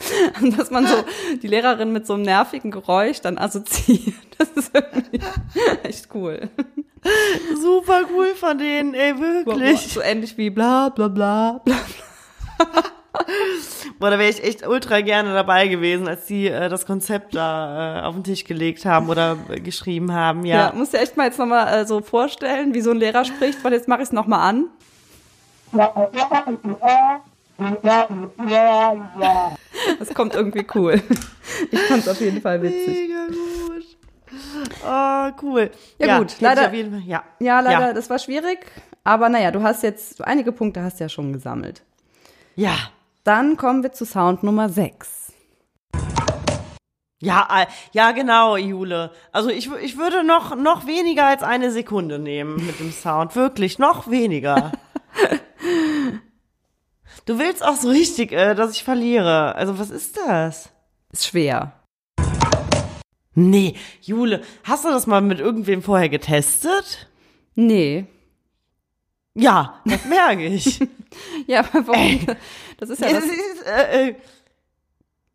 dass 0.58 0.70
man 0.70 0.86
so 0.86 1.04
die 1.42 1.46
Lehrerin 1.46 1.92
mit 1.92 2.06
so 2.06 2.14
einem 2.14 2.22
nervigen 2.22 2.70
Geräusch 2.70 3.20
dann 3.20 3.38
assoziiert. 3.38 4.14
Das 4.40 4.48
ist 4.52 4.70
irgendwie 4.72 5.20
echt 5.82 6.08
cool. 6.14 6.48
Super 7.60 8.04
cool 8.10 8.34
von 8.34 8.56
denen, 8.56 8.94
ey, 8.94 9.18
wirklich. 9.18 9.92
So 9.92 10.00
ähnlich 10.00 10.38
wie 10.38 10.48
bla 10.48 10.88
bla 10.88 11.08
bla 11.08 11.60
bla. 11.62 11.76
Boah, 13.98 14.10
da 14.10 14.18
wäre 14.18 14.30
ich 14.30 14.42
echt 14.42 14.66
ultra 14.66 15.00
gerne 15.00 15.34
dabei 15.34 15.66
gewesen, 15.68 16.06
als 16.08 16.26
die 16.26 16.46
äh, 16.48 16.68
das 16.68 16.86
Konzept 16.86 17.34
da 17.34 18.00
äh, 18.00 18.02
auf 18.06 18.14
den 18.14 18.24
Tisch 18.24 18.44
gelegt 18.44 18.84
haben 18.84 19.08
oder 19.08 19.36
äh, 19.48 19.60
geschrieben 19.60 20.12
haben. 20.12 20.44
Ja, 20.44 20.68
Ja. 20.68 20.72
musst 20.74 20.92
dir 20.92 20.98
echt 21.00 21.16
mal 21.16 21.26
jetzt 21.26 21.38
nochmal 21.38 21.82
äh, 21.82 21.86
so 21.86 22.00
vorstellen, 22.00 22.72
wie 22.74 22.80
so 22.80 22.90
ein 22.92 22.96
Lehrer 22.98 23.24
spricht, 23.24 23.62
weil 23.64 23.72
jetzt 23.72 23.88
mache 23.88 24.02
ich 24.02 24.08
es 24.08 24.12
nochmal 24.12 24.40
an. 24.48 24.66
Das 29.98 30.14
kommt 30.14 30.34
irgendwie 30.34 30.66
cool. 30.74 31.00
Ich 31.70 31.80
fand 31.80 32.02
es 32.02 32.08
auf 32.08 32.20
jeden 32.20 32.40
Fall 32.40 32.62
witzig. 32.62 33.08
Mega 33.08 33.26
gut. 33.26 33.84
Oh, 34.86 35.30
cool. 35.42 35.70
Ja, 35.98 36.18
gut, 36.18 36.32
hätte 36.32 36.44
leider- 36.44 36.62
Fall, 36.70 37.02
ja. 37.04 37.24
Ja, 37.40 37.60
leider, 37.60 37.88
Ja. 37.88 37.92
das 37.92 38.08
war 38.08 38.18
schwierig. 38.18 38.58
Aber 39.02 39.28
naja, 39.28 39.50
du 39.50 39.62
hast 39.62 39.82
jetzt, 39.82 40.22
einige 40.24 40.52
Punkte 40.52 40.82
hast 40.82 41.00
du 41.00 41.04
ja 41.04 41.08
schon 41.08 41.32
gesammelt. 41.32 41.82
Ja. 42.54 42.74
Dann 43.24 43.56
kommen 43.56 43.82
wir 43.82 43.92
zu 43.92 44.04
Sound 44.04 44.42
Nummer 44.42 44.68
6. 44.68 45.32
Ja, 47.22 47.46
äh, 47.54 47.66
ja, 47.92 48.12
genau, 48.12 48.56
Jule. 48.56 49.12
Also 49.30 49.50
ich, 49.50 49.70
ich 49.82 49.98
würde 49.98 50.24
noch, 50.24 50.56
noch 50.56 50.86
weniger 50.86 51.26
als 51.26 51.42
eine 51.42 51.70
Sekunde 51.70 52.18
nehmen 52.18 52.64
mit 52.64 52.80
dem 52.80 52.92
Sound. 52.92 53.36
Wirklich, 53.36 53.78
noch 53.78 54.10
weniger. 54.10 54.72
Du 57.26 57.38
willst 57.38 57.64
auch 57.64 57.76
so 57.76 57.88
richtig, 57.90 58.32
äh, 58.32 58.54
dass 58.54 58.72
ich 58.72 58.82
verliere. 58.82 59.54
Also 59.54 59.78
was 59.78 59.90
ist 59.90 60.16
das? 60.16 60.70
Ist 61.12 61.26
schwer. 61.26 61.72
Nee, 63.34 63.74
Jule, 64.00 64.42
hast 64.64 64.84
du 64.84 64.88
das 64.88 65.06
mal 65.06 65.20
mit 65.20 65.38
irgendwem 65.38 65.82
vorher 65.82 66.08
getestet? 66.08 67.08
Nee. 67.54 68.06
Ja, 69.34 69.80
das 69.84 70.04
merke 70.06 70.46
ich. 70.46 70.80
Ja, 71.48 71.60
aber 71.60 71.88
warum? 71.88 72.20
Das 72.80 72.90
ist 72.90 73.00
ja 73.00 73.08
Es 73.08 73.14
das, 73.14 73.66
äh, 73.66 74.08
äh, 74.08 74.14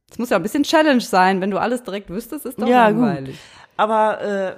das 0.10 0.17
muss 0.17 0.29
ja 0.29 0.38
ein 0.38 0.43
bisschen 0.43 0.63
Challenge 0.63 0.99
sein. 1.01 1.39
Wenn 1.41 1.51
du 1.51 1.58
alles 1.60 1.84
direkt 1.84 2.10
wüsstest, 2.10 2.45
ist 2.45 2.62
doch 2.62 2.67
Ja, 2.67 2.91
gut. 2.91 3.01
langweilig. 3.01 3.38
aber 3.77 4.21
äh, 4.21 4.55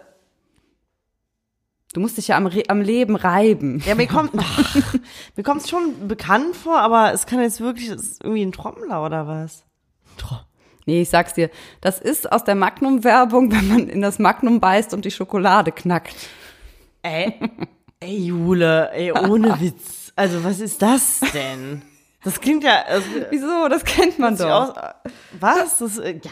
Du 1.93 2.01
musst 2.01 2.17
dich 2.17 2.27
ja 2.27 2.37
am, 2.37 2.47
am 2.67 2.81
Leben 2.81 3.15
reiben. 3.15 3.81
ja, 3.85 3.95
mir 3.95 4.07
kommt, 4.07 4.33
mir 5.35 5.43
kommt 5.43 5.61
es 5.61 5.69
schon 5.69 6.07
bekannt 6.07 6.55
vor, 6.55 6.79
aber 6.79 7.13
es 7.13 7.25
kann 7.25 7.39
jetzt 7.39 7.59
wirklich, 7.61 7.89
es 7.89 8.01
ist 8.01 8.23
irgendwie 8.23 8.43
ein 8.45 8.51
Trommler 8.51 9.03
oder 9.03 9.27
was? 9.27 9.63
Tro 10.17 10.35
Nee, 10.85 11.01
ich 11.01 11.09
sag's 11.09 11.33
dir. 11.33 11.49
Das 11.81 11.99
ist 11.99 12.31
aus 12.31 12.43
der 12.45 12.55
Magnum-Werbung, 12.55 13.51
wenn 13.51 13.67
man 13.67 13.89
in 13.89 14.01
das 14.01 14.19
Magnum 14.19 14.61
beißt 14.61 14.93
und 14.93 15.03
die 15.03 15.11
Schokolade 15.11 15.71
knackt. 15.73 16.15
Ey, 17.01 17.33
ey, 17.99 18.17
Jule, 18.27 18.89
ey, 18.93 19.11
ohne 19.11 19.59
Witz. 19.59 20.13
Also, 20.15 20.43
was 20.45 20.59
ist 20.61 20.81
das 20.81 21.19
denn? 21.33 21.81
Das 22.27 22.41
klingt 22.41 22.63
ja. 22.65 22.83
Also, 22.87 23.07
Wieso? 23.29 23.69
Das 23.69 23.85
kennt 23.85 24.19
man 24.19 24.35
doch. 24.37 24.49
aus, 24.49 24.73
was? 25.39 25.77
Das, 25.77 25.97
äh, 25.97 26.19
ja. 26.21 26.31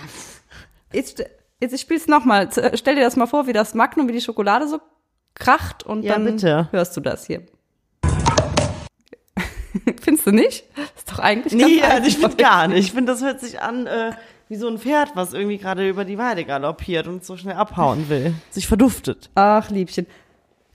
Jetzt, 0.91 1.23
jetzt 1.61 1.73
ich 1.73 1.79
spiel's 1.79 2.07
nochmal. 2.07 2.49
Stell 2.73 2.95
dir 2.95 3.01
das 3.03 3.15
mal 3.15 3.27
vor, 3.27 3.47
wie 3.47 3.53
das 3.53 3.73
Magnum, 3.73 4.09
wie 4.09 4.11
die 4.13 4.19
Schokolade 4.21 4.67
so 4.67 4.79
kracht 5.35 5.83
und 5.83 6.03
Ja, 6.03 6.13
dann 6.15 6.25
bitte. 6.25 6.67
hörst 6.71 6.97
du 6.97 7.01
das 7.01 7.25
hier. 7.27 7.43
Findest 10.01 10.27
du 10.27 10.31
nicht? 10.31 10.65
Ist 10.97 11.11
doch 11.11 11.19
eigentlich 11.19 11.53
Nee, 11.53 11.81
also 11.81 12.07
ich 12.07 12.17
finde 12.17 12.35
gar 12.35 12.67
nicht. 12.67 12.79
Ich 12.87 12.91
finde, 12.91 13.11
das 13.11 13.21
hört 13.21 13.39
sich 13.39 13.61
an 13.61 13.87
äh, 13.87 14.11
wie 14.49 14.55
so 14.55 14.67
ein 14.67 14.77
Pferd, 14.77 15.15
was 15.15 15.33
irgendwie 15.33 15.57
gerade 15.57 15.87
über 15.87 16.05
die 16.05 16.17
Weide 16.17 16.45
galoppiert 16.45 17.07
und 17.07 17.23
so 17.25 17.35
schnell 17.37 17.55
abhauen 17.55 18.09
will. 18.09 18.33
Sich 18.51 18.67
verduftet. 18.67 19.29
Ach, 19.35 19.69
Liebchen. 19.69 20.07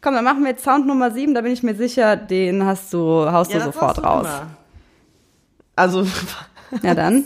Komm, 0.03 0.15
dann 0.15 0.25
machen 0.25 0.43
wir 0.43 0.51
jetzt 0.51 0.65
Sound 0.65 0.87
Nummer 0.87 1.11
7, 1.11 1.35
da 1.35 1.43
bin 1.43 1.53
ich 1.53 1.63
mir 1.63 1.75
sicher, 1.75 2.17
den 2.17 2.65
hast 2.65 2.91
du, 2.95 3.31
haust 3.31 3.53
du 3.53 3.59
das 3.59 3.67
sofort 3.67 3.99
du 3.99 4.03
raus. 4.03 4.27
immer. 4.27 4.47
Also, 5.77 6.07
Ja 6.83 6.95
dann, 6.95 7.25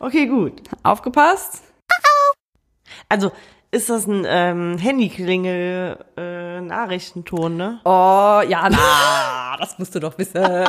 okay, 0.00 0.26
gut. 0.26 0.60
aufgepasst. 0.82 1.62
Also, 3.08 3.30
ist 3.70 3.88
das 3.90 4.06
ein 4.06 4.24
ähm, 4.26 4.78
Handyklingel-Nachrichtenton, 4.78 7.56
ne? 7.56 7.80
Oh, 7.84 8.40
ja, 8.48 8.68
na, 8.70 9.56
das 9.58 9.78
musst 9.78 9.94
du 9.94 10.00
doch 10.00 10.16
wissen. 10.18 10.42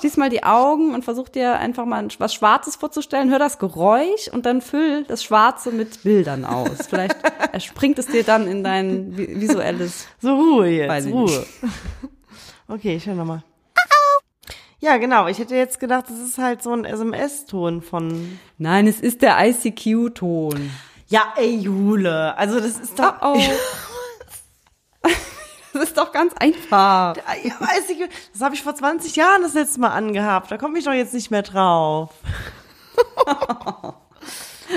Schließ 0.00 0.16
mal 0.16 0.30
die 0.30 0.42
Augen 0.42 0.94
und 0.94 1.04
versuch 1.04 1.28
dir 1.28 1.58
einfach 1.58 1.84
mal 1.84 2.08
was 2.18 2.34
Schwarzes 2.34 2.76
vorzustellen. 2.76 3.30
Hör 3.30 3.38
das 3.38 3.58
Geräusch 3.58 4.28
und 4.32 4.46
dann 4.46 4.60
füll 4.62 5.04
das 5.04 5.22
Schwarze 5.22 5.70
mit 5.70 6.02
Bildern 6.02 6.44
aus. 6.44 6.86
Vielleicht 6.88 7.16
springt 7.62 7.98
es 7.98 8.06
dir 8.06 8.24
dann 8.24 8.48
in 8.48 8.64
dein 8.64 9.12
vi- 9.14 9.40
visuelles. 9.40 10.06
So, 10.20 10.34
Ruhe 10.34 10.68
jetzt, 10.68 11.06
Ruhe. 11.06 11.46
Okay, 12.68 12.96
ich 12.96 13.06
höre 13.06 13.14
nochmal. 13.14 13.44
Ja, 14.82 14.96
genau. 14.96 15.28
Ich 15.28 15.38
hätte 15.38 15.54
jetzt 15.54 15.78
gedacht, 15.78 16.06
das 16.08 16.18
ist 16.18 16.38
halt 16.38 16.60
so 16.60 16.72
ein 16.72 16.84
SMS-Ton 16.84 17.82
von. 17.82 18.38
Nein, 18.58 18.88
es 18.88 18.98
ist 19.00 19.22
der 19.22 19.36
ICQ-Ton. 19.38 20.72
Ja, 21.06 21.32
ey, 21.36 21.54
Jule. 21.56 22.36
Also, 22.36 22.58
das 22.58 22.80
ist 22.80 22.98
Oh, 22.98 23.02
doch. 23.02 23.14
oh. 23.22 23.40
Das 25.72 25.84
ist 25.84 25.96
doch 25.96 26.12
ganz 26.12 26.34
einfach. 26.34 27.14
Ich, 27.42 27.52
das 28.34 28.42
habe 28.42 28.54
ich 28.54 28.62
vor 28.62 28.74
20 28.74 29.16
Jahren 29.16 29.40
das 29.42 29.54
letzte 29.54 29.80
Mal 29.80 29.88
angehabt. 29.92 30.50
Da 30.50 30.58
komme 30.58 30.78
ich 30.78 30.84
doch 30.84 30.92
jetzt 30.92 31.14
nicht 31.14 31.30
mehr 31.30 31.40
drauf. 31.42 32.10
Ach 33.26 33.94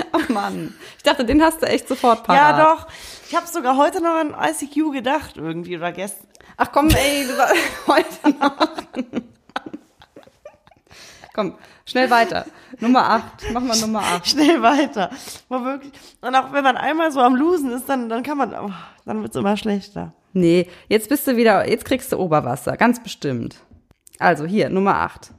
Mann. 0.30 0.74
Ich 0.96 1.02
dachte, 1.02 1.26
den 1.26 1.42
hast 1.42 1.60
du 1.60 1.66
echt 1.66 1.86
sofort 1.86 2.24
parat. 2.24 2.58
Ja, 2.58 2.74
doch. 2.74 2.86
Ich 3.28 3.34
habe 3.36 3.46
sogar 3.46 3.76
heute 3.76 4.00
noch 4.02 4.14
an 4.14 4.34
ICQ 4.40 4.92
gedacht 4.92 5.36
irgendwie 5.36 5.76
oder 5.76 5.92
gestern. 5.92 6.28
Ach 6.56 6.68
komm, 6.72 6.88
ey, 6.88 7.26
du 7.26 7.36
war 7.36 7.48
heute 7.88 8.30
noch. 8.38 8.56
Komm, 11.36 11.54
schnell 11.84 12.10
weiter. 12.10 12.46
Nummer 12.80 13.10
8. 13.10 13.52
Mach 13.52 13.60
mal 13.60 13.78
Nummer 13.78 14.00
8. 14.00 14.26
Schnell 14.30 14.62
weiter. 14.62 15.10
War 15.48 15.64
wirklich. 15.64 15.92
Und 16.22 16.34
auch 16.34 16.52
wenn 16.52 16.64
man 16.64 16.76
einmal 16.76 17.12
so 17.12 17.20
am 17.20 17.36
Losen 17.36 17.70
ist, 17.70 17.88
dann, 17.88 18.08
dann 18.08 18.22
kann 18.22 18.38
man, 18.38 18.54
oh, 18.54 18.72
dann 19.04 19.22
wird's 19.22 19.36
immer 19.36 19.56
schlechter. 19.56 20.14
Nee, 20.32 20.68
jetzt 20.88 21.08
bist 21.08 21.26
du 21.26 21.36
wieder, 21.36 21.68
jetzt 21.68 21.84
kriegst 21.84 22.10
du 22.10 22.18
Oberwasser, 22.18 22.76
ganz 22.76 23.02
bestimmt. 23.02 23.56
Also 24.18 24.46
hier, 24.46 24.70
Nummer 24.70 24.96
8. 24.96 25.30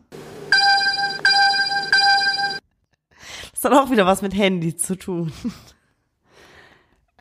Das 3.51 3.63
hat 3.63 3.73
auch 3.73 3.89
wieder 3.89 4.05
was 4.05 4.21
mit 4.21 4.35
Handy 4.35 4.75
zu 4.77 4.95
tun. 4.95 5.33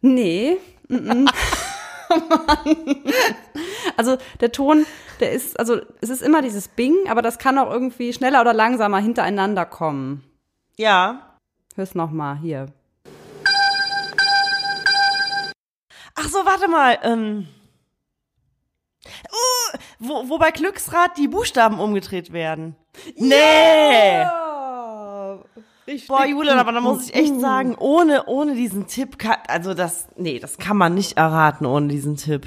Nee. 0.03 0.59
mm, 0.89 0.95
mm. 0.95 1.27
Mann. 2.09 3.05
also 3.97 4.16
der 4.41 4.53
Ton, 4.53 4.87
der 5.20 5.33
ist, 5.33 5.59
also 5.59 5.80
es 6.01 6.11
ist 6.11 6.22
immer 6.22 6.43
dieses 6.43 6.68
Bing, 6.68 6.95
aber 7.09 7.22
das 7.22 7.39
kann 7.39 7.59
auch 7.59 7.70
irgendwie 7.70 8.12
schneller 8.12 8.41
oder 8.41 8.55
langsamer 8.55 8.99
hintereinander 8.99 9.66
kommen. 9.66 10.24
Ja. 10.76 11.39
Hör's 11.74 11.95
nochmal, 11.95 12.39
hier. 12.39 12.66
Ach 16.14 16.28
so, 16.28 16.39
warte 16.47 16.68
mal. 16.68 16.99
Ähm. 17.03 17.49
Uh, 19.07 19.78
wo, 19.99 20.28
wo 20.28 20.39
bei 20.39 20.51
Glücksrad 20.51 21.16
die 21.16 21.28
Buchstaben 21.28 21.78
umgedreht 21.78 22.33
werden. 22.33 22.74
Nee! 23.16 24.24
Boah, 26.09 26.24
Julian, 26.26 26.59
aber 26.59 26.72
da 26.72 26.80
muss 26.80 27.09
ich 27.09 27.14
echt 27.14 27.41
sagen, 27.41 27.74
ohne, 27.78 28.24
ohne 28.26 28.55
diesen 28.55 28.87
Tipp, 28.89 29.18
kann, 29.18 29.37
also 29.47 29.72
das, 29.74 30.09
nee, 30.16 30.39
das 30.41 30.59
kann 30.59 30.76
man 30.76 30.95
nicht 30.95 31.16
erraten 31.16 31.64
ohne 31.66 31.89
diesen 31.89 32.16
Tipp. 32.16 32.47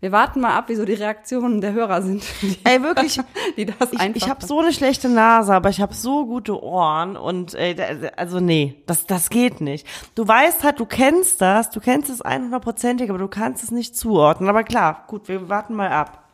Wir 0.00 0.12
warten 0.12 0.40
mal 0.40 0.56
ab, 0.56 0.66
wieso 0.68 0.84
die 0.84 0.92
Reaktionen 0.94 1.60
der 1.60 1.72
Hörer 1.72 2.02
sind. 2.02 2.22
Die, 2.42 2.56
Ey, 2.62 2.80
wirklich, 2.84 3.18
die 3.56 3.66
das 3.66 3.92
ich, 3.92 3.98
einfach. 3.98 4.16
ich 4.16 4.28
habe 4.30 4.46
so 4.46 4.60
eine 4.60 4.72
schlechte 4.72 5.08
Nase, 5.08 5.52
aber 5.52 5.70
ich 5.70 5.80
habe 5.80 5.92
so 5.92 6.24
gute 6.26 6.62
Ohren 6.62 7.16
und 7.16 7.54
ey, 7.54 7.74
da- 7.74 7.86
also 8.16 8.38
nee, 8.38 8.80
das 8.86 9.06
das 9.06 9.28
geht 9.28 9.60
nicht. 9.60 9.84
Du 10.14 10.28
weißt 10.28 10.62
halt, 10.62 10.78
du 10.78 10.86
kennst 10.86 11.40
das, 11.40 11.70
du 11.70 11.80
kennst 11.80 12.10
es 12.10 12.24
100%ig, 12.24 13.10
aber 13.10 13.18
du 13.18 13.26
kannst 13.26 13.64
es 13.64 13.72
nicht 13.72 13.96
zuordnen. 13.96 14.48
Aber 14.48 14.62
klar, 14.62 15.02
gut, 15.08 15.26
wir 15.26 15.48
warten 15.48 15.74
mal 15.74 15.90
ab. 15.90 16.28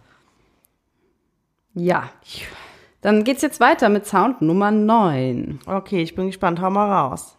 ja. 1.72 2.11
Dann 3.05 3.23
geht's 3.23 3.43
jetzt 3.43 3.61
weiter 3.61 3.91
mit 3.91 4.07
Sound 4.07 4.41
Nummer 4.41 4.71
9. 4.71 5.61
Okay, 5.67 6.01
ich 6.01 6.15
bin 6.15 6.29
gespannt, 6.29 6.59
hau 6.63 6.71
mal 6.71 6.91
raus. 6.91 7.37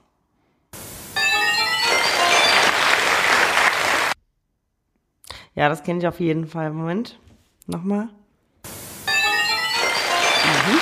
Ja, 5.55 5.68
das 5.68 5.82
kenne 5.82 5.97
ich 5.97 6.07
auf 6.07 6.20
jeden 6.20 6.45
Fall. 6.45 6.70
Moment, 6.70 7.18
nochmal. 7.66 8.09
Mhm. 10.43 10.80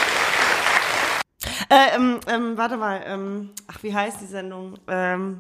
Äh, 1.69 1.95
ähm, 1.95 2.19
ähm, 2.27 2.57
warte 2.57 2.75
mal, 2.75 3.01
ähm, 3.05 3.51
ach, 3.67 3.81
wie 3.83 3.95
heißt 3.95 4.19
die 4.19 4.25
Sendung? 4.25 4.73
Ähm, 4.89 5.39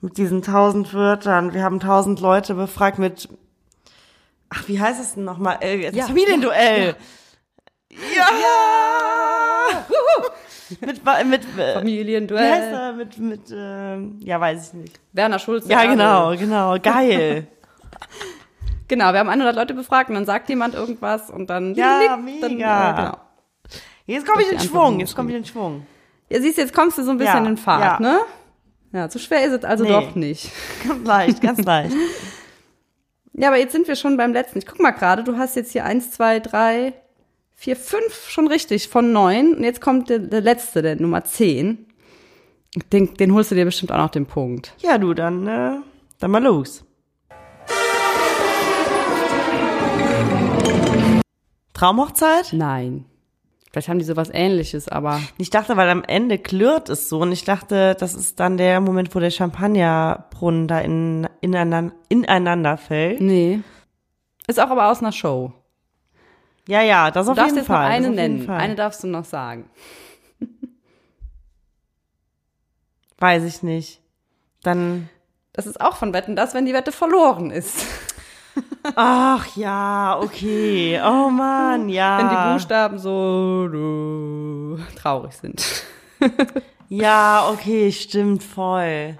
mit 0.00 0.16
diesen 0.16 0.40
tausend 0.40 0.94
Wörtern. 0.94 1.52
Wir 1.52 1.62
haben 1.62 1.78
tausend 1.78 2.20
Leute 2.20 2.54
befragt 2.54 2.98
mit, 2.98 3.28
ach, 4.48 4.66
wie 4.66 4.80
heißt 4.80 4.98
es 4.98 5.12
denn 5.12 5.24
nochmal? 5.24 5.58
Äh, 5.60 5.82
das 5.82 5.94
Ja, 5.94 6.06
Familienduell. 6.06 6.96
Ja! 6.98 7.04
Mit, 10.80 11.04
wa- 11.06 11.24
mit, 11.24 11.42
äh, 11.44 11.46
wie 11.56 11.62
heißt 11.62 11.74
Familienduell. 11.74 12.62
er? 12.72 12.92
Mit, 12.92 13.18
mit, 13.18 13.40
ähm, 13.52 14.16
ja, 14.20 14.40
weiß 14.40 14.68
ich 14.68 14.72
nicht. 14.74 15.00
Werner 15.12 15.38
Schulze. 15.38 15.68
Ja, 15.70 15.78
Adel. 15.78 15.90
genau, 15.90 16.36
genau, 16.36 16.78
geil. 16.80 17.46
Genau, 18.90 19.12
wir 19.12 19.18
haben 19.20 19.28
100 19.28 19.54
Leute 19.54 19.74
befragt 19.74 20.08
und 20.08 20.14
dann 20.14 20.24
sagt 20.24 20.48
jemand 20.48 20.74
irgendwas 20.74 21.28
und 21.28 21.50
dann. 21.50 21.74
Ja, 21.74 22.00
dann, 22.08 22.24
mega. 22.24 22.46
äh, 22.46 22.94
genau. 22.96 23.16
Jetzt 24.06 24.26
komme 24.26 24.40
ich 24.40 24.50
in 24.50 24.58
Schwung, 24.60 24.98
jetzt 24.98 25.14
komme 25.14 25.28
ich 25.30 25.36
in 25.36 25.44
Schwung. 25.44 25.86
Ja, 26.30 26.40
siehst 26.40 26.56
du, 26.56 26.62
jetzt 26.62 26.72
kommst 26.74 26.96
du 26.96 27.02
so 27.02 27.10
ein 27.10 27.18
bisschen 27.18 27.44
Ja, 27.44 27.50
in 27.50 27.58
Fahrt, 27.58 28.00
ja. 28.00 28.06
ne? 28.12 28.20
Ja, 28.92 29.10
so 29.10 29.18
schwer 29.18 29.44
ist 29.44 29.52
es 29.52 29.64
also 29.64 29.84
Nee. 29.84 29.90
doch 29.90 30.14
nicht. 30.14 30.50
Ganz 30.88 31.06
leicht, 31.06 31.42
ganz 31.42 31.62
leicht. 31.62 31.94
Ja, 33.34 33.48
aber 33.48 33.58
jetzt 33.58 33.72
sind 33.72 33.86
wir 33.88 33.94
schon 33.94 34.16
beim 34.16 34.32
letzten. 34.32 34.56
Ich 34.58 34.64
guck 34.64 34.80
mal 34.80 34.92
gerade, 34.92 35.22
du 35.22 35.36
hast 35.36 35.54
jetzt 35.56 35.72
hier 35.72 35.84
eins, 35.84 36.10
zwei, 36.12 36.40
drei, 36.40 36.94
vier, 37.60 37.74
fünf 37.74 38.28
schon 38.28 38.46
richtig 38.46 38.88
von 38.88 39.12
neun. 39.12 39.54
Und 39.56 39.64
jetzt 39.64 39.80
kommt 39.80 40.08
der, 40.08 40.20
der 40.20 40.40
letzte, 40.40 40.80
der 40.80 40.94
Nummer 40.94 41.24
zehn. 41.24 41.86
Den, 42.92 43.14
den 43.14 43.34
holst 43.34 43.50
du 43.50 43.56
dir 43.56 43.64
bestimmt 43.64 43.90
auch 43.90 43.96
noch 43.96 44.10
den 44.10 44.26
Punkt. 44.26 44.74
Ja, 44.78 44.96
du, 44.96 45.12
dann, 45.12 45.46
äh, 45.48 45.72
dann 46.20 46.30
mal 46.30 46.42
los. 46.42 46.84
Traumhochzeit? 51.74 52.52
Nein. 52.52 53.06
Vielleicht 53.72 53.88
haben 53.88 53.98
die 53.98 54.04
sowas 54.04 54.30
ähnliches, 54.32 54.88
aber 54.88 55.20
Ich 55.36 55.50
dachte, 55.50 55.76
weil 55.76 55.88
am 55.90 56.04
Ende 56.04 56.38
klirrt 56.38 56.88
es 56.88 57.08
so 57.08 57.20
und 57.20 57.32
ich 57.32 57.44
dachte, 57.44 57.96
das 57.98 58.14
ist 58.14 58.38
dann 58.40 58.56
der 58.56 58.80
Moment, 58.80 59.14
wo 59.14 59.20
der 59.20 59.30
Champagnerbrunnen 59.30 60.68
da 60.68 60.80
in, 60.80 61.28
ineinander, 61.40 61.92
ineinander 62.08 62.76
fällt. 62.76 63.20
nee. 63.20 63.60
Ist 64.46 64.58
auch 64.58 64.70
aber 64.70 64.90
aus 64.90 65.00
einer 65.00 65.12
Show. 65.12 65.52
Ja, 66.68 66.82
ja, 66.82 67.10
das 67.10 67.24
Du 67.26 67.32
auf 67.32 67.36
darfst 67.36 67.52
jeden 67.56 67.58
jetzt 67.64 67.68
noch 67.70 67.76
Fall. 67.76 67.86
eine 67.86 68.04
jeden 68.08 68.14
nennen. 68.14 68.42
Fall. 68.42 68.58
Eine 68.58 68.74
darfst 68.74 69.02
du 69.02 69.06
noch 69.06 69.24
sagen. 69.24 69.70
Weiß 73.18 73.42
ich 73.44 73.62
nicht. 73.62 74.00
Dann, 74.62 75.08
Das 75.54 75.66
ist 75.66 75.80
auch 75.80 75.96
von 75.96 76.12
Wetten, 76.12 76.36
das, 76.36 76.52
wenn 76.54 76.66
die 76.66 76.74
Wette 76.74 76.92
verloren 76.92 77.50
ist. 77.50 77.86
ach 78.96 79.56
ja, 79.56 80.18
okay. 80.22 81.00
Oh 81.02 81.30
Mann, 81.30 81.88
ja. 81.88 82.18
Wenn 82.18 82.28
die 82.28 82.52
Buchstaben 82.52 82.98
so 82.98 84.78
traurig 84.96 85.32
sind. 85.32 85.64
Ja, 86.88 87.48
okay, 87.50 87.90
stimmt 87.92 88.42
voll. 88.42 89.16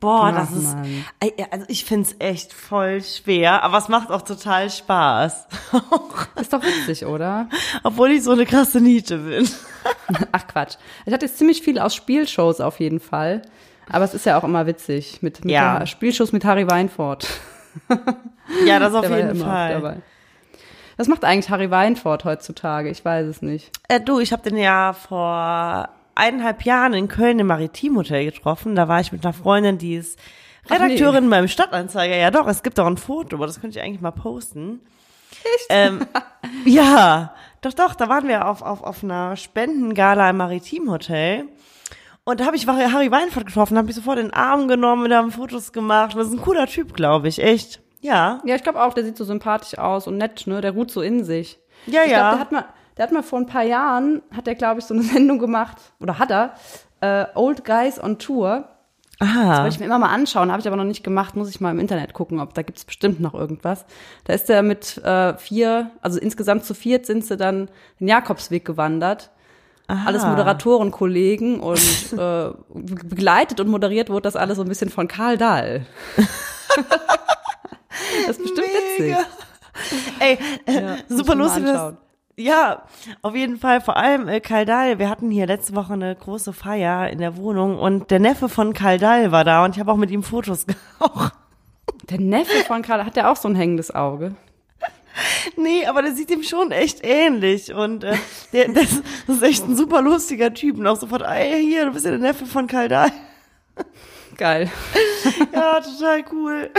Boah, 0.00 0.30
das 0.30 0.50
Ach, 0.52 0.56
ist, 0.56 0.74
Mann. 0.76 1.04
Also 1.50 1.66
ich 1.68 1.84
find's 1.84 2.14
echt 2.20 2.52
voll 2.52 3.02
schwer, 3.02 3.64
aber 3.64 3.78
es 3.78 3.88
macht 3.88 4.10
auch 4.10 4.22
total 4.22 4.70
Spaß. 4.70 5.48
Ist 6.40 6.52
doch 6.52 6.62
witzig, 6.62 7.04
oder? 7.04 7.48
Obwohl 7.82 8.12
ich 8.12 8.22
so 8.22 8.30
eine 8.30 8.46
krasse 8.46 8.80
Niete 8.80 9.18
bin. 9.18 9.48
Ach 10.32 10.46
Quatsch. 10.46 10.76
Ich 11.04 11.12
hatte 11.12 11.26
jetzt 11.26 11.38
ziemlich 11.38 11.62
viel 11.62 11.80
aus 11.80 11.96
Spielshows 11.96 12.60
auf 12.60 12.78
jeden 12.78 13.00
Fall. 13.00 13.42
Aber 13.90 14.04
es 14.04 14.14
ist 14.14 14.24
ja 14.26 14.38
auch 14.38 14.44
immer 14.44 14.66
witzig. 14.66 15.18
Mit, 15.22 15.44
mit 15.44 15.52
Ja. 15.52 15.84
Spielshows 15.84 16.30
mit 16.32 16.44
Harry 16.44 16.68
Weinfurt. 16.70 17.26
Ja, 18.64 18.78
das 18.78 18.94
auf 18.94 19.06
Der 19.06 19.18
jeden 19.18 19.40
Fall. 19.40 20.00
Was 20.96 21.06
macht 21.06 21.22
eigentlich 21.24 21.50
Harry 21.50 21.70
Weinfurt 21.70 22.24
heutzutage? 22.24 22.88
Ich 22.88 23.04
weiß 23.04 23.26
es 23.26 23.42
nicht. 23.42 23.70
Äh, 23.88 24.00
du, 24.00 24.20
ich 24.20 24.32
habe 24.32 24.42
den 24.42 24.56
ja 24.56 24.94
vor 24.94 25.90
eineinhalb 26.18 26.62
Jahren 26.62 26.94
in 26.94 27.08
Köln 27.08 27.38
im 27.38 27.46
Maritimhotel 27.46 28.24
getroffen. 28.24 28.74
Da 28.74 28.88
war 28.88 29.00
ich 29.00 29.12
mit 29.12 29.24
einer 29.24 29.32
Freundin, 29.32 29.78
die 29.78 29.94
ist 29.94 30.18
Ach, 30.66 30.70
nee. 30.70 30.84
Redakteurin 30.84 31.30
beim 31.30 31.48
Stadtanzeiger. 31.48 32.16
Ja 32.16 32.30
doch, 32.30 32.46
es 32.46 32.62
gibt 32.62 32.78
auch 32.80 32.86
ein 32.86 32.96
Foto, 32.96 33.36
aber 33.36 33.46
das 33.46 33.60
könnte 33.60 33.78
ich 33.78 33.84
eigentlich 33.84 34.00
mal 34.00 34.10
posten. 34.10 34.80
Echt? 35.54 35.66
Ähm, 35.70 36.06
ja, 36.64 37.34
doch, 37.60 37.72
doch, 37.72 37.94
da 37.94 38.08
waren 38.08 38.28
wir 38.28 38.48
auf, 38.48 38.62
auf, 38.62 38.82
auf 38.82 39.04
einer 39.04 39.36
Spendengala 39.36 40.30
im 40.30 40.36
Maritimhotel. 40.36 41.44
Und 42.24 42.40
da 42.40 42.46
habe 42.46 42.56
ich 42.56 42.66
Harry 42.66 43.10
Weinfurt 43.10 43.46
getroffen, 43.46 43.78
habe 43.78 43.88
ich 43.88 43.94
sofort 43.94 44.18
in 44.18 44.26
den 44.26 44.34
Arm 44.34 44.68
genommen, 44.68 45.08
wir 45.08 45.16
haben 45.16 45.32
Fotos 45.32 45.72
gemacht. 45.72 46.14
Das 46.14 46.26
ist 46.26 46.34
ein 46.34 46.42
cooler 46.42 46.66
Typ, 46.66 46.94
glaube 46.94 47.28
ich, 47.28 47.42
echt. 47.42 47.80
Ja. 48.00 48.40
Ja, 48.44 48.54
ich 48.54 48.62
glaube 48.62 48.82
auch, 48.82 48.92
der 48.92 49.04
sieht 49.04 49.16
so 49.16 49.24
sympathisch 49.24 49.78
aus 49.78 50.06
und 50.06 50.18
nett, 50.18 50.46
ne? 50.46 50.60
Der 50.60 50.72
ruht 50.72 50.90
so 50.90 51.00
in 51.00 51.24
sich. 51.24 51.58
Ja, 51.86 52.02
ich 52.04 52.10
ja. 52.10 52.18
Glaub, 52.18 52.32
der 52.32 52.40
hat 52.40 52.52
mal, 52.52 52.64
der 52.98 53.04
hat 53.04 53.12
mal 53.12 53.22
vor 53.22 53.38
ein 53.38 53.46
paar 53.46 53.62
Jahren, 53.62 54.22
hat 54.34 54.46
der, 54.46 54.56
glaube 54.56 54.80
ich, 54.80 54.86
so 54.86 54.92
eine 54.92 55.02
Sendung 55.14 55.38
gemacht, 55.38 55.76
oder 56.00 56.18
hat 56.18 56.30
er, 56.30 56.54
äh, 57.00 57.26
Old 57.34 57.64
Guys 57.64 58.02
on 58.02 58.18
Tour. 58.18 58.68
Aha. 59.20 59.62
Wollte 59.62 59.74
ich 59.74 59.80
mir 59.80 59.86
immer 59.86 59.98
mal 59.98 60.10
anschauen, 60.12 60.50
habe 60.52 60.60
ich 60.60 60.68
aber 60.68 60.76
noch 60.76 60.84
nicht 60.84 61.02
gemacht. 61.02 61.34
Muss 61.34 61.50
ich 61.50 61.60
mal 61.60 61.72
im 61.72 61.80
Internet 61.80 62.12
gucken, 62.12 62.38
ob 62.38 62.54
da 62.54 62.62
gibt's 62.62 62.84
bestimmt 62.84 63.18
noch 63.18 63.34
irgendwas. 63.34 63.84
Da 64.24 64.32
ist 64.32 64.48
er 64.48 64.62
mit 64.62 64.98
äh, 64.98 65.36
vier, 65.38 65.90
also 66.02 66.20
insgesamt 66.20 66.64
zu 66.64 66.72
viert 66.74 67.04
sind 67.04 67.24
sie 67.24 67.36
dann 67.36 67.68
den 67.98 68.06
Jakobsweg 68.06 68.64
gewandert. 68.64 69.30
Alles 69.88 70.22
Moderatorenkollegen 70.24 71.60
und 71.60 72.12
äh, 72.16 72.50
begleitet 72.74 73.58
und 73.58 73.68
moderiert 73.68 74.10
wurde 74.10 74.22
das 74.22 74.36
alles 74.36 74.56
so 74.56 74.62
ein 74.62 74.68
bisschen 74.68 74.90
von 74.90 75.08
Karl 75.08 75.36
Dahl. 75.38 75.86
das 78.26 78.36
ist 78.36 78.42
bestimmt 78.42 78.68
witzig. 78.68 79.16
Ey, 80.20 80.38
äh, 80.66 80.80
Ja, 80.80 80.96
super 81.08 81.34
lustig. 81.34 81.64
dass-. 81.64 81.94
Ja, 82.38 82.84
auf 83.22 83.34
jeden 83.34 83.58
Fall. 83.58 83.80
Vor 83.80 83.96
allem 83.96 84.28
äh, 84.28 84.38
Karl 84.38 84.64
Dahl. 84.64 85.00
Wir 85.00 85.10
hatten 85.10 85.28
hier 85.28 85.46
letzte 85.48 85.74
Woche 85.74 85.94
eine 85.94 86.14
große 86.14 86.52
Feier 86.52 87.10
in 87.10 87.18
der 87.18 87.36
Wohnung 87.36 87.80
und 87.80 88.12
der 88.12 88.20
Neffe 88.20 88.48
von 88.48 88.74
Karl 88.74 88.98
Dahl 88.98 89.32
war 89.32 89.42
da 89.42 89.64
und 89.64 89.74
ich 89.74 89.80
habe 89.80 89.90
auch 89.90 89.96
mit 89.96 90.12
ihm 90.12 90.22
Fotos 90.22 90.64
gemacht. 91.00 91.34
Der 92.08 92.20
Neffe 92.20 92.64
von 92.64 92.82
Karl, 92.82 93.04
hat 93.04 93.16
der 93.16 93.32
auch 93.32 93.36
so 93.36 93.48
ein 93.48 93.56
hängendes 93.56 93.92
Auge? 93.92 94.36
Nee, 95.56 95.84
aber 95.86 96.00
der 96.00 96.12
sieht 96.14 96.30
ihm 96.30 96.44
schon 96.44 96.70
echt 96.70 97.00
ähnlich 97.02 97.74
und 97.74 98.04
äh, 98.04 98.16
der, 98.52 98.68
das, 98.72 99.02
das 99.26 99.36
ist 99.38 99.42
echt 99.42 99.64
ein 99.66 99.76
super 99.76 100.00
lustiger 100.00 100.54
Typ 100.54 100.78
und 100.78 100.86
auch 100.86 100.96
sofort, 100.96 101.22
ey, 101.22 101.60
hier, 101.60 101.86
du 101.86 101.92
bist 101.92 102.04
ja 102.04 102.12
der 102.12 102.20
Neffe 102.20 102.46
von 102.46 102.68
Karl 102.68 102.86
Dahl. 102.86 103.10
Geil. 104.36 104.70
Ja, 105.52 105.80
total 105.80 106.24
cool. 106.30 106.70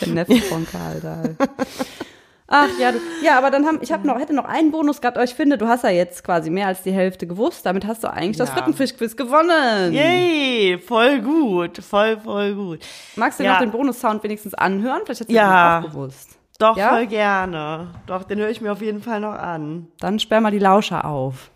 Der 0.00 0.08
Neffe 0.08 0.36
von 0.42 0.64
Karl 0.64 1.00
Dahl. 1.00 1.36
Ach 2.48 2.68
ja, 2.78 2.92
du, 2.92 2.98
ja, 3.22 3.36
aber 3.38 3.50
dann 3.50 3.66
haben 3.66 3.78
ich 3.82 3.90
habe 3.90 4.06
noch 4.06 4.18
hätte 4.20 4.32
noch 4.32 4.44
einen 4.44 4.70
Bonus 4.70 5.00
gehabt, 5.00 5.16
aber 5.16 5.24
ich 5.24 5.34
finde, 5.34 5.58
du 5.58 5.66
hast 5.66 5.82
ja 5.82 5.90
jetzt 5.90 6.22
quasi 6.22 6.48
mehr 6.48 6.68
als 6.68 6.82
die 6.82 6.92
Hälfte 6.92 7.26
gewusst. 7.26 7.66
Damit 7.66 7.86
hast 7.86 8.04
du 8.04 8.08
eigentlich 8.12 8.36
das 8.36 8.50
Ja. 8.50 8.54
Frittenfischquiz 8.56 9.16
gewonnen. 9.16 9.92
Yay, 9.92 10.78
voll 10.78 11.20
gut, 11.22 11.78
voll, 11.78 12.18
voll 12.20 12.54
gut. 12.54 12.80
Magst 13.16 13.40
du 13.40 13.44
Ja. 13.44 13.54
noch 13.54 13.58
den 13.60 13.72
Bonus-Sound 13.72 14.22
wenigstens 14.22 14.54
anhören? 14.54 15.00
Vielleicht 15.04 15.22
hast 15.22 15.30
du 15.30 15.34
Ja. 15.34 15.80
auch 15.80 15.86
gewusst. 15.90 16.38
Doch, 16.60 16.76
Ja? 16.76 16.90
voll 16.90 17.06
gerne. 17.08 17.88
Doch, 18.06 18.22
den 18.22 18.38
höre 18.38 18.48
ich 18.48 18.60
mir 18.60 18.70
auf 18.72 18.80
jeden 18.80 19.02
Fall 19.02 19.18
noch 19.20 19.34
an. 19.34 19.88
Dann 19.98 20.18
sperr 20.20 20.40
mal 20.40 20.52
die 20.52 20.58
Lauscher 20.60 21.04
auf. 21.04 21.50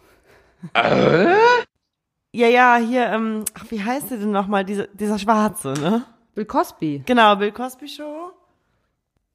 Ja, 2.33 2.47
ja, 2.49 2.77
hier, 2.77 3.07
ähm, 3.07 3.45
ach, 3.55 3.65
wie 3.71 3.83
heißt 3.83 4.11
der 4.11 4.19
denn 4.19 4.31
nochmal, 4.31 4.65
dieser, 4.65 4.87
dieser 4.89 5.19
Schwarze, 5.19 5.73
ne? 5.81 6.05
Bill 6.35 6.45
Cosby. 6.45 7.03
Genau, 7.07 7.35
Bill 7.37 7.51
Cosby 7.51 7.89
Show? 7.89 8.31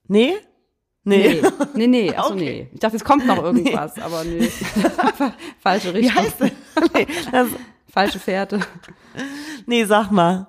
Nee? 0.08 0.36
Nee. 1.08 1.42
Nee, 1.42 1.50
nee, 1.76 1.88
nee. 1.88 2.16
Achso, 2.16 2.34
Okay. 2.34 2.44
nee. 2.44 2.70
Ich 2.74 2.80
dachte, 2.80 2.96
es 2.98 3.04
kommt 3.04 3.26
noch 3.28 3.42
irgendwas, 3.42 3.98
aber 4.00 4.24
nee. 4.24 4.50
Falsche 5.60 5.94
Wie 5.94 6.00
Richtung. 6.00 6.16
heißt 6.24 6.40
der? 6.42 6.52
nee, 6.94 7.08
das, 7.32 7.48
Falsche 7.92 8.20
Fährte. 8.20 8.60
nee, 9.66 9.86
sag 9.86 10.12
mal. 10.12 10.48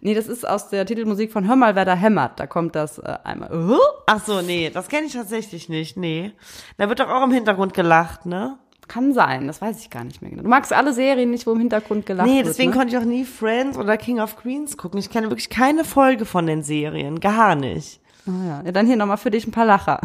Nee, 0.00 0.14
das 0.14 0.28
ist 0.28 0.46
aus 0.48 0.68
der 0.68 0.86
Titelmusik 0.86 1.32
von 1.32 1.48
Hör 1.48 1.56
mal, 1.56 1.74
wer 1.74 1.84
da 1.84 1.94
hämmert. 1.94 2.38
Da 2.38 2.46
kommt 2.46 2.76
das 2.76 2.98
äh, 2.98 3.16
einmal. 3.24 3.52
Uh? 3.52 3.78
Ach 4.06 4.24
so, 4.24 4.42
nee, 4.42 4.70
das 4.72 4.88
kenne 4.88 5.06
ich 5.06 5.12
tatsächlich 5.14 5.68
nicht, 5.68 5.96
nee. 5.96 6.32
Da 6.76 6.88
wird 6.88 7.00
doch 7.00 7.08
auch 7.08 7.24
im 7.24 7.32
Hintergrund 7.32 7.74
gelacht, 7.74 8.24
ne? 8.26 8.58
Kann 8.86 9.12
sein, 9.12 9.46
das 9.48 9.60
weiß 9.60 9.80
ich 9.80 9.90
gar 9.90 10.04
nicht 10.04 10.22
mehr 10.22 10.30
genau. 10.30 10.44
Du 10.44 10.48
magst 10.48 10.72
alle 10.72 10.92
Serien 10.94 11.30
nicht, 11.30 11.46
wo 11.46 11.52
im 11.52 11.58
Hintergrund 11.58 12.06
gelacht 12.06 12.26
Nee, 12.28 12.36
wird. 12.38 12.46
deswegen 12.46 12.70
ne? 12.70 12.76
konnte 12.76 12.94
ich 12.94 13.02
auch 13.02 13.06
nie 13.06 13.24
Friends 13.24 13.76
oder 13.76 13.96
King 13.98 14.20
of 14.20 14.36
Queens 14.36 14.76
gucken. 14.76 14.98
Ich 15.00 15.10
kenne 15.10 15.28
wirklich 15.30 15.50
keine 15.50 15.84
Folge 15.84 16.24
von 16.24 16.46
den 16.46 16.62
Serien. 16.62 17.20
Gar 17.20 17.54
nicht. 17.56 18.00
Ah, 18.28 18.46
ja. 18.46 18.62
ja, 18.66 18.72
dann 18.72 18.86
hier 18.86 18.96
nochmal 18.96 19.16
für 19.16 19.30
dich 19.30 19.46
ein 19.46 19.52
paar 19.52 19.64
Lacher. 19.64 20.00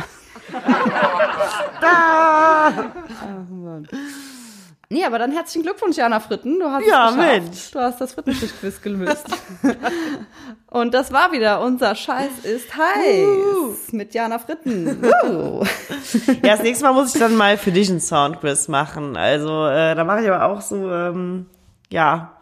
Nee, 4.90 5.06
aber 5.06 5.18
dann 5.18 5.32
herzlichen 5.32 5.64
Glückwunsch, 5.64 5.98
Jana 5.98 6.20
Fritten. 6.20 6.60
Du 6.60 6.70
hast 6.70 6.86
Ja, 6.86 7.10
es 7.10 7.16
geschafft. 7.16 7.44
Mensch. 7.44 7.72
Du 7.72 7.80
hast 7.80 8.00
das 8.00 8.14
Frittenschicht-Quiz 8.14 8.82
gelöst. 8.82 9.26
Und 10.70 10.94
das 10.94 11.12
war 11.12 11.32
wieder 11.32 11.62
unser 11.62 11.96
Scheiß 11.96 12.40
ist 12.44 12.68
heiß 12.78 13.92
mit 13.92 14.14
Jana 14.14 14.38
Fritten. 14.38 15.04
Uh. 15.04 15.64
Ja, 16.44 16.54
das 16.56 16.62
nächste 16.62 16.86
Mal 16.86 16.94
muss 16.94 17.16
ich 17.16 17.20
dann 17.20 17.36
mal 17.36 17.58
für 17.58 17.72
dich 17.72 17.90
einen 17.90 18.02
Soundquiz 18.02 18.68
machen. 18.68 19.18
Also, 19.18 19.66
äh, 19.66 19.96
da 19.96 20.04
mache 20.04 20.22
ich 20.22 20.30
aber 20.30 20.46
auch 20.46 20.62
so, 20.62 20.92
ähm, 20.92 21.48
ja, 21.90 22.34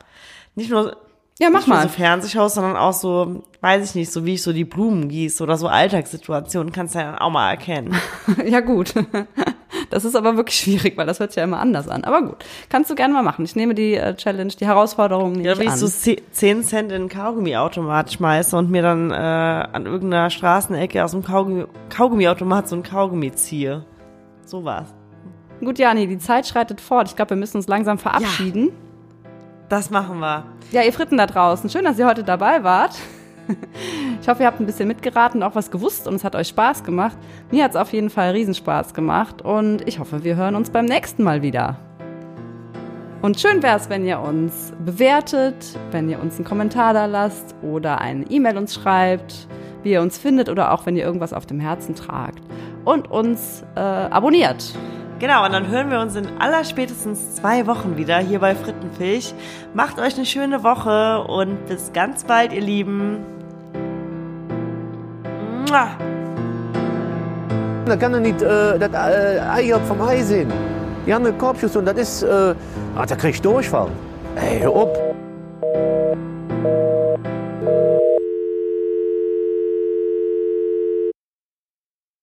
nicht 0.55 0.71
nur, 0.71 0.97
Ja, 1.41 1.49
mach 1.49 1.59
nicht 1.61 1.67
mal. 1.69 1.81
so 1.83 1.89
Fernsehshows, 1.89 2.53
sondern 2.53 2.77
auch 2.77 2.93
so, 2.93 3.43
weiß 3.61 3.89
ich 3.89 3.95
nicht, 3.95 4.11
so 4.11 4.25
wie 4.25 4.35
ich 4.35 4.43
so 4.43 4.53
die 4.53 4.63
Blumen 4.65 5.09
gieße 5.09 5.41
oder 5.43 5.57
so 5.57 5.67
Alltagssituationen 5.67 6.71
kannst 6.71 6.93
du 6.95 6.99
ja 6.99 7.05
dann 7.11 7.17
auch 7.19 7.31
mal 7.31 7.49
erkennen. 7.49 7.95
Ja, 8.45 8.59
gut. 8.59 8.93
Das 9.89 10.05
ist 10.05 10.15
aber 10.15 10.37
wirklich 10.37 10.57
schwierig, 10.57 10.95
weil 10.97 11.05
das 11.05 11.19
hört 11.19 11.31
sich 11.31 11.37
ja 11.37 11.43
immer 11.43 11.59
anders 11.59 11.87
an. 11.89 12.03
Aber 12.05 12.21
gut, 12.21 12.45
kannst 12.69 12.89
du 12.89 12.95
gerne 12.95 13.13
mal 13.13 13.23
machen. 13.23 13.43
Ich 13.43 13.55
nehme 13.55 13.73
die 13.75 13.95
äh, 13.95 14.15
Challenge, 14.15 14.51
die 14.57 14.65
Herausforderung 14.65 15.33
nehme 15.33 15.43
Ja, 15.45 15.53
ich 15.53 15.59
wie 15.59 15.63
ich 15.65 15.69
an. 15.71 15.77
so 15.77 15.87
ze- 15.87 16.21
10 16.31 16.63
Cent 16.63 16.91
in 16.91 16.95
einen 17.01 17.09
Kaugummiautomat 17.09 18.13
schmeiße 18.13 18.55
und 18.55 18.69
mir 18.71 18.81
dann 18.83 19.11
äh, 19.11 19.15
an 19.15 19.85
irgendeiner 19.85 20.29
Straßenecke 20.29 21.03
aus 21.03 21.11
dem 21.11 21.23
Kaugummi 21.23 21.65
Kaugummiautomat 21.89 22.69
so 22.69 22.75
ein 22.77 22.83
Kaugummi 22.83 23.31
ziehe. 23.33 23.85
So 24.45 24.63
war's. 24.63 24.93
Gut, 25.59 25.77
Jani, 25.79 26.07
die 26.07 26.17
Zeit 26.19 26.47
schreitet 26.47 26.79
fort. 26.79 27.09
Ich 27.09 27.15
glaube, 27.15 27.31
wir 27.31 27.37
müssen 27.37 27.57
uns 27.57 27.67
langsam 27.67 27.97
verabschieden. 27.97 28.69
Das 29.69 29.89
machen 29.89 30.19
wir. 30.19 30.45
Ja, 30.71 30.83
ihr 30.83 30.93
Fritten 30.93 31.17
da 31.17 31.27
draußen, 31.27 31.69
schön, 31.69 31.83
dass 31.83 31.99
ihr 31.99 32.07
heute 32.07 32.23
dabei 32.23 32.63
wart. 32.63 32.95
Ich 34.21 34.29
hoffe, 34.29 34.43
ihr 34.43 34.47
habt 34.47 34.61
ein 34.61 34.65
bisschen 34.67 34.87
mitgeraten 34.87 35.41
und 35.41 35.47
auch 35.47 35.55
was 35.55 35.71
gewusst 35.71 36.07
und 36.07 36.13
es 36.13 36.23
hat 36.23 36.35
euch 36.35 36.49
Spaß 36.49 36.83
gemacht. 36.83 37.17
Mir 37.49 37.63
hat 37.63 37.71
es 37.71 37.75
auf 37.75 37.91
jeden 37.91 38.09
Fall 38.11 38.31
Riesenspaß 38.31 38.93
gemacht 38.93 39.41
und 39.41 39.85
ich 39.87 39.99
hoffe, 39.99 40.23
wir 40.23 40.35
hören 40.35 40.55
uns 40.55 40.69
beim 40.69 40.85
nächsten 40.85 41.23
Mal 41.23 41.41
wieder. 41.41 41.77
Und 43.21 43.41
schön 43.41 43.61
wäre 43.63 43.75
es, 43.77 43.89
wenn 43.89 44.05
ihr 44.05 44.19
uns 44.19 44.71
bewertet, 44.85 45.55
wenn 45.89 46.07
ihr 46.07 46.21
uns 46.21 46.35
einen 46.35 46.45
Kommentar 46.45 46.93
da 46.93 47.07
lasst 47.07 47.55
oder 47.63 47.99
eine 47.99 48.29
E-Mail 48.29 48.57
uns 48.57 48.75
schreibt, 48.75 49.47
wie 49.83 49.91
ihr 49.91 50.01
uns 50.01 50.17
findet 50.17 50.47
oder 50.47 50.71
auch 50.71 50.85
wenn 50.85 50.95
ihr 50.95 51.03
irgendwas 51.03 51.33
auf 51.33 51.45
dem 51.45 51.59
Herzen 51.59 51.95
tragt. 51.95 52.43
Und 52.85 53.09
uns 53.09 53.63
äh, 53.75 53.79
abonniert. 53.79 54.75
Genau, 55.21 55.45
und 55.45 55.53
dann 55.53 55.67
hören 55.67 55.91
wir 55.91 55.99
uns 55.99 56.15
in 56.15 56.25
allerspätestens 56.39 57.35
zwei 57.35 57.67
Wochen 57.67 57.95
wieder 57.95 58.17
hier 58.17 58.39
bei 58.39 58.55
Frittenfisch. 58.55 59.35
Macht 59.75 59.99
euch 59.99 60.15
eine 60.15 60.25
schöne 60.25 60.63
Woche 60.63 61.21
und 61.31 61.67
bis 61.67 61.93
ganz 61.93 62.23
bald, 62.23 62.51
ihr 62.51 62.61
Lieben. 62.61 63.19
Mua. 65.67 65.89
Da 67.85 67.95
kann 67.97 68.15
er 68.15 68.19
nicht 68.19 68.41
äh, 68.41 68.79
das 68.79 68.89
äh, 68.93 69.39
Ei 69.41 69.79
vom 69.87 70.01
Ei 70.01 70.23
sehen. 70.23 70.51
Die 71.05 71.13
haben 71.13 71.23
eine 71.23 71.37
Korbschuss 71.37 71.75
und 71.75 71.85
das 71.85 71.97
ist, 71.97 72.23
äh, 72.23 72.55
ah, 72.95 73.05
da 73.05 73.15
krieg 73.15 73.35
ich 73.35 73.41
Durchfall. 73.43 73.89
Ey, 74.37 74.61
hör 74.61 74.75
op. 74.75 74.97